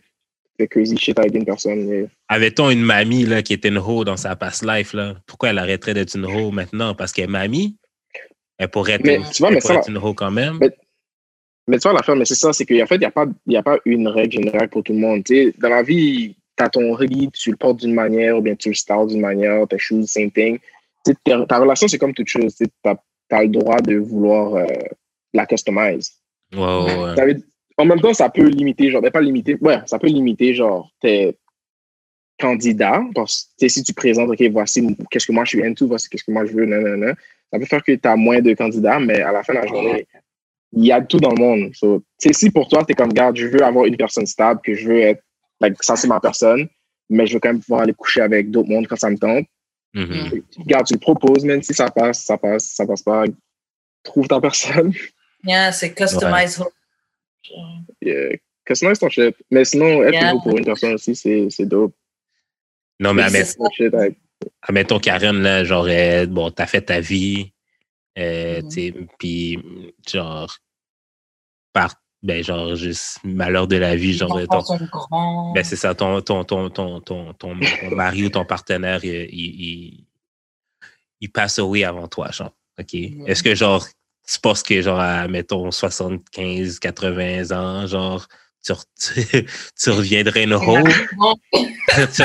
[0.60, 1.84] est crazy shit avec une personne.
[1.86, 4.94] mais- Avait-on une mamie là, qui était une hoe dans sa past life?
[4.94, 5.16] Là?
[5.26, 6.94] Pourquoi elle arrêterait d'être une hoe maintenant?
[6.94, 7.76] Parce qu'elle est mamie?
[8.60, 10.30] Elle pourrait être, Mais une, tu vois, elle mais pourrait ça- être une hoe quand
[10.32, 10.58] même.
[10.62, 10.70] Mais-
[11.68, 13.56] Mais tu vois, l'affaire, mais c'est ça, c'est qu'en fait, il n'y a, pas- y
[13.56, 15.24] a pas une règle générale pour tout le monde.
[15.24, 18.42] Tu sais, dans la vie, tu as ton riz, tu le portes d'une manière, ou
[18.42, 20.60] bien tu le styles d'une manière, tes shoes, same thing.
[21.06, 22.56] Tu sais, ta, ta relation, c'est comme toute chose.
[22.56, 24.66] Tu as, le droit de vouloir euh,
[25.34, 26.12] la customize.
[26.54, 27.36] Ouais, ouais,
[27.78, 30.92] en même temps, ça peut limiter, genre, ben, pas limiter, ouais, ça peut limiter, genre,
[31.02, 31.36] tes
[32.40, 33.02] candidats.
[33.16, 36.24] Parce que si tu présentes, OK, voici qu'est-ce que moi je suis into, voici qu'est-ce
[36.24, 37.14] que moi je veux, nanana,
[37.52, 39.68] ça peut faire que tu as moins de candidats, mais à la fin de la
[39.68, 40.08] journée,
[40.76, 41.72] il y a tout dans le monde.
[41.76, 44.26] So, tu sais, si pour toi, tu es comme, garde, je veux avoir une personne
[44.26, 45.22] stable, que je veux être,
[45.62, 46.68] like, ça c'est ma personne,
[47.10, 49.46] mais je veux quand même pouvoir aller coucher avec d'autres mondes quand ça me tente.
[49.94, 50.42] Mhm.
[50.66, 53.26] Garde, tu le proposes, même si ça passe, ça passe, ça passe pas.
[54.04, 54.94] Trouve ta personne.
[55.46, 56.72] Yeah, c'est customize hoe.
[58.02, 58.38] Yeah.
[58.66, 59.36] Customize ton shit.
[59.52, 60.34] Mais sinon, être Yeah.
[60.42, 61.94] pour une personne aussi, c'est c'est dope.
[63.00, 63.48] Non, mais avec-
[64.62, 65.88] admettons, Karen, là, genre,
[66.30, 67.52] bon, t'as fait ta vie,
[68.18, 68.70] euh, Mhm.
[68.70, 69.60] tu sais, puis,
[70.10, 70.56] genre,
[71.74, 75.52] par, ben, genre, juste malheur de la vie, genre, ton, sont grands.
[75.54, 79.30] ben, c'est ça, ton, ton, ton, ton, ton, ton, ton mari ou ton partenaire, il,
[79.32, 80.06] il,
[81.20, 82.94] il, passe away avant toi, genre, OK?
[82.94, 83.86] Est-ce que, genre,
[84.26, 88.26] tu penses que, genre, à, mettons, 75, 80 ans, genre,
[88.64, 89.46] tu, tu,
[89.78, 90.46] tu reviendrais?
[90.46, 90.84] Non,
[92.14, 92.24] tu,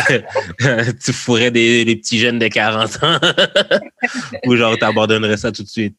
[1.04, 3.18] tu fourrais des, des petits jeunes de 40 ans?
[4.46, 5.96] Ou genre t'abandonnerais ça tout de suite?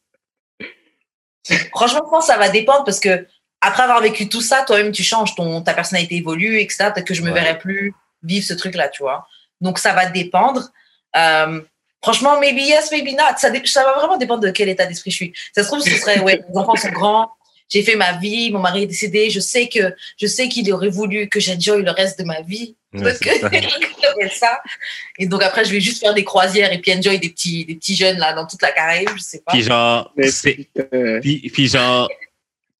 [1.74, 3.26] Franchement, je pense que ça va dépendre parce que
[3.60, 6.90] après avoir vécu tout ça, toi-même, tu changes, ton, ta personnalité évolue, etc.
[6.94, 7.40] Peut-être que je me Ouais.
[7.40, 9.26] verrai plus vivre ce truc-là, tu vois.
[9.60, 10.70] Donc, ça va dépendre.
[11.16, 11.60] Euh,
[12.02, 13.36] franchement, maybe yes, maybe not.
[13.38, 15.32] Ça, ça va vraiment dépendre de quel état d'esprit je suis.
[15.54, 17.30] Ça se trouve, ce serait, ouais, mes enfants sont grands,
[17.68, 20.88] j'ai fait ma vie, mon mari est décédé, je sais que, je sais qu'il aurait
[20.88, 22.74] voulu que j'enjoy le reste de ma vie.
[22.92, 23.48] Ouais, que ça.
[24.02, 24.60] j'aurais ça.
[25.18, 27.76] Et donc après, je vais juste faire des croisières et puis enjoy des petits, des
[27.76, 29.52] petits jeunes là dans toute la Caraïbe, je sais pas.
[29.52, 31.20] Puis genre, putain.
[31.20, 32.08] puis, puis genre,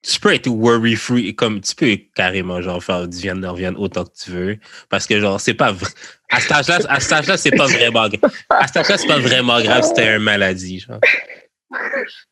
[0.03, 3.77] tu peux être worry free, comme tu peux carrément genre faire du viande de viande
[3.79, 4.59] autant que tu veux,
[4.89, 5.91] parce que genre c'est pas vrai.
[6.31, 8.33] À cet âge-là, à cet âge-là, c'est pas vraiment grave.
[8.49, 10.81] À cet âge-là, c'est pas vraiment grave si t'as une maladie.
[10.81, 11.01] Genre.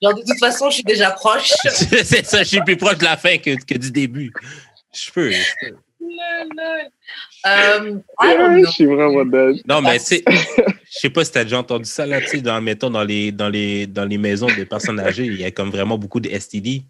[0.02, 1.52] Genre, de toute façon, je suis déjà proche.
[1.64, 4.32] c'est ça, je suis plus proche de la fin que, que du début.
[4.92, 5.30] Je peux.
[5.30, 5.76] je peux.
[7.46, 8.64] Euh, Ouais, know.
[8.66, 9.62] je suis vraiment dead.
[9.66, 12.40] Non, mais tu sais, je sais pas si t'as déjà entendu ça, là, tu sais,
[12.40, 15.50] dans, mettons, dans les, dans, les, dans les maisons des personnes âgées, il y a
[15.50, 16.82] comme vraiment beaucoup de STD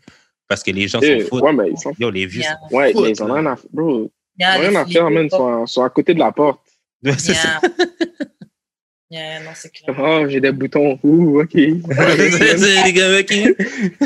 [0.48, 1.42] parce que les gens Eh, s'en foutent.
[1.42, 1.92] ouais, mais ils sont.
[1.98, 2.56] Yo, les vieux Yeah.
[2.70, 3.66] s'en Ouais, foutent, mais ils ont rien à faire.
[3.72, 5.24] Bro, Il y a ils ont rien à faire, man.
[5.26, 6.60] Ils sont, sont à côté de la porte.
[7.18, 7.60] C'est ça.
[7.62, 7.70] Yeah.
[9.10, 9.96] Yeah, non, c'est clair.
[9.98, 10.98] Oh, j'ai des boutons.
[11.02, 11.54] Ouh, OK.
[11.54, 13.22] Gars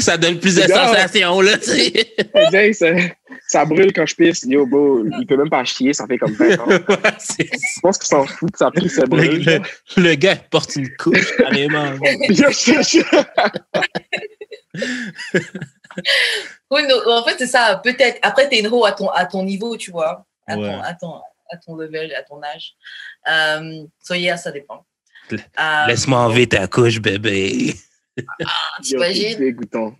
[0.01, 2.73] Ça donne plus de sensations, là, tu sais.
[2.73, 2.86] Ça,
[3.48, 4.44] ça brûle quand je pisse.
[4.44, 6.69] Yo, bro, il peut même pas chier, ça fait comme 20 ans.
[6.69, 9.44] Ouais, Je pense qu'ils s'en foutent, ça pisse, ça le, brûle.
[9.44, 11.94] le- le gars il porte une couche, carrément.
[16.70, 17.81] Oui, non, en fait, c'est ça.
[17.82, 18.19] Peut-être.
[18.23, 20.24] Après, t'es une hoe à ton, à ton niveau, tu vois.
[20.47, 20.66] À, Ouais.
[20.69, 21.15] ton, à, ton,
[21.51, 22.74] à ton level, à ton âge.
[23.28, 24.85] Euh, so, yeah, ça dépend.
[25.32, 25.36] Euh,
[25.86, 27.74] Laisse-moi enlever ta couche, bébé.
[28.16, 28.24] C'est
[28.82, 29.39] T'imagines?
[29.39, 29.94] dégoûtant.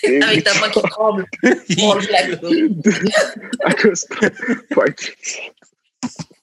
[0.00, 0.60] C'est Avec ta dégoûtant.
[0.60, 1.26] main qui tremble
[1.78, 4.04] pour enlever la couche.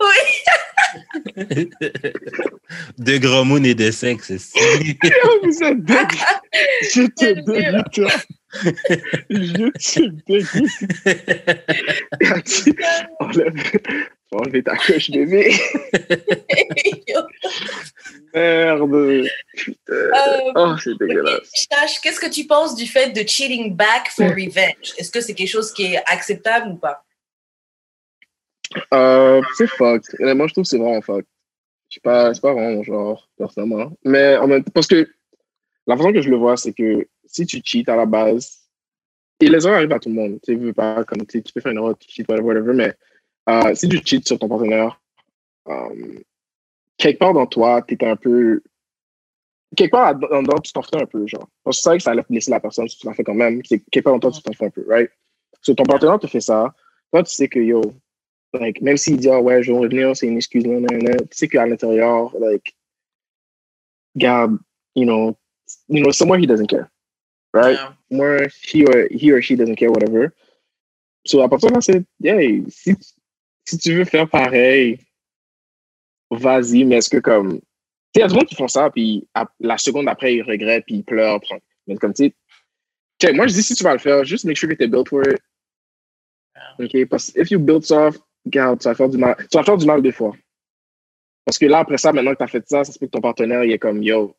[0.00, 1.36] Oui.
[2.98, 4.32] de gros moon et de sexe.
[4.36, 4.58] c'est-
[5.42, 6.06] Vous êtes dégueu.
[6.82, 8.16] Je te dégoûte.
[9.30, 10.78] Je te dégoûte.
[13.20, 13.54] Enlève,
[14.30, 15.54] faut enlever ta coche bébé.
[18.34, 19.26] Merde.
[19.56, 19.92] Putain.
[19.92, 21.50] Euh, Oh, c'est dégueulasse.
[21.54, 24.92] Chash, qu'est-ce que tu penses du fait de cheating back for revenge?
[24.98, 27.04] Est-ce que c'est quelque chose qui est acceptable ou pas?
[28.92, 30.20] Euh, c'est fucked.
[30.20, 31.26] Honnêtement, je trouve que c'est vraiment fucked.
[31.90, 33.92] C'est pas, c'est pas vraiment genre, personnellement.
[34.04, 35.08] Mais en même parce que
[35.86, 38.68] la façon que je le vois, c'est que si tu cheats à la base,
[39.40, 40.38] et les erreurs arrivent à tout le monde.
[40.42, 42.94] Tu veux pas, comme, tu tu peux faire une erreur, tu cheats, whatever, whatever, mais
[43.48, 45.00] euh, si tu cheats sur ton partenaire,
[45.68, 46.18] euh,
[46.96, 48.60] quelque part dans toi, t'es un peu.
[49.76, 51.48] Quelque part dans dedans, tu t'en fais un peu, genre.
[51.62, 53.34] Parce que c'est vrai que ça allait blesser la personne si tu l'en fais quand
[53.34, 53.62] même.
[53.62, 55.10] Quelque part dans toi, tu t'en fais un peu, right?
[55.62, 56.74] So, ton partenaire te fait ça.
[57.12, 57.82] Toi, tu sais que, yo,
[58.54, 61.16] like, même s'il dit, ah ouais, je vais revenir, c'est une excuse, non, non, non,
[61.16, 62.74] tu sais qu'à l'intérieur, like,
[64.16, 64.58] God,
[64.94, 65.36] you know,
[65.88, 66.90] you know, somewhere he doesn't care,
[67.52, 67.76] right?
[67.76, 67.92] Yeah.
[68.10, 70.32] Somewhere he or, he or she doesn't care, whatever.
[71.26, 72.94] So, à partir de là, c'est, yeah, si,
[73.66, 74.98] si tu veux faire pareil,
[76.30, 77.64] vas-y, mais est-ce que comme, tu
[78.16, 80.86] il y a du monde qui font ça, puis à- la seconde après, ils regrettent,
[80.86, 82.34] puis ils pleurent, puis- mais comme, tu sais,
[83.20, 85.08] check, moi, je dis, si tu vas le faire, juste make sure que t'es built
[85.08, 85.38] for it.
[86.78, 87.06] OK?
[87.08, 89.36] Parce que if you build soft, regarde, tu vas faire du mal.
[89.50, 90.32] Tu vas faire du mal deux fois.
[91.44, 93.12] Parce que là, après ça, maintenant que tu as fait ça, ça se peut que
[93.12, 94.34] ton partenaire, il est comme, yo,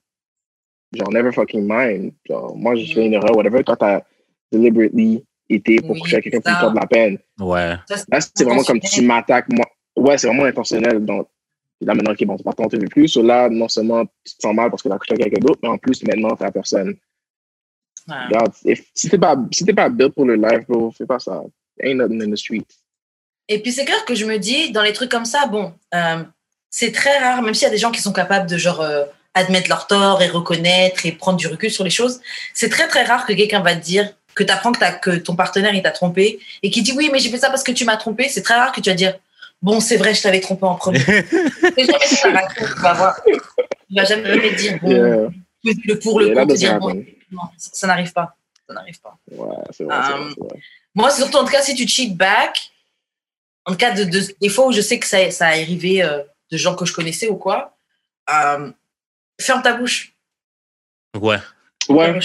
[0.94, 2.14] genre, never fucking mind.
[2.28, 3.64] Genre, moi, je fais une erreur, whatever.
[3.64, 4.06] Toi, tu as
[4.52, 7.18] deliberately été pour Oui, coucher avec quelqu'un lui faire de la peine.
[7.40, 7.76] Ouais.
[8.12, 9.66] Là, c'est vraiment comme tu m'attaques, moi.
[9.96, 11.04] Ouais, c'est vraiment intentionnel.
[11.04, 11.28] Donc,
[11.82, 13.08] là, maintenant, OK, bon, ton partenaire ne te veut plus.
[13.08, 15.46] So là, non seulement tu te sens mal parce que tu as couché avec quelqu'un
[15.48, 16.96] d'autre, mais en plus, maintenant, tu la personne.
[18.08, 18.16] Ouais.
[18.26, 21.06] Regarde, if- si tu n'es pas, si t'es pas built pour le live, bro, fais
[21.08, 21.44] pas ça.
[21.82, 22.68] Ain't nothing in the street.
[23.50, 26.24] Et puis c'est clair que je me dis, dans les trucs comme ça, bon, euh,
[26.70, 29.04] c'est très rare, même s'il y a des gens qui sont capables de genre euh,
[29.34, 32.22] admettre leur tort et reconnaître et prendre du recul sur les choses,
[32.54, 35.36] c'est très très rare que quelqu'un va te dire que tu apprends que, que ton
[35.36, 37.84] partenaire il t'a trompé et qui dit oui mais j'ai fait ça parce que tu
[37.86, 39.16] m'as trompé, c'est très rare que tu vas dire
[39.62, 41.00] bon c'est vrai je t'avais trompé en premier.
[41.04, 43.20] c'est jamais ça tu vas voir.
[43.26, 45.32] Tu vas jamais dire bon
[45.62, 45.76] Yeah.
[45.84, 47.06] le pour le contre, doesn't dire bon happen.
[47.32, 49.18] non ça, ça n'arrive pas, ça n'arrive pas.
[49.30, 49.98] Ouais, vrai,
[50.38, 50.60] vrai.
[50.96, 52.72] Moi, c'est surtout en tout cas, si tu cheat back,
[53.70, 56.22] en cas, de, de- des fois où je sais que ça, ça est arrivé euh,
[56.52, 57.76] de gens que je connaissais ou quoi,
[58.30, 58.72] euh,
[59.40, 60.14] ferme ta bouche.
[61.20, 61.38] Ouais.
[61.90, 62.20] Ouais,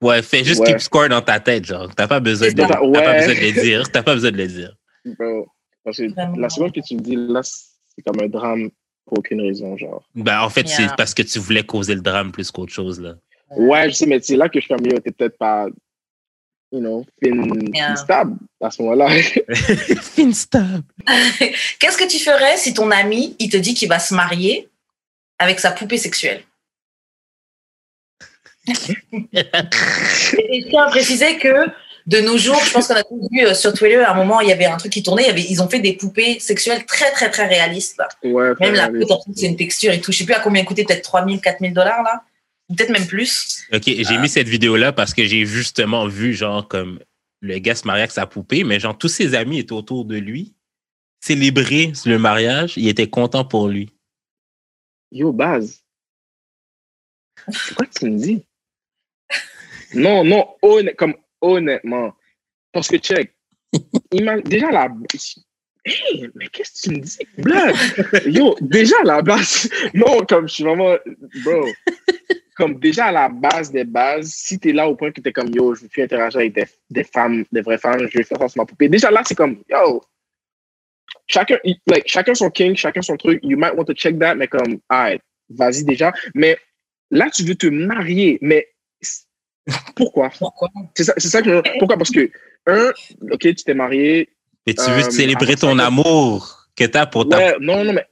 [0.00, 0.66] Ouais, fais juste Ouais.
[0.72, 1.94] keep score dans ta tête, genre.
[1.94, 3.88] T'as pas besoin de, t'as pas besoin de les dire.
[3.90, 4.74] T'as pas besoin de les dire.
[5.04, 5.46] bro.
[5.84, 6.36] Parce que Vraiment.
[6.36, 8.70] la seconde que tu me dis, là, c'est comme un drame
[9.06, 10.02] pour aucune raison, genre.
[10.14, 10.76] Ben, en fait, Yeah.
[10.88, 13.14] c'est parce que tu voulais causer le drame plus qu'autre chose, là.
[13.56, 15.66] Ouais, je sais, mais c'est là que je suis comme, yo, t'es peut-être pas,
[16.72, 17.32] you know, fin,
[17.74, 17.94] Yeah.
[17.96, 19.08] stable à ce moment-là.
[20.02, 20.82] Finstab.
[21.78, 24.68] Qu'est-ce que tu ferais si ton ami, il te dit qu'il va se marier
[25.38, 26.42] avec sa poupée sexuelle?
[28.68, 31.66] Et je tiens à préciser que
[32.06, 34.40] de nos jours, je pense qu'on a tous vu euh, sur Twitter, à un moment,
[34.40, 36.40] il y avait un truc qui tournait, il y avait, ils ont fait des poupées
[36.40, 37.96] sexuelles très, très, très réalistes.
[37.98, 38.08] là.
[38.24, 40.10] ouais, Même la peau, c'est une texture et tout.
[40.10, 42.22] Je sais plus à combien elle coûtait, peut-être 3000, 4000 dollars là.
[42.76, 43.64] Peut-être même plus.
[43.72, 47.00] OK, j'ai mis cette vidéo-là parce que j'ai justement vu, genre, comme
[47.40, 50.16] le gars se mariait avec sa poupée, mais genre, tous ses amis étaient autour de
[50.16, 50.54] lui,
[51.20, 53.90] célébrer le mariage, il était content pour lui.
[55.10, 55.82] Yo, base.
[57.48, 58.44] C'est quoi que tu me dis?
[59.94, 62.14] Non, non, honn- comme honnêtement.
[62.72, 63.34] Parce que, check,
[64.44, 64.88] déjà la.
[65.84, 67.18] Hey, mais qu'est-ce que tu me dis?
[67.38, 67.74] Blood!
[68.34, 69.68] Yo, déjà à la base.
[69.94, 70.96] Non, comme je suis vraiment.
[71.44, 71.66] Bro.
[72.56, 75.48] Comme déjà à la base des bases, si t'es là au point que t'es comme
[75.54, 78.38] yo, je veux plus interagir avec des, des femmes, des vraies femmes, je vais faire
[78.38, 78.88] ça sur ma poupée.
[78.88, 80.02] Déjà là, c'est comme yo.
[81.28, 81.56] Chacun,
[81.86, 83.40] like, chacun son king, chacun son truc.
[83.42, 86.12] You might want to check that, mais comme, alright, vas-y déjà.
[86.34, 86.58] Mais
[87.10, 88.68] là, tu veux te marier, mais
[89.96, 90.30] pourquoi?
[90.38, 90.68] Pourquoi?
[90.94, 91.96] C'est ça, c'est ça que je- Pourquoi?
[91.96, 92.30] Parce que,
[92.66, 92.90] un,
[93.30, 94.28] ok, tu t'es marié.
[94.66, 97.36] Et tu veux Euh, célébrer ça, ton que- amour que t'as pour ta...
[97.38, 98.06] Ouais, non, non, mais,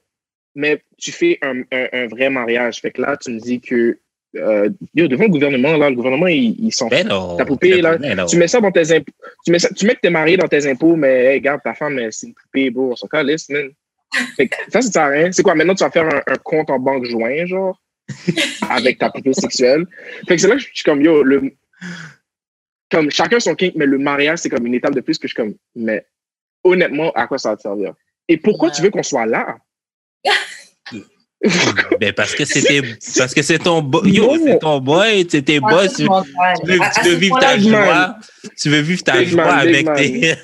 [0.54, 2.80] mais tu fais un, un, un vrai mariage.
[2.80, 3.98] Fait que là, tu me dis que,
[4.36, 7.38] euh, yo, devant le gouvernement, là, le gouvernement, il, il s'en Ben fout.
[7.38, 8.26] Ta poupée, là, Ben non.
[8.26, 9.12] Tu mets ça dans tes impôts.
[9.44, 11.74] Tu mets, ça, tu mets que t'es marié dans tes impôts, mais hey, regarde, ta
[11.74, 13.70] femme, c'est une poupée, bro, on s'en calisse, man.
[14.36, 15.32] Fait que ça, ça sert à rien.
[15.32, 17.80] C'est quoi, maintenant, tu vas faire un, un compte en banque joint, genre,
[18.70, 19.86] avec ta poupée sexuelle?
[20.28, 21.52] Fait que c'est là que je suis comme, yo, le,
[22.90, 25.34] comme chacun son kink, mais le mariage, c'est comme une étape de plus que je
[25.34, 26.04] suis comme, mais
[26.64, 27.94] honnêtement, à quoi ça va te servir?
[28.28, 28.74] Et pourquoi Ouais.
[28.74, 29.56] tu veux qu'on soit là?
[32.00, 32.82] ben parce que c'était
[33.16, 36.78] parce que c'est ton boy, yo, c'est ton boy, c'est tes boys, tu, tu veux,
[36.94, 38.16] tu veux vivre ta joie,
[38.58, 40.34] tu veux vivre ta joie avec tes.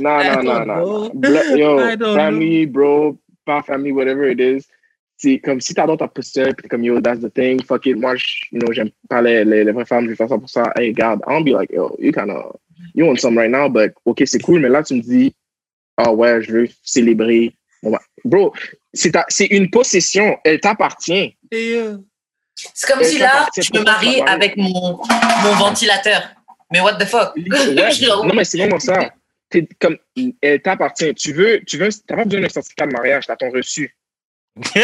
[0.00, 1.12] non, non, non, non.
[1.56, 1.78] Yo,
[2.16, 4.66] family, bro, pas family, whatever it is.
[5.18, 7.96] C'est comme si t'adores ta posture, puis comme yo, that's the thing, fuck it.
[7.96, 10.38] Moi, je, you know, j'aime pas les, les, les vraies femmes, je vais faire ça
[10.38, 10.72] pour ça.
[10.76, 12.56] Hey, regarde, I don't be like, yo, you kind of,
[12.94, 15.34] you want some right now, but ok, c'est cool, mais là, tu me dis,
[15.96, 17.54] ah ouais, je veux célébrer.
[17.82, 18.52] Bon, bah, bro,
[18.96, 21.36] c'est une possession, elle t'appartient.
[21.50, 24.98] C'est comme si là, je me marie avec mon,
[25.42, 26.22] mon ventilateur.
[26.72, 27.34] Mais what the fuck?
[27.36, 27.44] Ouais,
[28.24, 29.10] non, mais c'est vraiment ça.
[29.78, 29.98] Comme,
[30.42, 31.14] elle t'appartient.
[31.14, 33.94] Tu veux, tu veux, t'as pas besoin d'un certificat de mariage, t'as ton reçu.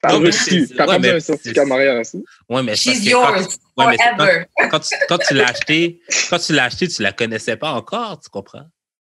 [0.00, 0.68] T'as reçu.
[0.68, 2.06] T'as ouais, pas mais besoin d'un certificat de mariage.
[2.48, 4.44] ouais, mais She's yours quand, ouais, mais c'est forever.
[4.70, 6.00] quand, quand tu l'as acheté,
[6.30, 8.66] quand tu l'as acheté, tu la connaissais pas encore, tu comprends?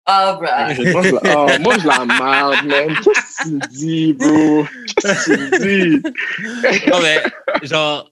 [0.07, 0.47] Ah, bro.
[0.93, 2.97] Moi, je la, oh, moi, je la marde, man.
[3.03, 4.65] Qu'est-ce que tu me dis, bro?
[5.03, 6.91] Qu'est-ce que tu me dis?
[6.91, 7.23] Non, mais,
[7.66, 8.11] genre,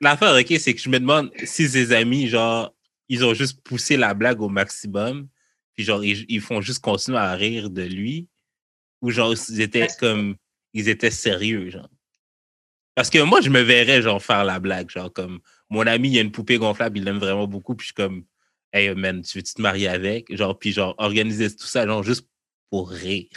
[0.00, 2.72] l'affaire, OK, c'est que je me demande si ses amis, genre,
[3.08, 5.28] ils ont juste poussé la blague au maximum,
[5.74, 8.28] puis genre, ils, ils font juste continuer à rire de lui,
[9.02, 10.36] ou genre, ils étaient comme,
[10.72, 11.88] ils étaient sérieux, genre.
[12.94, 16.18] Parce que moi, je me verrais, genre, faire la blague, genre, comme, mon ami, il
[16.18, 18.24] a une poupée gonflable, il l'aime vraiment beaucoup, puis je suis comme,
[18.74, 20.34] hey, man, tu veux-tu te marier avec?
[20.36, 22.26] Genre, puis genre, organiser tout ça, genre, juste
[22.70, 23.28] pour rire.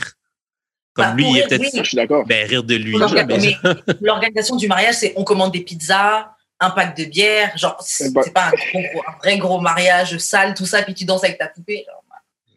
[0.93, 1.69] Comme Bah, lui, il rire, était, oui.
[1.73, 2.26] Je suis d'accord.
[2.26, 2.93] ben, rire de lui.
[2.97, 7.55] Ben, L'organisation du mariage, c'est on commande des pizzas, un pack de bière.
[7.57, 10.81] Genre, c'est Bah- c'est pas un, gros, gros- un vrai gros mariage sale, tout ça,
[10.81, 11.85] puis tu danses avec ta poupée.
[11.85, 12.03] Genre.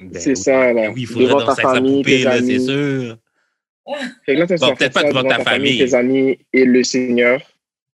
[0.00, 0.72] Ben C'est oui, ça, là.
[0.72, 2.64] ben Oui, il faudrait Devant danser ta avec sa famille, poupée, c'est amis.
[2.64, 3.16] sûr.
[3.86, 5.78] Bon, peut-être pas devant ta ta famille.
[5.78, 7.40] tes amis et le Seigneur.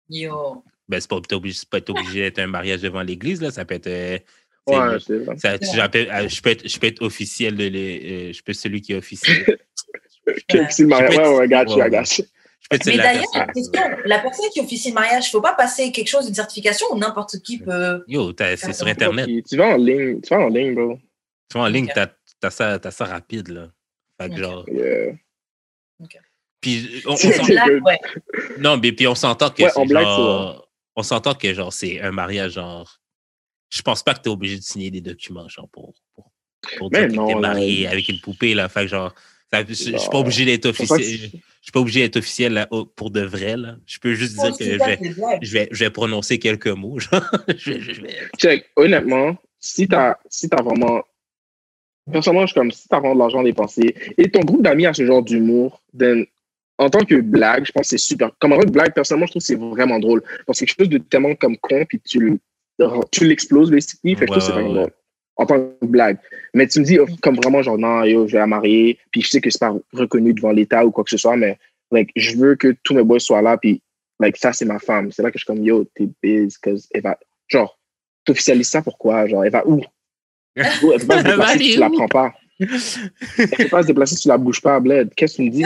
[0.10, 0.64] Yo.
[0.90, 3.52] Ben, c'est pas, obligé, c'est pas être obligé d'être un mariage devant l'église, là.
[3.52, 4.24] Ça peut être.
[4.68, 5.36] Ouais, c'est vrai.
[5.38, 5.58] ça- euh,
[6.30, 8.94] je, peux être, je peux être officiel, de les- euh, je peux être celui qui
[8.94, 9.58] est officiel.
[10.48, 11.14] Petit mariage.
[11.14, 12.22] Je peux Ouais, être- ouais, tu ouais,
[12.72, 16.36] as Mais d'ailleurs, la personne qui officie le mariage, faut pas passer quelque chose, une
[16.36, 18.04] certification ou n'importe qui peut.
[18.08, 19.28] Yo, t'as- c'est sur Internet.
[19.50, 20.98] Tu vas en ligne, tu vas en ligne, bro.
[21.50, 21.92] Tu vois, en ligne, Ok.
[21.96, 22.08] t'as
[22.40, 23.68] t'as ça, t'as ça rapide, là.
[24.22, 24.40] Fait que Ok.
[24.40, 24.66] genre.
[24.70, 25.14] Yeah.
[26.62, 27.82] Puis, on, on C'est s'en- Là, good.
[27.84, 28.00] ouais.
[28.60, 30.68] non, mais puis on s'entend que Ouais, c'est genre.
[30.96, 33.01] On s'entend que genre c'est un mariage genre.
[33.72, 36.32] Je pense pas que t'es obligé de signer des documents genre pour, pour,
[36.78, 37.40] pour dire non, que t'es là.
[37.40, 38.68] marié avec une poupée là.
[38.70, 39.16] Fait que genre.
[39.54, 40.20] je suis pas Non.
[40.20, 41.30] obligé d'être pas officiel.
[41.62, 43.78] Je suis pas obligé d'être officiel là, pour de vrai là.
[43.86, 45.00] Je peux juste dire que je vais,
[45.42, 47.00] je vais, je vais prononcer quelques mots.
[47.00, 47.24] Genre.
[47.58, 51.04] je, vais- je vais- Check, honnêtement, si t'as si t'as vraiment.
[52.12, 54.94] Personnellement, je suis comme si t'as vraiment de l'argent dépensé et ton groupe d'amis a
[54.94, 56.26] ce genre d'humour, then,
[56.80, 58.32] en tant que blague, je pense que c'est super.
[58.40, 60.24] Comme en tant que blague, personnellement, je trouve que c'est vraiment drôle.
[60.46, 62.40] Parce que c'est quelque chose de tellement comme con, puis tu le-
[63.12, 64.16] tu l'exploses, basically.
[64.16, 64.94] Fait que que c'est Ouais, vraiment ouais, drôle.
[65.38, 66.18] En tant que blague.
[66.54, 69.22] Mais tu me dis, oh, comme vraiment, genre, non, yo, je vais la marier, puis
[69.22, 71.58] je sais que c'est pas reconnu devant l'État ou quoi que ce soit, mais
[71.92, 73.82] like, je veux que tous mes boys soient là, puis
[74.20, 75.12] like, ça, c'est ma femme.
[75.12, 77.18] C'est là que je suis comme, yo, t'es biz, cause elle va.
[77.48, 77.78] Genre,
[78.26, 79.26] t'officialises ça pourquoi?
[79.28, 79.82] Genre, elle va où?
[80.56, 82.34] Elle peut pas se déplacer si tu la prends pas.
[82.60, 85.14] Elle peut pas se déplacer si tu la bouges pas, Bled.
[85.16, 85.66] Qu'est-ce que tu me dis?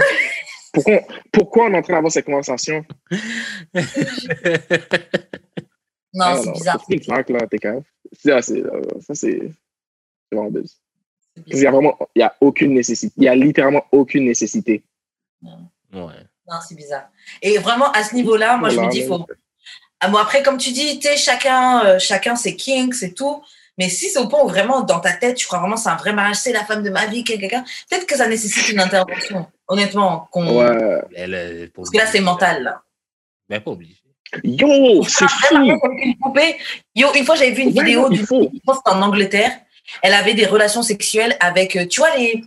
[0.73, 1.02] Pourquoi,
[1.32, 2.86] pourquoi on est en train d'avoir cette conversation?
[6.16, 6.84] Non, Ah, c'est bizarre.
[6.88, 7.84] C'est une flaque, là, t'es cave.
[8.24, 9.40] Ça, c'est euh, ça, c'est
[10.32, 10.80] c'est vraiment biz.
[11.36, 11.72] c'est Il y a bizarre.
[11.74, 13.14] vraiment, il y a aucune nécessité.
[13.18, 14.84] Il y a littéralement aucune nécessité.
[15.44, 15.50] ouais.
[16.48, 17.10] Non, c'est bizarre.
[17.42, 19.26] Et vraiment, à ce niveau-là, moi, je me dis, mais- faut.
[20.00, 23.44] Ah, bon, après, comme tu dis, tu sais, chacun, euh, chacun ses kinks, c'est tout.
[23.78, 25.96] Mais si c'est au point où vraiment, dans ta tête, tu crois vraiment c'est un
[25.98, 29.48] vrai mariage, c'est la femme de ma vie, quelqu'un, peut-être que ça nécessite une intervention.
[29.68, 31.02] Honnêtement, qu'on- Ouais.
[31.76, 32.64] Parce que là, c'est mental.
[32.64, 32.84] Là.
[33.50, 33.96] Ben, pas obligé.
[34.44, 35.56] Yo, c'est fou!
[35.57, 36.57] une poupée.
[36.95, 38.49] Yo, une fois, j'avais vu une Ouais, vidéo d'une faut.
[38.53, 39.52] je pense en Angleterre.
[40.02, 42.44] Elle avait des relations sexuelles avec, euh, tu vois, les.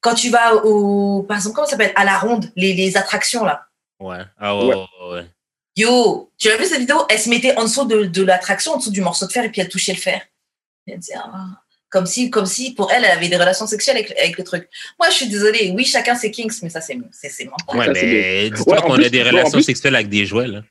[0.00, 1.22] Quand tu vas au.
[1.22, 1.92] Par exemple, comment ça s'appelle?
[1.96, 3.66] À la ronde, les, les attractions, là.
[4.00, 4.18] Ouais.
[4.38, 4.74] Ah ouais, Ouais.
[4.74, 5.26] ouais, ouais.
[5.76, 6.98] Yo, tu as vu cette vidéo?
[7.08, 9.48] Elle se mettait en dessous de, de l'attraction, en dessous du morceau de fer, et
[9.50, 10.20] puis elle touchait le fer.
[10.86, 11.46] Elle disait, ah.
[11.90, 14.68] Comme si, comme si, pour elle, elle avait des relations sexuelles avec, avec le truc.
[14.98, 15.72] Moi, je suis désolée.
[15.76, 17.78] Oui, chacun ses kinks, mais ça, c'est c'est c'est mental.
[17.78, 20.62] Ouais, mais dis-toi qu'on a des relations plus- sexuelles avec des jouets, là.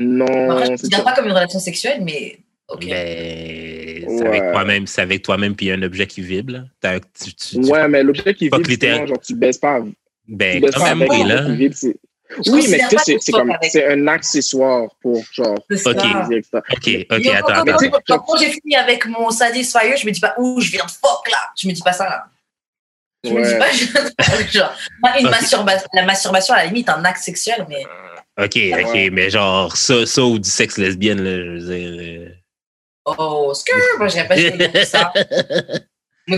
[0.00, 2.84] Non, Après, je ne pas comme une relation sexuelle, mais ok.
[2.86, 4.26] Mais c'est Ouais.
[4.28, 6.60] avec toi-même, c'est avec toi-même puis il y a un objet qui vibre, là.
[6.80, 9.06] T'as- tu- tu- tu- Ouais, mais l'objet qui vibre, littéral.
[9.06, 9.80] genre, tu baisses pas.
[9.80, 9.92] Tu
[10.26, 11.44] Ben, baisses quand pas même, avec là.
[11.44, 11.96] qui vibre, c'est-
[12.44, 13.70] Je Oui, mais tu sais, c'est- comme, avec.
[13.72, 15.58] c'est un accessoire pour, genre.
[15.58, 16.06] Ok, ok, Yo, attends,
[17.10, 17.64] quand- attends.
[17.64, 17.98] quand- attends.
[18.06, 20.90] quand- Quand j'ai fini avec mon Satisfyer, je me dis pas, ouh, je viens de
[20.90, 21.38] fuck là.
[21.60, 22.24] Je me dis pas ça là.
[23.24, 23.58] Je me dis Ouais.
[23.58, 24.72] pas, je- genre,
[25.18, 25.32] une Ok.
[25.32, 27.82] masturba- la masturbation, à la limite, un acte sexuel, mais
[28.42, 29.10] Ok, ok, Ouais.
[29.10, 32.30] mais genre, ça, ça ou du sexe lesbienne, là, je veux dire.
[33.04, 35.12] oh, skrr, moi, j'irais pas ça.
[35.16, 35.78] euh.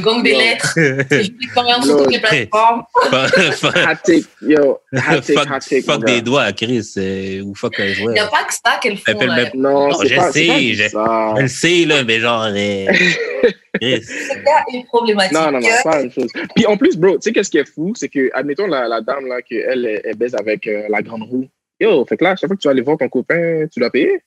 [0.01, 0.73] Gang des lettres.
[0.74, 2.83] C'est une expérience sur toutes les plateformes.
[3.12, 5.83] Hot take, yo, hot take, fuck, hot take.
[5.83, 8.15] fuck mon des doigts, Chris, euh, ou fuck un Il joueur.
[8.15, 9.12] n'y a pas que ça qu'elles font.
[9.12, 9.37] Appelle là.
[9.37, 11.35] même- Non, Non, c'est je pas, c'est sais, dit je- ça.
[11.37, 12.45] Je le sais, là, mais genre.
[12.45, 12.87] euh,
[13.81, 14.03] Chris.
[14.03, 15.33] Ce cas est problématique.
[15.35, 16.31] Non, non, non, c'est pas même chose.
[16.57, 17.93] Puis en plus, bro, tu sais, qu'est-ce qui est fou?
[17.95, 21.24] C'est que, admettons, la, la dame, là, qu'elle, elle, elle baise avec euh, la grande
[21.24, 21.49] roue.
[21.83, 23.91] Yo, fait que là, chaque fois que tu vas aller voir ton copain, tu dois
[23.91, 24.23] payer.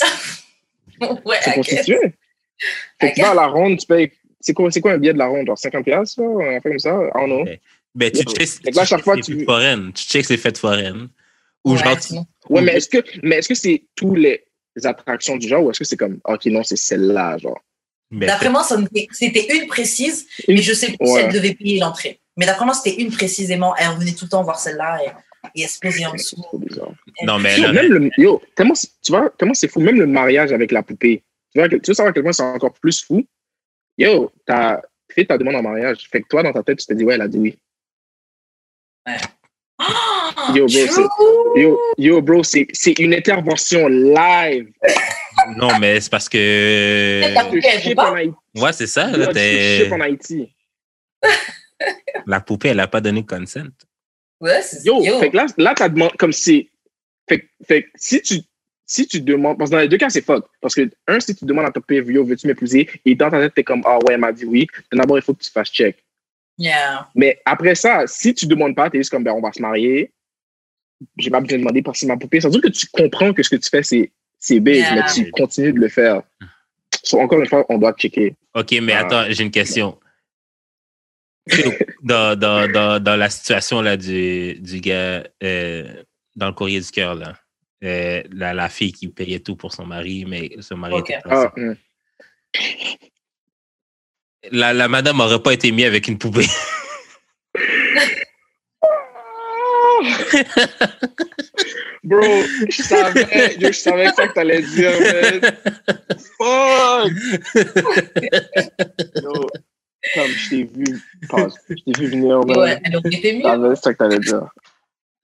[1.24, 1.98] ouais, C'est constitué.
[3.00, 4.12] Fait que tu vas à la ronde, tu payes.
[4.40, 5.46] C'est quoi, c'est quoi un billet de la ronde?
[5.46, 6.56] Genre 50$, là?
[6.56, 6.90] Un fait comme ça?
[6.90, 7.44] I don't know.
[7.94, 8.84] Ben, tu checks, là,
[9.16, 9.92] les tu- fêtes foraines.
[9.92, 11.08] Tu checks les fêtes foraines.
[11.64, 12.14] Ou Ouais, genre, tu-
[12.48, 14.42] Ouais, mais est-ce que, mais est-ce que c'est tous les
[14.84, 17.60] attractions du genre ou est-ce que c'est comme, ok, non, c'est celle-là, genre?
[18.10, 18.64] ben, D'après moi,
[19.12, 21.22] c'était une précise, mais je sais plus si Ouais.
[21.24, 22.20] elle devait payer l'entrée.
[22.36, 23.74] Mais d'après moi, c'était une précisément.
[23.76, 25.08] Elle revenait tout le temps voir celle-là et,
[25.82, 26.36] posait en dessous.
[26.36, 26.92] C'est trop bizarre.
[27.24, 29.98] Non, mais Yo, là, même le, yo, tellement, c'est- tu vois, tellement c'est fou, même
[29.98, 31.22] le mariage avec la poupée.
[31.52, 33.24] Tu vois, tu veux savoir à quel point c'est encore plus fou?
[33.98, 36.08] Yo, t'as fait ta demande en mariage.
[36.10, 37.58] Fait que toi, dans ta tête, tu te dis, ouais, elle a dit oui.
[39.78, 41.56] Ah, Yo, bro.
[41.56, 44.70] Yo, yo, bro, c'est c'est une intervention live.
[45.56, 47.20] non, mais c'est parce que.
[48.16, 48.34] Haïti.
[48.54, 49.10] Ouais, c'est ça.
[49.10, 50.54] Yo, Là, t'es- ship en Haïti.
[52.26, 53.66] La poupée, elle n'a pas donné consent.
[54.42, 55.18] Ouais, Yo, yo.
[55.20, 56.68] fait que là, là t'as demandé, comme c'est.
[57.28, 58.34] Fait, que- fait si tu,
[58.84, 60.44] si tu demandes, parce que dans les deux cas, c'est fuck.
[60.60, 62.88] Parce que, un, si tu demandes à ton père, yo, veux-tu m'épouser?
[63.06, 64.66] Et dans ta tête, t'es comme, ah ouais, elle m'a dit oui.
[64.92, 65.96] D'abord, il faut que tu fasses check.
[66.58, 67.08] Yeah.
[67.14, 70.12] Mais après ça, si tu demandes pas, t'es juste comme, ben, on va se marier.
[71.16, 72.40] J'ai pas besoin de demander parce que c'est ma poupée.
[72.40, 74.94] Ça veut dire que tu comprends que ce que tu fais, c'est, c'est big, Yeah.
[74.96, 76.22] mais tu continues de le faire.
[77.04, 78.34] So, encore une fois, on doit checker.
[78.54, 79.00] OK, mais Ah.
[79.06, 79.98] attends, j'ai une question.
[82.02, 86.02] Dans, dans, dans, dans la situation là, du, du gars euh,
[86.36, 87.34] dans le courrier du cœur, là,
[87.84, 91.52] euh, la, la fille qui payait tout pour son mari, mais son mari était Ah,
[91.56, 91.76] hum.
[94.50, 96.46] la, la madame n'aurait pas été mise avec une poupée.
[102.04, 102.20] Bro,
[102.68, 105.40] je savais, je savais que ça que t'allais dire, man.
[106.38, 107.12] Fuck!
[110.14, 110.84] comme je t'ai vu,
[111.22, 112.40] je t'ai vu venir.
[112.46, 113.42] Ouais, elle aurait été mieux.
[113.42, 114.48] savais ça que t'allais dire.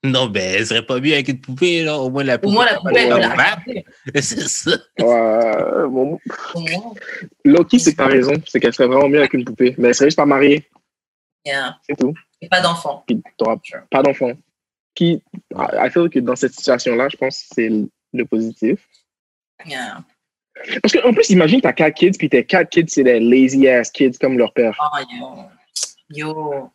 [0.05, 1.99] non, ben, elle serait pas mieux avec une poupée, là.
[1.99, 2.53] Au moins, la Au poupée.
[2.53, 3.57] moins, la poupée, elle la.
[4.23, 4.71] C'est ça.
[5.01, 6.19] Ouais, bon,
[6.55, 6.95] Au.
[7.45, 9.75] Loki, c'est que t'as raison, c'est qu'elle serait vraiment mieux avec une poupée.
[9.79, 10.69] Mais elle serait juste pas mariée,
[11.47, 11.79] Yeah.
[11.89, 12.13] c'est tout.
[12.43, 13.05] Et pas d'enfant.
[13.07, 13.57] Puis t'auras
[13.91, 14.33] pas d'enfant.
[14.95, 15.23] Qui,
[15.55, 18.87] I feel que dans cette situation-là, je pense que c'est le- le positif.
[19.67, 20.05] Yeah.
[20.83, 23.91] Parce qu'en plus, imagine, t'as quatre kids, puis tes quatre kids, c'est des lazy ass
[23.91, 24.77] kids comme leur père.
[24.81, 25.37] Oh, yo.
[26.11, 26.71] Yo.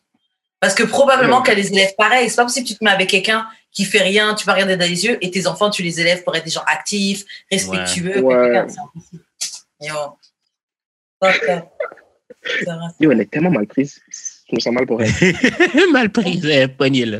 [0.59, 1.43] Parce que probablement Ouais.
[1.45, 2.29] qu'elle les élève pareil.
[2.29, 4.77] C'est pas possible que tu te mets avec quelqu'un qui fait rien, tu vas regarder
[4.77, 8.19] dans les yeux, et tes enfants, tu les élèves pour être des gens actifs, respectueux.
[8.21, 8.57] Ouais.
[8.57, 9.21] Impossible.
[9.81, 9.95] Yo.
[12.99, 14.01] Yo, elle est tellement mal prise.
[14.49, 15.11] Je me sens mal pour elle.
[15.91, 17.19] Mal prise, elle est pognée, là.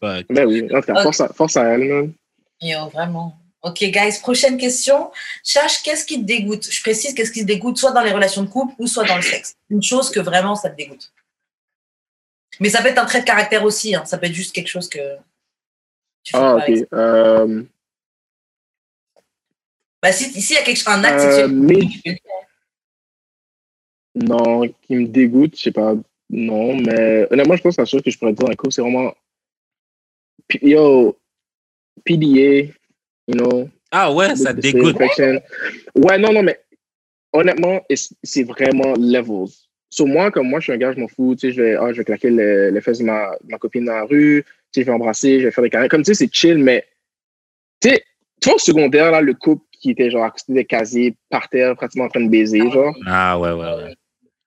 [0.00, 1.02] Ben oui, en tout cas, Ok.
[1.02, 2.12] force, à, force à elle, man.
[2.60, 3.36] Yo, vraiment.
[3.62, 5.10] Ok, guys, prochaine question.
[5.44, 6.70] Chache, qu'est-ce qui te dégoûte?
[6.70, 9.16] Je précise, qu'est-ce qui te dégoûte, soit dans les relations de couple ou soit dans
[9.16, 9.54] le sexe?
[9.68, 11.12] Une chose que vraiment ça te dégoûte.
[12.60, 13.94] Mais ça peut être un trait de caractère aussi.
[13.94, 14.04] hein.
[14.04, 15.16] Ça peut être juste quelque chose que.
[16.22, 16.86] Tu fais Ah, ok.
[16.92, 17.64] Euh,
[20.00, 21.80] Bah, si, ici, il y a quelque, un acte Euh, mais-
[24.14, 25.94] non, qui me dégoûte, je sais pas.
[26.30, 28.70] Non, mais honnêtement, je pense que la chose que je pourrais dire dans le coup,
[28.70, 29.12] c'est vraiment.
[30.62, 31.18] Yo,
[32.04, 32.72] PDA,
[33.28, 33.68] you know.
[33.92, 34.96] Ah ouais, ça te dégoûte.
[35.94, 36.58] Ouais, non, non, mais
[37.32, 39.48] honnêtement, it's- c'est vraiment levels.
[39.90, 41.34] Sur moi, comme moi, je suis un gars, je m'en fous.
[41.34, 43.58] Tu sais, je vais, ah, je vais claquer le- les fesses de ma, de ma
[43.58, 44.44] copine dans la rue.
[44.44, 45.88] Tu sais, je vais embrasser, je vais faire des carrés.
[45.88, 46.84] Comme tu sais, c'est chill, mais
[47.80, 48.02] tu sais,
[48.40, 51.48] tu vois, au secondaire, là, le couple qui était genre à côté des casiers, par
[51.48, 52.94] terre, pratiquement en train de baiser, genre.
[53.06, 53.94] Ah ouais, ouais, ouais.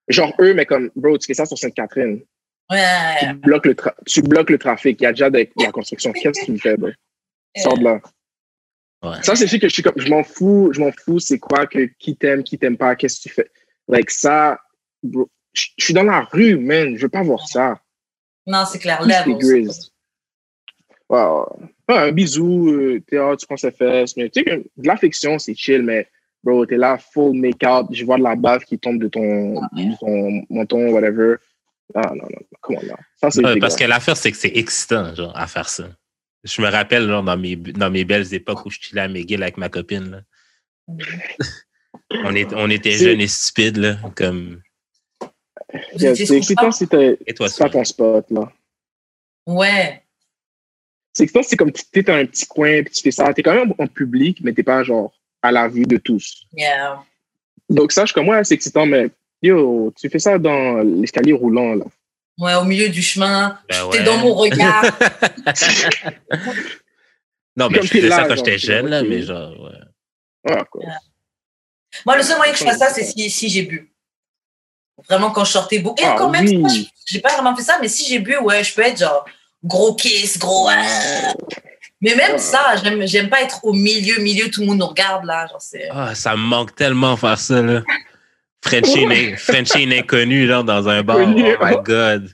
[0.09, 2.21] Genre eux, mais comme, bro, tu fais ça sur Sainte-Catherine.
[2.69, 2.77] Ouais,
[3.19, 4.99] Tu bloques le, tra- tu bloques le trafic.
[5.01, 6.11] Il y a déjà de, de la construction.
[6.13, 6.89] Qu'est-ce que tu me fais, bro?
[7.57, 8.01] Sors de là.
[9.03, 9.23] Ouais.
[9.23, 11.65] Ça, c'est sûr que je suis comme, je m'en fous, je m'en fous, c'est quoi
[11.65, 13.49] que qui t'aime, qui t'aime pas, qu'est-ce que tu fais?
[13.87, 14.59] Like ça,
[15.01, 17.79] bro, je je suis dans la rue, man, je veux pas voir ça.
[18.45, 19.01] Non, c'est clair.
[19.03, 19.91] Grizz.
[21.09, 21.59] Wow.
[21.89, 24.87] Ouais, un bisou, euh, t'es, ah, tu prends ses fesses, mais tu sais que de
[24.87, 26.07] l'affection, c'est chill, mais
[26.43, 29.99] bro, t'es là, full make-up, je vois de la bave qui tombe de ton, de
[29.99, 31.35] ton menton, whatever.
[31.93, 32.95] Non, non, non, comment là?
[33.17, 35.89] Ça, c'est Ouais, parce que l'affaire, c'est que c'est excitant, genre, à faire ça.
[36.43, 39.43] Je me rappelle, genre, dans mes, dans mes belles époques où je chillais à McGill
[39.43, 40.21] avec ma copine, là.
[42.23, 44.61] On, est, on était jeunes et stupides, là, comme...
[45.95, 46.85] C'est excitant ça?
[46.85, 48.51] si si t'as ton spot, là.
[49.45, 50.03] Ouais.
[51.13, 53.33] C'est excitant, c'est comme tu t'es dans un petit coin, puis tu fais ça.
[53.33, 56.45] T'es quand même en public, mais t'es pas genre à la vue de tous.
[56.53, 57.03] Yeah.
[57.69, 59.11] Donc ça, je suis comme, ouais, c'est excitant, mais
[59.41, 61.85] Yo, tu fais ça dans l'escalier roulant, là.
[62.39, 63.59] Ouais, au milieu du chemin.
[63.69, 64.03] Ben T'es ouais.
[64.03, 64.85] dans mon regard.
[67.57, 69.77] Non, mais Comme je faisais ça quand j'étais jeune, là, mais genre, ouais.
[70.43, 70.81] Voilà, quoi.
[72.05, 73.93] Moi, le seul moyen que je fasse ça, c'est si, si j'ai bu.
[75.09, 76.01] Vraiment, quand je sortais beaucoup.
[76.01, 76.89] Et Ah, quand même, oui.
[77.05, 79.25] j'ai pas vraiment fait ça, mais si j'ai bu, ouais, je peux être genre
[79.63, 80.69] gros kiss, gros.
[80.71, 81.33] ah.
[81.99, 85.25] Mais même ça, j'aime, j'aime pas être au milieu, milieu, tout le monde nous regarde
[85.25, 85.45] là.
[85.47, 85.89] Genre, c'est...
[85.91, 87.83] Ah, ça me manque tellement faire ça, là.
[88.63, 91.17] Frenchie, une- Frenchie une inconnue, genre, dans un bar.
[91.21, 92.29] Oh my God.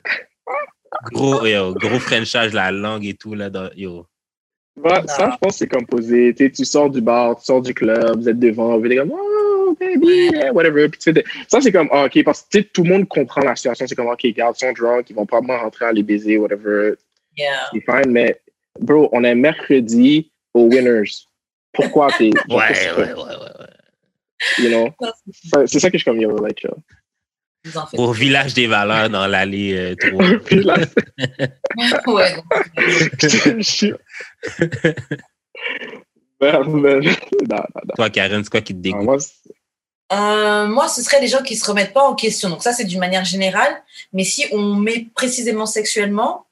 [1.12, 3.50] Gros, yo, gros Frenchage, la langue et tout, là.
[3.50, 4.06] Dans, yo.
[5.08, 6.34] Ça, je pense que c'est comme posé.
[6.36, 8.98] Tu sais, tu sors du bar, tu sors du club, vous êtes devant, vous êtes
[9.00, 10.88] comme, oh, baby, whatever.
[10.90, 13.42] Puis tu Ça, c'est comme, ah, OK, parce que tu sais, tout le monde comprend
[13.42, 13.88] la situation.
[13.88, 16.94] C'est comme, OK, regarde, ils sont drunk, ils vont probablement rentrer à les baiser, whatever.
[17.36, 17.70] Yeah.
[17.74, 18.40] C'est fine, mais,
[18.80, 21.26] bro, on est mercredi aux Winners.
[21.74, 22.32] Pourquoi t'es.
[22.50, 23.57] Ouais, ouais, ouais, ouais.
[24.60, 24.90] You know?
[25.68, 26.66] C'est ça que je suis comme, yo, like.
[27.94, 30.26] Au village des valeurs dans l'allée euh, 3.
[30.46, 30.78] Puis là,
[32.08, 32.46] ouais, donc,
[33.20, 33.94] je suis.
[36.40, 37.02] Merde, man.
[37.04, 37.12] Non,
[37.50, 37.94] non, non.
[37.96, 39.04] Toi, Karen, c'est quoi qui te Non, dégoûte?
[39.04, 39.54] moi, c'est-
[40.14, 42.50] Euh, moi, ce serait les gens qui se remettent pas en question.
[42.50, 43.84] Donc ça, c'est d'une manière générale.
[44.14, 46.46] Mais si on met précisément sexuellement,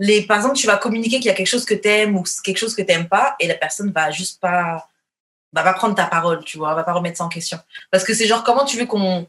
[0.00, 2.24] les, par exemple, tu vas communiquer qu'il y a quelque chose que tu aimes ou
[2.42, 4.88] quelque chose que tu n'aimes pas, et la personne va juste pas,
[5.52, 7.58] va prendre ta parole, tu vois, va pas remettre ça en question.
[7.90, 9.26] Parce que c'est genre, comment tu veux qu'on,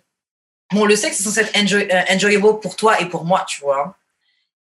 [0.72, 3.62] bon, le sexe, c'est censé être enjoy- euh, enjoyable pour toi et pour moi, tu
[3.62, 3.96] vois.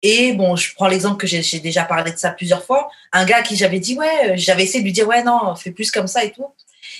[0.03, 2.91] Et bon, je prends l'exemple que j'ai déjà parlé de ça plusieurs fois.
[3.12, 5.55] Un gars à qui j'avais dit, ouais, euh, j'avais essayé de lui dire, ouais, non,
[5.57, 6.47] fais plus comme ça et tout.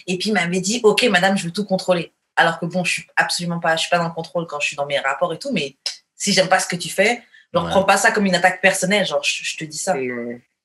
[0.07, 2.13] Et puis il m'avait dit, ok, madame, je veux tout contrôler.
[2.37, 4.67] Alors que bon, je suis absolument pas, je suis pas dans le contrôle quand je
[4.67, 5.77] suis dans mes rapports et tout, mais
[6.15, 7.23] si j'aime pas ce que tu fais,
[7.55, 7.71] genre Ouais.
[7.71, 9.95] prends pas ça comme une attaque personnelle, genre je, je te dis ça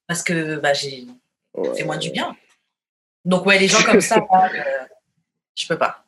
[0.08, 1.08] parce que bah j'ai,
[1.54, 1.74] Ouais.
[1.76, 2.36] fais-moi du bien.
[3.26, 4.86] Donc ouais, les gens comme ça, moi, euh,
[5.56, 6.06] je peux pas.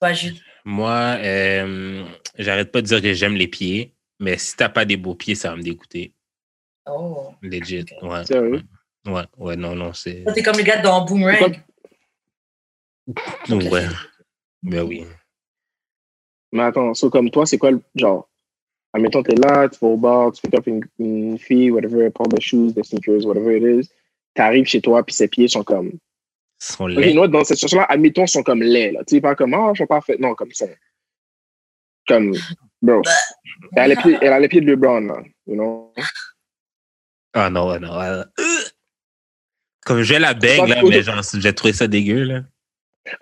[0.00, 0.40] Toi, Jules.
[0.64, 2.04] Moi, euh,
[2.38, 5.34] j'arrête pas de dire que j'aime les pieds, mais si t'as pas des beaux pieds,
[5.34, 6.14] ça va me dégoûter.
[6.86, 7.34] Oh.
[7.42, 7.86] Legit.
[8.02, 8.24] Ouais.
[8.24, 8.62] Sérieux?
[9.06, 10.24] Ouais, ouais, non, non, c'est.
[10.34, 11.60] T'es comme le gars dans Boomerang.
[13.48, 13.86] Ouais.
[14.62, 15.06] Ben oui.
[16.52, 18.28] Mais attends, so comme toi, c'est quoi le genre?
[18.92, 22.34] Admettons, t'es là, tu vas au bar, tu pick up une, une fille, whatever, porte
[22.34, 23.90] des shoes, des sneakers, whatever it is.
[24.34, 25.88] T'arrives chez toi, puis ses pieds sont comme.
[25.88, 25.98] Ils
[26.60, 27.14] sont Ok, laids.
[27.14, 29.00] nous, dans cette situation-là, admettons, sont comme laids, là.
[29.06, 30.20] Tu sais, pas comme, ah, ils sont parfaits.
[30.20, 30.66] Non, comme ça.
[32.06, 32.34] Comme,
[32.82, 33.02] bro.
[33.76, 35.22] Elle a les pieds, elle a les pieds de LeBron, là.
[35.46, 35.92] You know?
[37.34, 38.24] Ah non, non.
[39.84, 42.42] Comme je vais la baigne, là, mais genre, j'ai trouvé ça dégueu, là.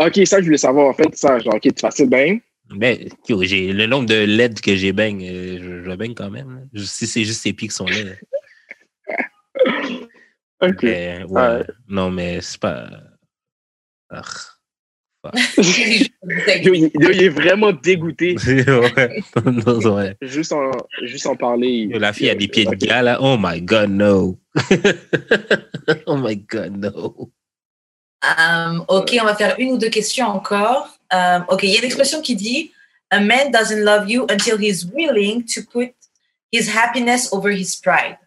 [0.01, 2.39] Ok, ça, je voulais savoir, en fait, ça, genre, ok, tu facile bien?
[2.71, 3.09] Ben,
[3.41, 6.69] j'ai le nombre de LED que j'ai baigne, euh, je, je baigne quand même.
[6.73, 6.83] là.
[6.85, 8.19] Si c'est juste ces pieds qui sont laids.
[10.61, 10.83] Ok.
[10.83, 11.41] Mais, ouais.
[11.43, 11.65] Ouais.
[11.89, 12.89] Non, mais c'est pas.
[14.11, 14.23] Ah.
[16.63, 18.37] Yo, il, yo, il est vraiment dégoûté.
[18.47, 19.21] ouais.
[19.45, 20.17] Non, ouais.
[20.23, 20.71] Juste en,
[21.03, 21.89] juste en parler.
[21.91, 23.19] il- La fille a des pieds de gars, là.
[23.21, 24.39] Oh my God, no.
[26.07, 27.31] oh my God, no.
[28.23, 30.89] Um, ok, on va faire une ou deux questions encore.
[31.13, 32.73] Um, ok, il y a une expression qui dit
[33.11, 35.93] A man doesn't love you until he's willing to put
[36.53, 38.19] his happiness over his pride.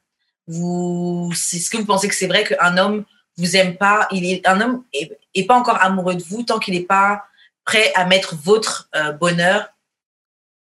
[0.47, 3.05] Vous, c'est ce que vous pensez que c'est vrai qu'un homme
[3.37, 6.59] vous aime pas, il est, un homme est, est pas encore amoureux de vous tant
[6.59, 7.23] qu'il n'est pas
[7.63, 9.69] prêt à mettre votre euh, bonheur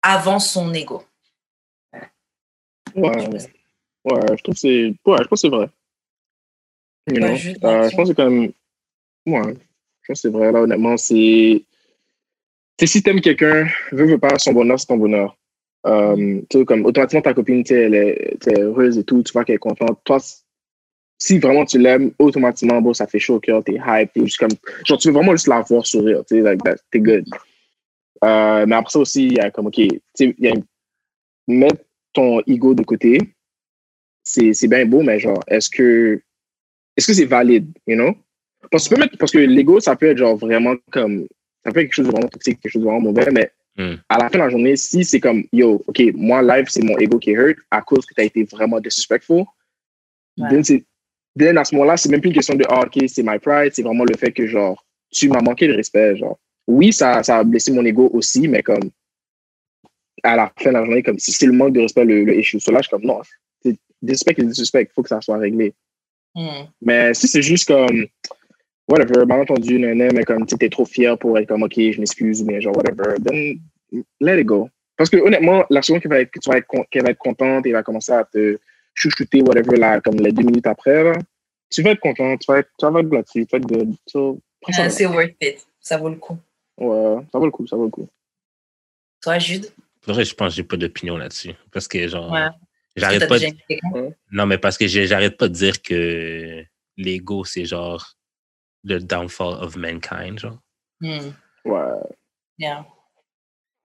[0.02, 1.04] avant son ego.
[2.94, 3.10] Ouais,
[4.04, 5.68] ouais, je trouve c'est, ouais, je pense c'est vrai.
[7.08, 7.36] You Ouais, know?
[7.36, 8.52] je- Euh, je pense que c'est quand même,
[9.26, 9.54] ouais,
[10.02, 11.64] je pense c'est vrai, là, honnêtement, c'est,
[12.80, 15.36] sais, si t'aimes quelqu'un, veux, veux pas, son bonheur, c'est ton bonheur.
[15.86, 19.56] Euh, comme, automatiquement, ta copine, tu elle est, t'es heureuse et tout, tu vois qu'elle
[19.56, 20.00] est contente.
[20.04, 20.18] Toi,
[21.18, 24.38] si vraiment tu l'aimes, automatiquement, bon, ça fait chaud au cœur, t'es hype, t'es juste
[24.38, 24.50] comme,
[24.84, 27.24] genre, tu veux vraiment juste la voir sourire, tu sais, like that, t'es good.
[28.24, 30.34] Euh, mais après ça aussi, il y a comme, OK, tu sais,
[31.46, 33.18] mettre ton ego de côté,
[34.24, 36.20] c'est c'est bien beau, mais genre, est-ce que
[36.96, 38.14] est-ce que c'est valide, you know?
[38.70, 41.28] Parce que, tu peux parce que l'ego, ça peut être genre vraiment comme,
[41.64, 43.96] ça peut être quelque chose de vraiment toxique, quelque chose de vraiment mauvais, mais Hmm.
[44.08, 46.96] à la fin de la journée, si c'est comme, yo, OK, moi, live, c'est mon
[46.98, 49.44] ego qui est hurt à cause que tu as été vraiment disrespectful,
[50.38, 50.62] Ouais.
[51.38, 53.72] then, à ce moment-là, c'est même plus une question de, ah, OK, c'est my pride,
[53.74, 56.38] c'est vraiment le fait que, genre, tu m'as manqué de respect, genre.
[56.66, 58.90] Oui, ça, ça a blessé mon ego aussi, mais comme,
[60.22, 62.38] à la fin de la journée, comme si c'est le manque de respect le, le
[62.38, 62.60] issue.
[62.60, 63.20] So là, je suis comme, non,
[63.62, 65.74] c'est disrespect et disrespect, il faut que ça soit réglé.
[66.34, 66.66] Hmm.
[66.80, 68.06] Mais si c'est juste comme,
[68.88, 71.98] whatever, bien entendu, nanan, mais comme tu es trop fier pour être comme, OK, je
[71.98, 73.58] m'excuse, ou bien genre, whatever, then
[74.20, 74.68] let it go.
[74.96, 77.10] Parce que honnêtement, la seconde qu'elle va, être- que tu vas être, con- qu'elle va
[77.10, 78.58] être contente et va commencer à te
[78.94, 81.12] chouchouter, whatever, là, comme les deux minutes après, là,
[81.70, 83.94] tu vas être content, tu vas être, tu vas être tu vas être good.
[84.06, 84.90] So, prends ça là.
[84.90, 85.66] c'est worth it.
[85.80, 86.38] Ça vaut le coup.
[86.78, 88.08] Ouais, ça vaut le coup, ça vaut le coup.
[89.22, 89.66] Toi, Jude?
[90.06, 91.52] Vrai, je pense que j'ai pas d'opinion là-dessus.
[91.72, 92.46] Parce que, genre, Ouais.
[92.94, 93.46] j'arrête pas, de-
[94.30, 96.62] non, mais parce que j'arrête pas de dire que
[96.96, 98.14] l'ego, c'est genre
[98.86, 100.58] le downfall of mankind, genre.
[101.00, 101.32] Hmm,
[101.64, 102.00] Ouais.
[102.58, 102.86] yeah.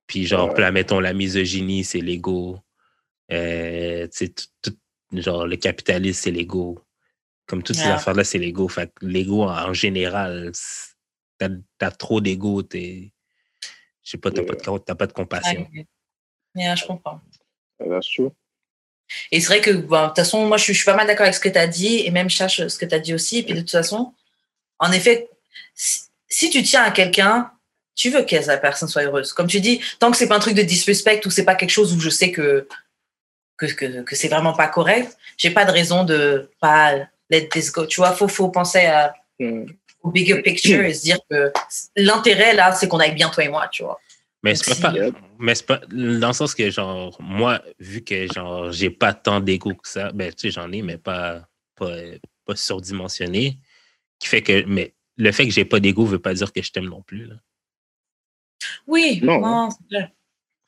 [0.07, 0.61] Puis, genre, Ouais.
[0.61, 2.59] là, mettons, la misogynie, c'est l'ego.
[3.31, 4.77] Euh, tu sais, tout- tout-
[5.21, 6.79] genre, le capitalisme, c'est l'ego.
[7.47, 8.67] Comme toutes ces affaires-là, c'est l'ego.
[8.67, 10.51] Fait l'ego, en général,
[11.37, 11.49] t'as
[11.81, 13.11] as trop d'ego, t'es.
[14.03, 15.67] Je sais pas, t'as pas, de- t'as pas de compassion.
[16.55, 17.19] Yeah, je comprends.
[17.79, 18.31] That's true.
[19.31, 21.07] Et c'est vrai que, bon, de toute façon, moi, je suis, je suis pas mal
[21.07, 23.13] d'accord avec ce que tu as dit, et même Chache, ce que tu as dit
[23.13, 23.39] aussi.
[23.39, 24.13] Et puis, de toute façon,
[24.81, 25.29] en effet,
[25.73, 27.49] si, si tu tiens à quelqu'un,
[27.95, 29.31] tu veux que la personne soit heureuse.
[29.31, 31.69] Comme tu dis, tant que c'est pas un truc de disrespect ou c'est pas quelque
[31.71, 32.67] chose où je sais que,
[33.57, 36.95] que, que, que c'est vraiment pas correct, j'ai pas de raison de pas
[37.29, 37.85] let this go.
[37.85, 39.65] Tu vois, faut, faut penser à, Hmm.
[40.03, 41.51] au bigger picture et se dire que
[41.95, 43.99] l'intérêt, là, c'est qu'on aille bien, toi et moi, tu vois.
[44.43, 48.03] Mais c'est pas, si- pas- mais c'est pas dans le sens que genre moi vu
[48.03, 51.47] que genre j'ai pas tant d'ego que ça ben tu sais j'en ai mais pas
[51.75, 51.95] pas,
[52.45, 53.57] pas surdimensionné
[54.21, 56.71] qui fait que mais le fait que j'ai pas d'ego veut pas dire que je
[56.71, 57.35] t'aime non plus là.
[58.87, 59.41] Oui, Non.
[59.41, 60.11] non, c'est clair.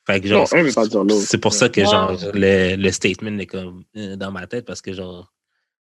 [0.05, 1.87] Fait que genre c'est pour ça que Ouais.
[1.87, 5.31] genre le, le statement est comme euh, dans ma tête parce que genre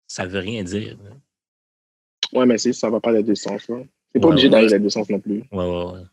[0.07, 0.97] ça veut rien dire.
[2.33, 3.77] Ouais, mais c'est, ça va pas les deux sens, là.
[4.13, 4.51] C'est pas Ouais, obligé ouais.
[4.51, 5.43] d'aller les deux sens non plus.
[5.51, 6.03] Ouais ouais ouais.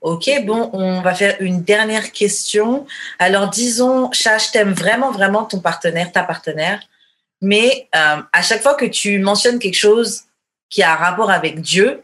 [0.00, 2.86] Ok, bon, on va faire une dernière question.
[3.18, 6.82] Alors, disons, Chache, t'aimes vraiment, vraiment ton partenaire, ta partenaire,
[7.44, 10.22] mais euh, à chaque fois que tu mentionnes quelque chose
[10.70, 12.02] qui a un rapport avec Dieu,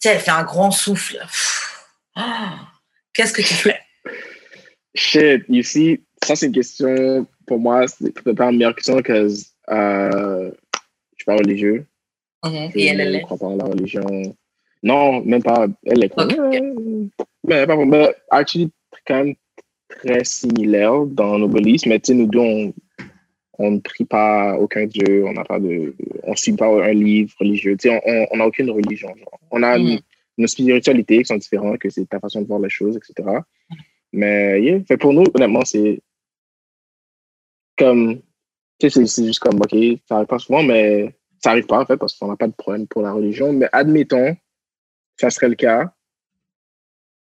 [0.00, 1.18] tu sais, elle fait un grand souffle.
[3.12, 3.80] Qu'est-ce que tu fais?
[4.94, 9.12] Shit, you see, ça c'est une question, pour moi, c'est peut-être une meilleure question que
[9.70, 11.86] euh, je suis pas religieux.
[12.44, 13.22] Je Et elle, elle est?
[13.22, 14.06] crois pas en la religion.
[14.82, 15.66] Non, même pas.
[15.84, 16.36] Elle est Ok.
[17.44, 18.70] Mais pas mais actually,
[19.06, 19.34] quand même
[19.88, 22.72] très similaire dans nos beliefs, mais tu sais, nous deux, on,
[23.62, 25.94] on ne prie pas aucun Dieu, on n'a pas de.
[26.22, 28.00] On ne suit pas un livre religieux, tu sais,
[28.32, 29.14] on- n'a aucune religion.
[29.16, 29.38] genre.
[29.50, 29.98] On a Mhm.
[30.38, 33.28] nos spiritualités qui sont différentes, que c'est ta façon de voir les choses, etc.
[34.12, 36.00] Mais yeah, fait pour nous, honnêtement, c'est
[37.76, 38.20] comme.
[38.78, 39.76] Tu sais, c'est- c'est juste comme, OK,
[40.08, 42.54] ça arrive pas souvent, mais ça arrive pas, en fait, parce qu'on n'a pas de
[42.54, 43.52] problème pour la religion.
[43.52, 44.34] Mais admettons,
[45.18, 45.92] ça serait le cas.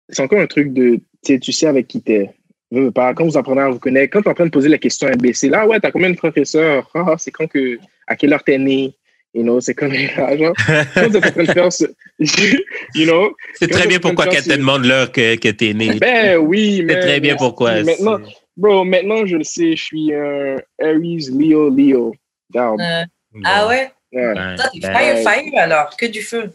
[0.08, 1.02] C'est encore un truc de, tu
[1.34, 2.30] sais, tu sais avec qui t'es.
[2.70, 4.50] Veux, veux pas, quand vous apprenez à vous connaître, quand tu es en train de
[4.50, 6.90] poser la question imbécile, ah ouais, t'as combien de frères et sœurs?
[6.94, 8.94] Ah, c'est quand que, à quelle heure t'es né?
[9.34, 10.54] You know, c'est comme, ah, genre,
[10.94, 11.84] quand t'es en train de faire ce,
[12.94, 15.98] you know, C'est très bien pourquoi qu'elle te demande l'heure que, que t'es né.
[15.98, 16.94] ben oui, mais.
[16.94, 17.82] C'est très bien pourquoi.
[17.82, 18.18] Maintenant,
[18.56, 22.14] bro, maintenant, je le sais, je suis un Aries, Leo, Leo.
[22.56, 23.04] Euh,
[23.44, 23.90] ah ouais?
[24.12, 24.34] Ouais.
[24.34, 26.50] Ben, Toi, t'es ben, fire, fire alors, que du feu.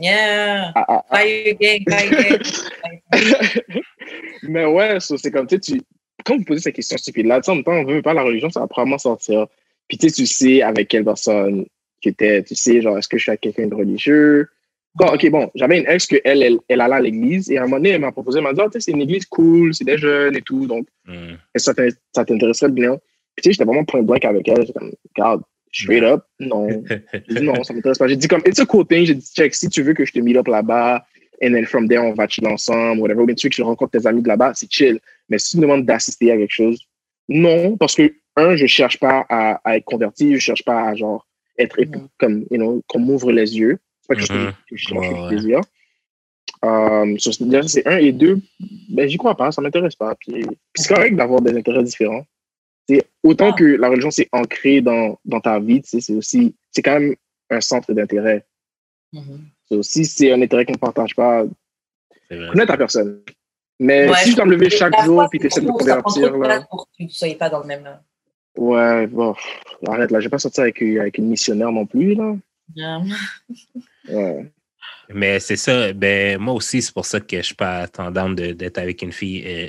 [0.00, 1.24] Yeah, Ah, ah, ah.
[1.86, 2.38] gang.
[4.42, 5.82] Mais ouais, so, c'est comme, tu sais, tu-
[6.24, 8.22] quand vous posez ces questions stupides-là, tu sais, en même temps, on veut pas la
[8.22, 9.46] religion, ça va probablement sortir.
[9.88, 11.66] Puis tu sais, tu sais avec quelle personne
[12.00, 14.48] tu étais, tu sais, genre, est-ce que je suis avec quelqu'un de religieux?
[14.94, 17.62] Bon, ok, bon, j'avais une ex que elle, elle, elle allait à l'église et à
[17.62, 19.26] un moment donné, elle m'a proposé, elle m'a dit, Ah, tu sais, c'est une église
[19.26, 20.86] cool, c'est des jeunes et tout, donc
[21.54, 22.96] est-ce que ça t'in- ça t'intéresserait bien?
[23.36, 26.68] Puis tu sais, j'étais vraiment point blank avec elle, j'étais comme, regarde, straight up, non.
[27.28, 28.08] J'ai dit non, ça m'intéresse pas.
[28.08, 29.04] J'ai dit comme, it's a cool thing.
[29.04, 31.04] J'ai dit, check, si tu veux que je te meet up là-bas,
[31.42, 33.24] and then from there, on va chiller ensemble, whatever.
[33.26, 34.98] Mais tu veux que je rencontre tes amis de là-bas, c'est chill.
[35.28, 36.80] Mais si tu me demandes d'assister à quelque chose,
[37.28, 40.94] non, parce que, un, je cherche pas à, à être converti, je cherche pas à,
[40.94, 41.26] genre,
[41.58, 42.08] être, Mhm.
[42.18, 43.78] comme, you know, qu'on m'ouvre les yeux.
[44.02, 44.52] C'est pas quelque chose Mhm.
[44.68, 45.28] que je cherche ouais.
[45.28, 45.60] plaisir.
[46.62, 47.96] Um, so, c'est- un.
[47.98, 48.38] Et deux,
[48.90, 50.14] ben, j'y crois pas, ça m'intéresse pas.
[50.16, 52.24] Puis, puis c'est correct d'avoir des intérêts différents.
[53.22, 53.56] Autant Ah.
[53.56, 56.98] que la religion, c'est ancré dans, dans ta vie, tu sais, c'est aussi, c'est quand
[56.98, 57.14] même
[57.50, 58.46] un centre d'intérêt.
[59.12, 59.40] Mhm.
[59.68, 61.44] C'est aussi, c'est un intérêt qu'on ne partage pas,
[62.28, 63.22] connais ta personne.
[63.78, 66.36] Mais Ouais, si je dois me lever chaque jour puis tu essaies de me convertir,
[66.38, 67.98] là, pour que tu ne soyez pas dans le même.
[68.56, 69.34] ouais, bon,
[69.86, 72.36] arrête, là, je vais pas sortir avec, avec une missionnaire non plus, là.
[72.74, 73.00] Yeah.
[74.08, 74.50] Ouais.
[75.12, 78.52] Mais c'est ça, ben moi aussi, c'est pour ça que je suis pas tendance de-
[78.52, 79.68] d'être avec une fille euh,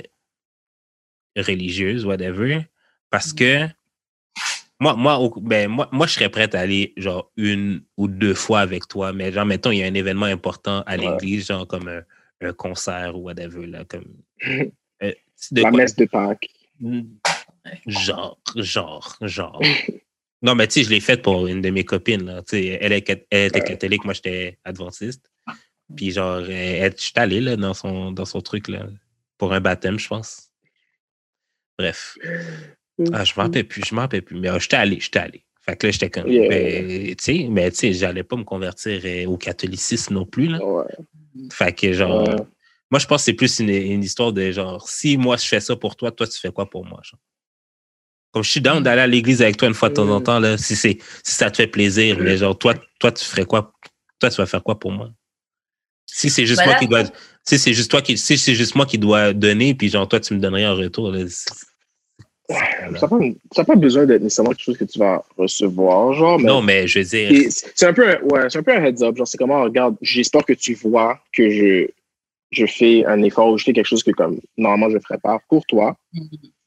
[1.36, 2.66] religieuse, whatever.
[3.12, 3.68] Parce que
[4.80, 8.60] moi, moi, ben, moi, moi, je serais prête à aller genre une ou deux fois
[8.60, 11.10] avec toi, mais genre, mettons, il y a un événement important à Ouais.
[11.12, 12.02] l'église, genre comme un,
[12.40, 14.06] un concert ou whatever, là, comme.
[14.48, 14.64] euh,
[15.52, 16.48] de La quoi- messe de Pâques.
[17.86, 19.62] Genre, genre, genre.
[20.42, 22.24] Non, mais tu sais, je l'ai faite pour une de mes copines.
[22.24, 22.42] Là.
[22.42, 23.64] Tu sais, Elle, est, elle était Ouais.
[23.64, 25.30] catholique, moi j'étais adventiste.
[25.94, 28.86] Puis genre, je suis allé là, dans, son, dans son truc là,
[29.38, 30.48] pour un baptême, je pense.
[31.78, 32.16] Bref.
[33.12, 34.38] Ah, je m'en rappelle plus, je m'en rappelle plus.
[34.38, 35.44] Mais euh, j'étais allé, j'étais allé.
[35.60, 36.48] Fait que là, j'étais comme, Yeah.
[36.48, 40.48] ben, tu sais, mais tu sais, j'allais pas me convertir euh, au catholicisme non plus,
[40.48, 40.64] là.
[40.64, 40.84] Ouais.
[41.52, 42.44] Fait que genre, Ouais.
[42.90, 45.60] moi, je pense que c'est plus une, une histoire de genre, si moi je fais
[45.60, 47.00] ça pour toi, toi, tu fais quoi pour moi?
[47.04, 47.20] Genre?
[48.32, 50.24] Comme je suis down d'aller à l'église avec toi une fois de temps en Mm.
[50.24, 53.44] temps, là, si, c'est, si ça te fait plaisir, mais genre, toi, toi, tu ferais
[53.44, 53.72] quoi?
[54.18, 55.10] Toi, tu vas faire quoi pour moi?
[56.06, 57.04] Si c'est juste Ben moi là, qui dois.
[57.44, 58.18] Si c'est juste toi qui.
[58.18, 60.76] Si c'est juste moi qui dois donner, puis genre, toi, tu me donnes rien en
[60.76, 61.10] retour.
[61.10, 61.24] Là,
[62.98, 66.38] Ça n'a pas, pas besoin d'être nécessairement quelque chose que tu vas recevoir, genre.
[66.38, 67.50] Mais Non, mais je veux dire.
[67.50, 69.16] c'est un peu un, ouais, c'est un peu un heads up.
[69.16, 71.86] Genre, c'est comment, regarde, j'espère que tu vois que je,
[72.50, 75.18] je fais un effort ou je fais quelque chose que, comme, normalement, je ne ferais
[75.18, 75.96] pas pour toi.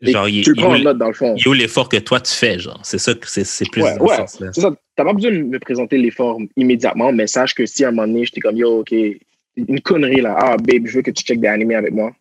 [0.01, 1.35] Genre, il, tu le prends en note, dans le fond.
[1.35, 2.79] il y a où l'effort que toi tu fais, genre.
[2.83, 4.15] C'est ça que c'est, c'est plus Ouais, dans ouais.
[4.15, 4.49] ce sens-là.
[4.53, 4.71] C'est ça.
[4.95, 8.07] T'as pas besoin de me présenter l'effort immédiatement, mais sache que si à un moment
[8.07, 8.93] donné, j'étais comme, yo, OK,
[9.57, 10.35] une connerie, là.
[10.37, 12.11] Ah, babe, je veux que tu checkes des animés avec moi.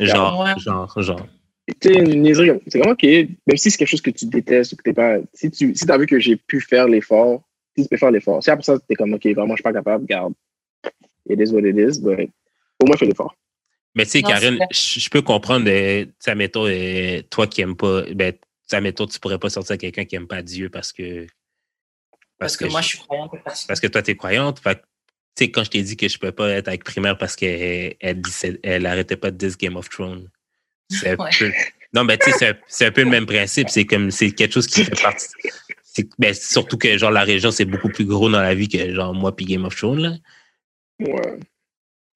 [0.00, 1.26] Genre, genre, genre.
[1.66, 4.72] Tu sais, une niaiserie C'est comme, OK, même si c'est quelque chose que tu détestes
[4.72, 5.18] ou que t'es pas.
[5.32, 7.42] Si tu si as vu que j'ai pu faire l'effort,
[7.76, 8.42] si tu peux faire l'effort.
[8.42, 10.34] Si après ça, t'es comme, OK, vraiment, je suis pas capable, garde.
[11.28, 12.30] It is what it is, but
[12.80, 13.34] au moins, fais l'effort.
[13.94, 14.22] Mais tu sais,
[14.70, 18.80] c'est je peux comprendre, euh, sais, mettons, euh, toi qui aimes pas, ben, tu sais,
[18.80, 21.26] mettons, tu pourrais pas sortir avec quelqu'un qui aime pas Dieu parce que.
[22.38, 23.30] Parce que moi, je suis croyante.
[23.44, 24.58] Parce que toi, tu es croyante.
[24.58, 27.16] Fait que, tu sais, quand je t'ai dit que je peux pas être avec Primaire
[27.16, 30.28] parce qu'elle elle, disait- elle arrêtait pas de dire Game of Thrones.
[30.90, 31.30] C'est un Ouais.
[31.38, 31.52] peu.
[31.92, 33.68] Non, mais tu sais, c'est un- peu le même principe.
[33.70, 35.26] C'est comme, c'est quelque chose qui fait partie.
[36.18, 39.14] Ben, surtout que, genre, la région, c'est beaucoup plus gros dans la vie que, genre,
[39.14, 40.12] moi puis Game of Thrones, là.
[41.00, 41.38] Ouais.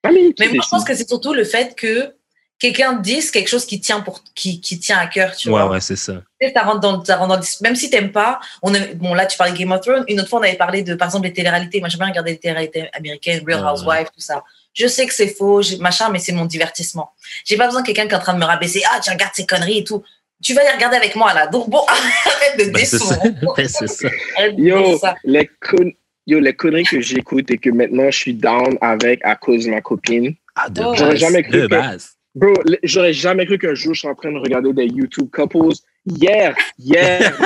[0.04, 2.14] Mais moi, je pense que c'est surtout le fait que
[2.58, 5.70] quelqu'un dise quelque chose qui tient, pour, qui, qui tient à cœur, tu Ouais, vois.
[5.70, 6.22] ouais, c'est ça.
[6.54, 9.36] Ça rentre dans, ça rentre dans même si t'aimes pas, on a- bon là tu
[9.36, 11.32] parlais de Game of Thrones, une autre fois on avait parlé de par exemple les
[11.32, 13.70] téléréalités, moi j'aime bien regarder les téléréalités américaines, Real Ouais.
[13.70, 14.42] Housewives, tout ça.
[14.78, 17.10] Je sais que c'est faux, machin, mais c'est mon divertissement.
[17.44, 19.34] J'ai pas besoin de quelqu'un qui est en train de me rabaisser, ah tu regardes
[19.34, 20.02] ces conneries et tout.
[20.42, 23.16] Tu vas les regarder avec moi là, donc bon, arrête de Ben, c'est ça.
[23.16, 23.55] descendre.
[23.56, 24.09] Ben, c'est ça.
[24.56, 25.16] Yo, ça.
[25.24, 25.92] les, con-
[26.28, 29.70] Yo, les conneries que j'écoute et que maintenant je suis down avec à cause de
[29.70, 30.34] ma copine.
[30.55, 30.90] Ah, de Oh.
[30.90, 30.98] base.
[31.00, 32.10] J'aurais jamais cru de que- base.
[32.34, 32.52] Bro,
[32.84, 35.74] j'aurais jamais cru qu'un jour je suis en train de regarder des YouTube couples.
[36.06, 37.36] Hier, hier,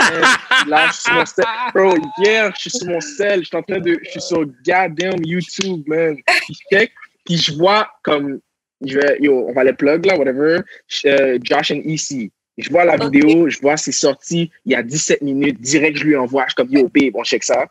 [0.69, 1.45] là, je suis sur mon sel.
[1.75, 3.41] Bro, hier, je suis sur mon sel.
[3.41, 3.99] Je suis en train de.
[4.05, 6.17] Je suis sur goddamn YouTube, man.
[6.27, 6.93] Puis je check,
[7.25, 8.41] puis je vois comme.
[8.85, 10.61] Je vais, yo, on va les plug là, whatever.
[11.05, 12.33] euh, Josh and EC.
[12.59, 15.61] Je vois la vidéo, je vois c'est sorti il y a 17 minutes.
[15.61, 16.45] Direct, je lui envoie.
[16.45, 17.67] Je suis comme, yo, babe, on check ça.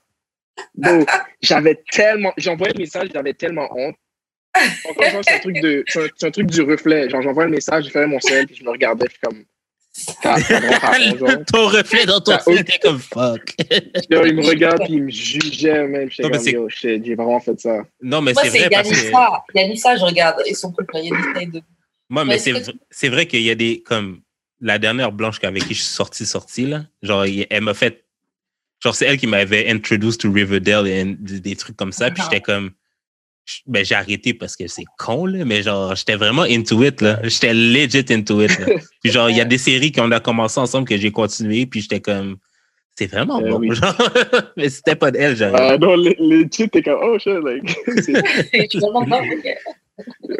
[0.75, 1.05] Bro,
[1.41, 2.33] j'avais tellement.
[2.37, 3.95] J'ai envoyé le message, j'avais tellement honte.
[4.89, 7.09] Encore une fois, c'est un truc de, c'est un, truc du reflet.
[7.09, 9.43] Genre, j'envoie un message, j'ai fait mon sel, puis je me regardais, puis comme,
[9.93, 11.43] genre.
[11.51, 13.53] Ton reflet dans ton film, t'es comme fuck.
[14.09, 16.09] Yo, il me regarde, puis il me jugeait, man.
[16.19, 17.83] Non, mais comme, yo, shit, j'ai vraiment fait ça.
[18.01, 19.57] Non, mais c'est vrai parce que.
[19.57, 21.61] Yanissa, je regarde, ils sont cool, Yanissa et de...
[22.09, 23.81] Moi, mais Mais c'est, est-ce que vrai qu'il y a des.
[23.83, 24.21] Comme
[24.59, 26.83] la dernière blanche avec qui je suis sorti, sorti, là.
[27.01, 28.03] Genre, il- elle m'a fait.
[28.83, 32.09] Genre, c'est elle qui m'avait introduced to Riverdale et des, des trucs comme ça.
[32.11, 32.29] Puis Ah.
[32.31, 32.71] j'étais comme.
[33.67, 35.43] Ben, j'ai arrêté parce que c'est con, là.
[35.45, 37.19] Mais genre, j'étais vraiment into it, là.
[37.23, 38.65] J'étais legit into it, là.
[39.03, 41.65] Puis genre, il y a des séries qu'on a commencé ensemble que j'ai continué.
[41.65, 42.37] Puis j'étais comme.
[42.97, 43.73] C'est vraiment Eh bon, oui.
[43.75, 43.95] genre.
[44.57, 45.55] mais c'était pas d'elle, genre.
[45.55, 45.95] Euh, non,
[46.49, 47.75] titres, t'es comme, oh shit, like.
[48.03, 49.45] c'est- demandes pas, ok.
[50.29, 50.35] Euh,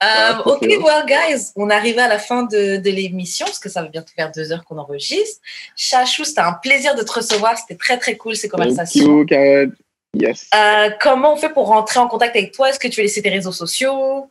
[0.00, 3.80] Ah, ok, well, guys, on arrive à la fin de, de l'émission parce que ça
[3.80, 5.40] va bientôt faire deux heures qu'on enregistre.
[5.74, 7.56] Chachou, c'était un plaisir de te recevoir.
[7.56, 9.06] C'était très, très cool ces Thank conversations.
[9.20, 9.74] you, Karen.
[10.18, 10.48] Yes.
[10.54, 12.70] Euh, comment on fait pour rentrer en contact avec toi?
[12.70, 14.30] Est-ce que tu veux laisser tes réseaux sociaux?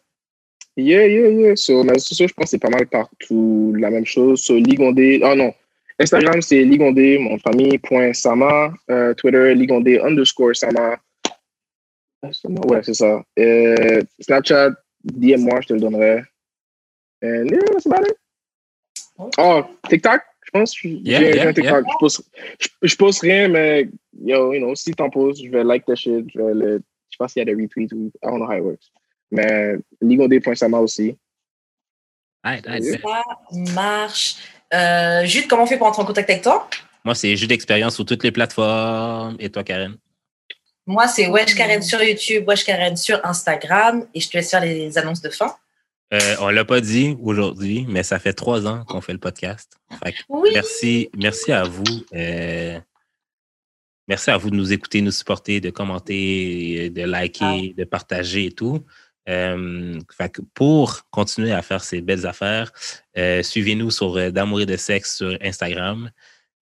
[0.77, 1.55] Yeah, yeah, yeah.
[1.55, 4.41] Sur mes réseaux sociaux, je pense que c'est pas mal partout la même chose.
[4.41, 5.53] Sur Ligondé, oh non.
[5.99, 8.73] Instagram, c'est Ligondé, mon famille, point Sama.
[8.89, 10.97] Euh, Twitter, Ligondé underscore Sama.
[12.67, 13.21] Ouais, c'est ça.
[13.39, 14.71] Euh, Snapchat,
[15.03, 16.23] DM-moi, je te le donnerai.
[17.23, 18.15] And yeah, that's about it.
[19.37, 20.75] Oh, TikTok, je pense.
[20.75, 21.85] je- Yeah, j'ai- yeah, un TikTok.
[21.87, 22.21] Je, poste,
[22.59, 23.87] je, je poste rien, mais
[24.23, 26.25] yo, you know, si t'en postes, je vais like ta shit.
[26.33, 26.71] Je vais le,
[27.09, 28.91] je sais pas s'il y a des retweets ou I don't know how it works.
[29.31, 31.17] Mais ligondé.sama aussi.
[32.45, 32.61] Yeah.
[32.61, 32.81] bet.
[33.01, 33.23] Ça
[33.73, 34.35] marche.
[34.73, 36.67] Euh, Jude, comment on fait pour entrer en contact avec toi?
[37.03, 39.35] Moi, c'est jeu d'expérience sur toutes les plateformes.
[39.39, 39.97] Et toi, Karen?
[40.87, 44.61] Moi, c'est Wesh Karen sur YouTube, Wesh Karen sur Instagram et je te laisse faire
[44.61, 45.55] les annonces de fin.
[46.13, 49.77] Euh, on l'a pas dit aujourd'hui, mais ça fait trois ans qu'on fait le podcast.
[50.03, 50.49] Fait que Oui.
[50.53, 51.83] merci, merci à vous.
[52.13, 52.79] euh,
[54.07, 58.51] merci à vous de nous écouter, nous supporter, de commenter, de liker, de partager et
[58.51, 58.85] tout.
[59.27, 62.71] Euh, fait que pour continuer à faire ces belles affaires,
[63.17, 66.11] euh, suivez-nous sur euh, D'amour et de sexe sur Instagram,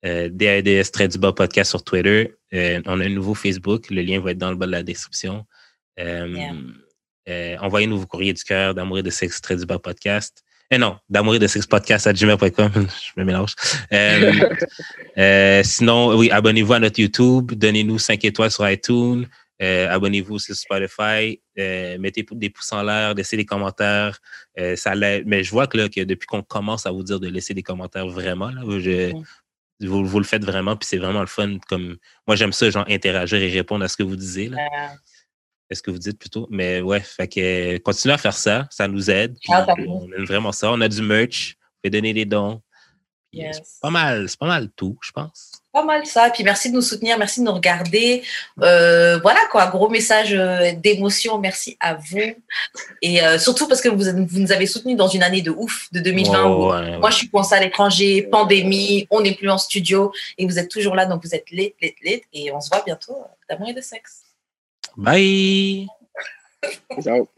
[0.04, 2.36] DADS trait du bas podcast sur Twitter.
[2.52, 5.46] On a un nouveau Facebook, le lien va être dans le bas de la description.
[5.98, 6.52] Yeah.
[7.62, 10.43] Envoyez-nous vos courriers du cœur d'amour et de sexe trait du bas podcast.
[10.72, 12.72] Eh non, d'amour et de sexe podcast à gmail.com.
[12.74, 13.54] Je me mélange.
[13.92, 14.32] Euh,
[15.18, 17.52] euh, sinon, oui, abonnez-vous à notre YouTube.
[17.54, 19.28] Donnez-nous 5 étoiles sur iTunes.
[19.62, 21.40] Euh, abonnez-vous sur Spotify.
[21.56, 23.14] mettez des pouces en l'air.
[23.14, 24.20] Laissez des commentaires.
[24.76, 27.54] ça Mais je vois que, là, que depuis qu'on commence à vous dire de laisser
[27.54, 28.64] des commentaires vraiment, là,
[29.82, 30.76] vous, vous, le faites vraiment.
[30.76, 31.58] Puis c'est vraiment le fun.
[31.68, 34.50] Comme, moi, j'aime ça, genre, interagir et répondre à ce que vous disiez.
[34.50, 34.58] Là
[35.74, 36.48] est ce que vous dites plutôt.
[36.50, 39.36] Mais ouais, fait que continuez à faire ça, ça nous aide.
[39.50, 40.72] Ah, on aime vraiment ça.
[40.72, 42.62] On a du merch, on peut donner des dons.
[43.34, 45.52] C'est pas mal, c'est pas mal tout, je pense.
[45.72, 46.30] Pas mal ça.
[46.30, 48.22] Puis merci de nous soutenir, merci de nous regarder.
[48.62, 51.40] Euh, voilà quoi, gros message euh, d'émotion.
[51.40, 52.36] Merci à vous.
[53.02, 55.88] Et euh, surtout parce que vous, vous, nous avez soutenus dans une année de ouf,
[55.92, 57.00] de 2020.
[57.00, 60.70] moi, je suis coincée à l'étranger, pandémie, on n'est plus en studio et vous êtes
[60.70, 62.22] toujours là, donc vous êtes lit, lit, lit.
[62.34, 63.18] Et on se voit bientôt
[63.50, 64.23] d'amour et de sexe.
[64.98, 65.88] Bye.
[66.92, 67.30] Peace out.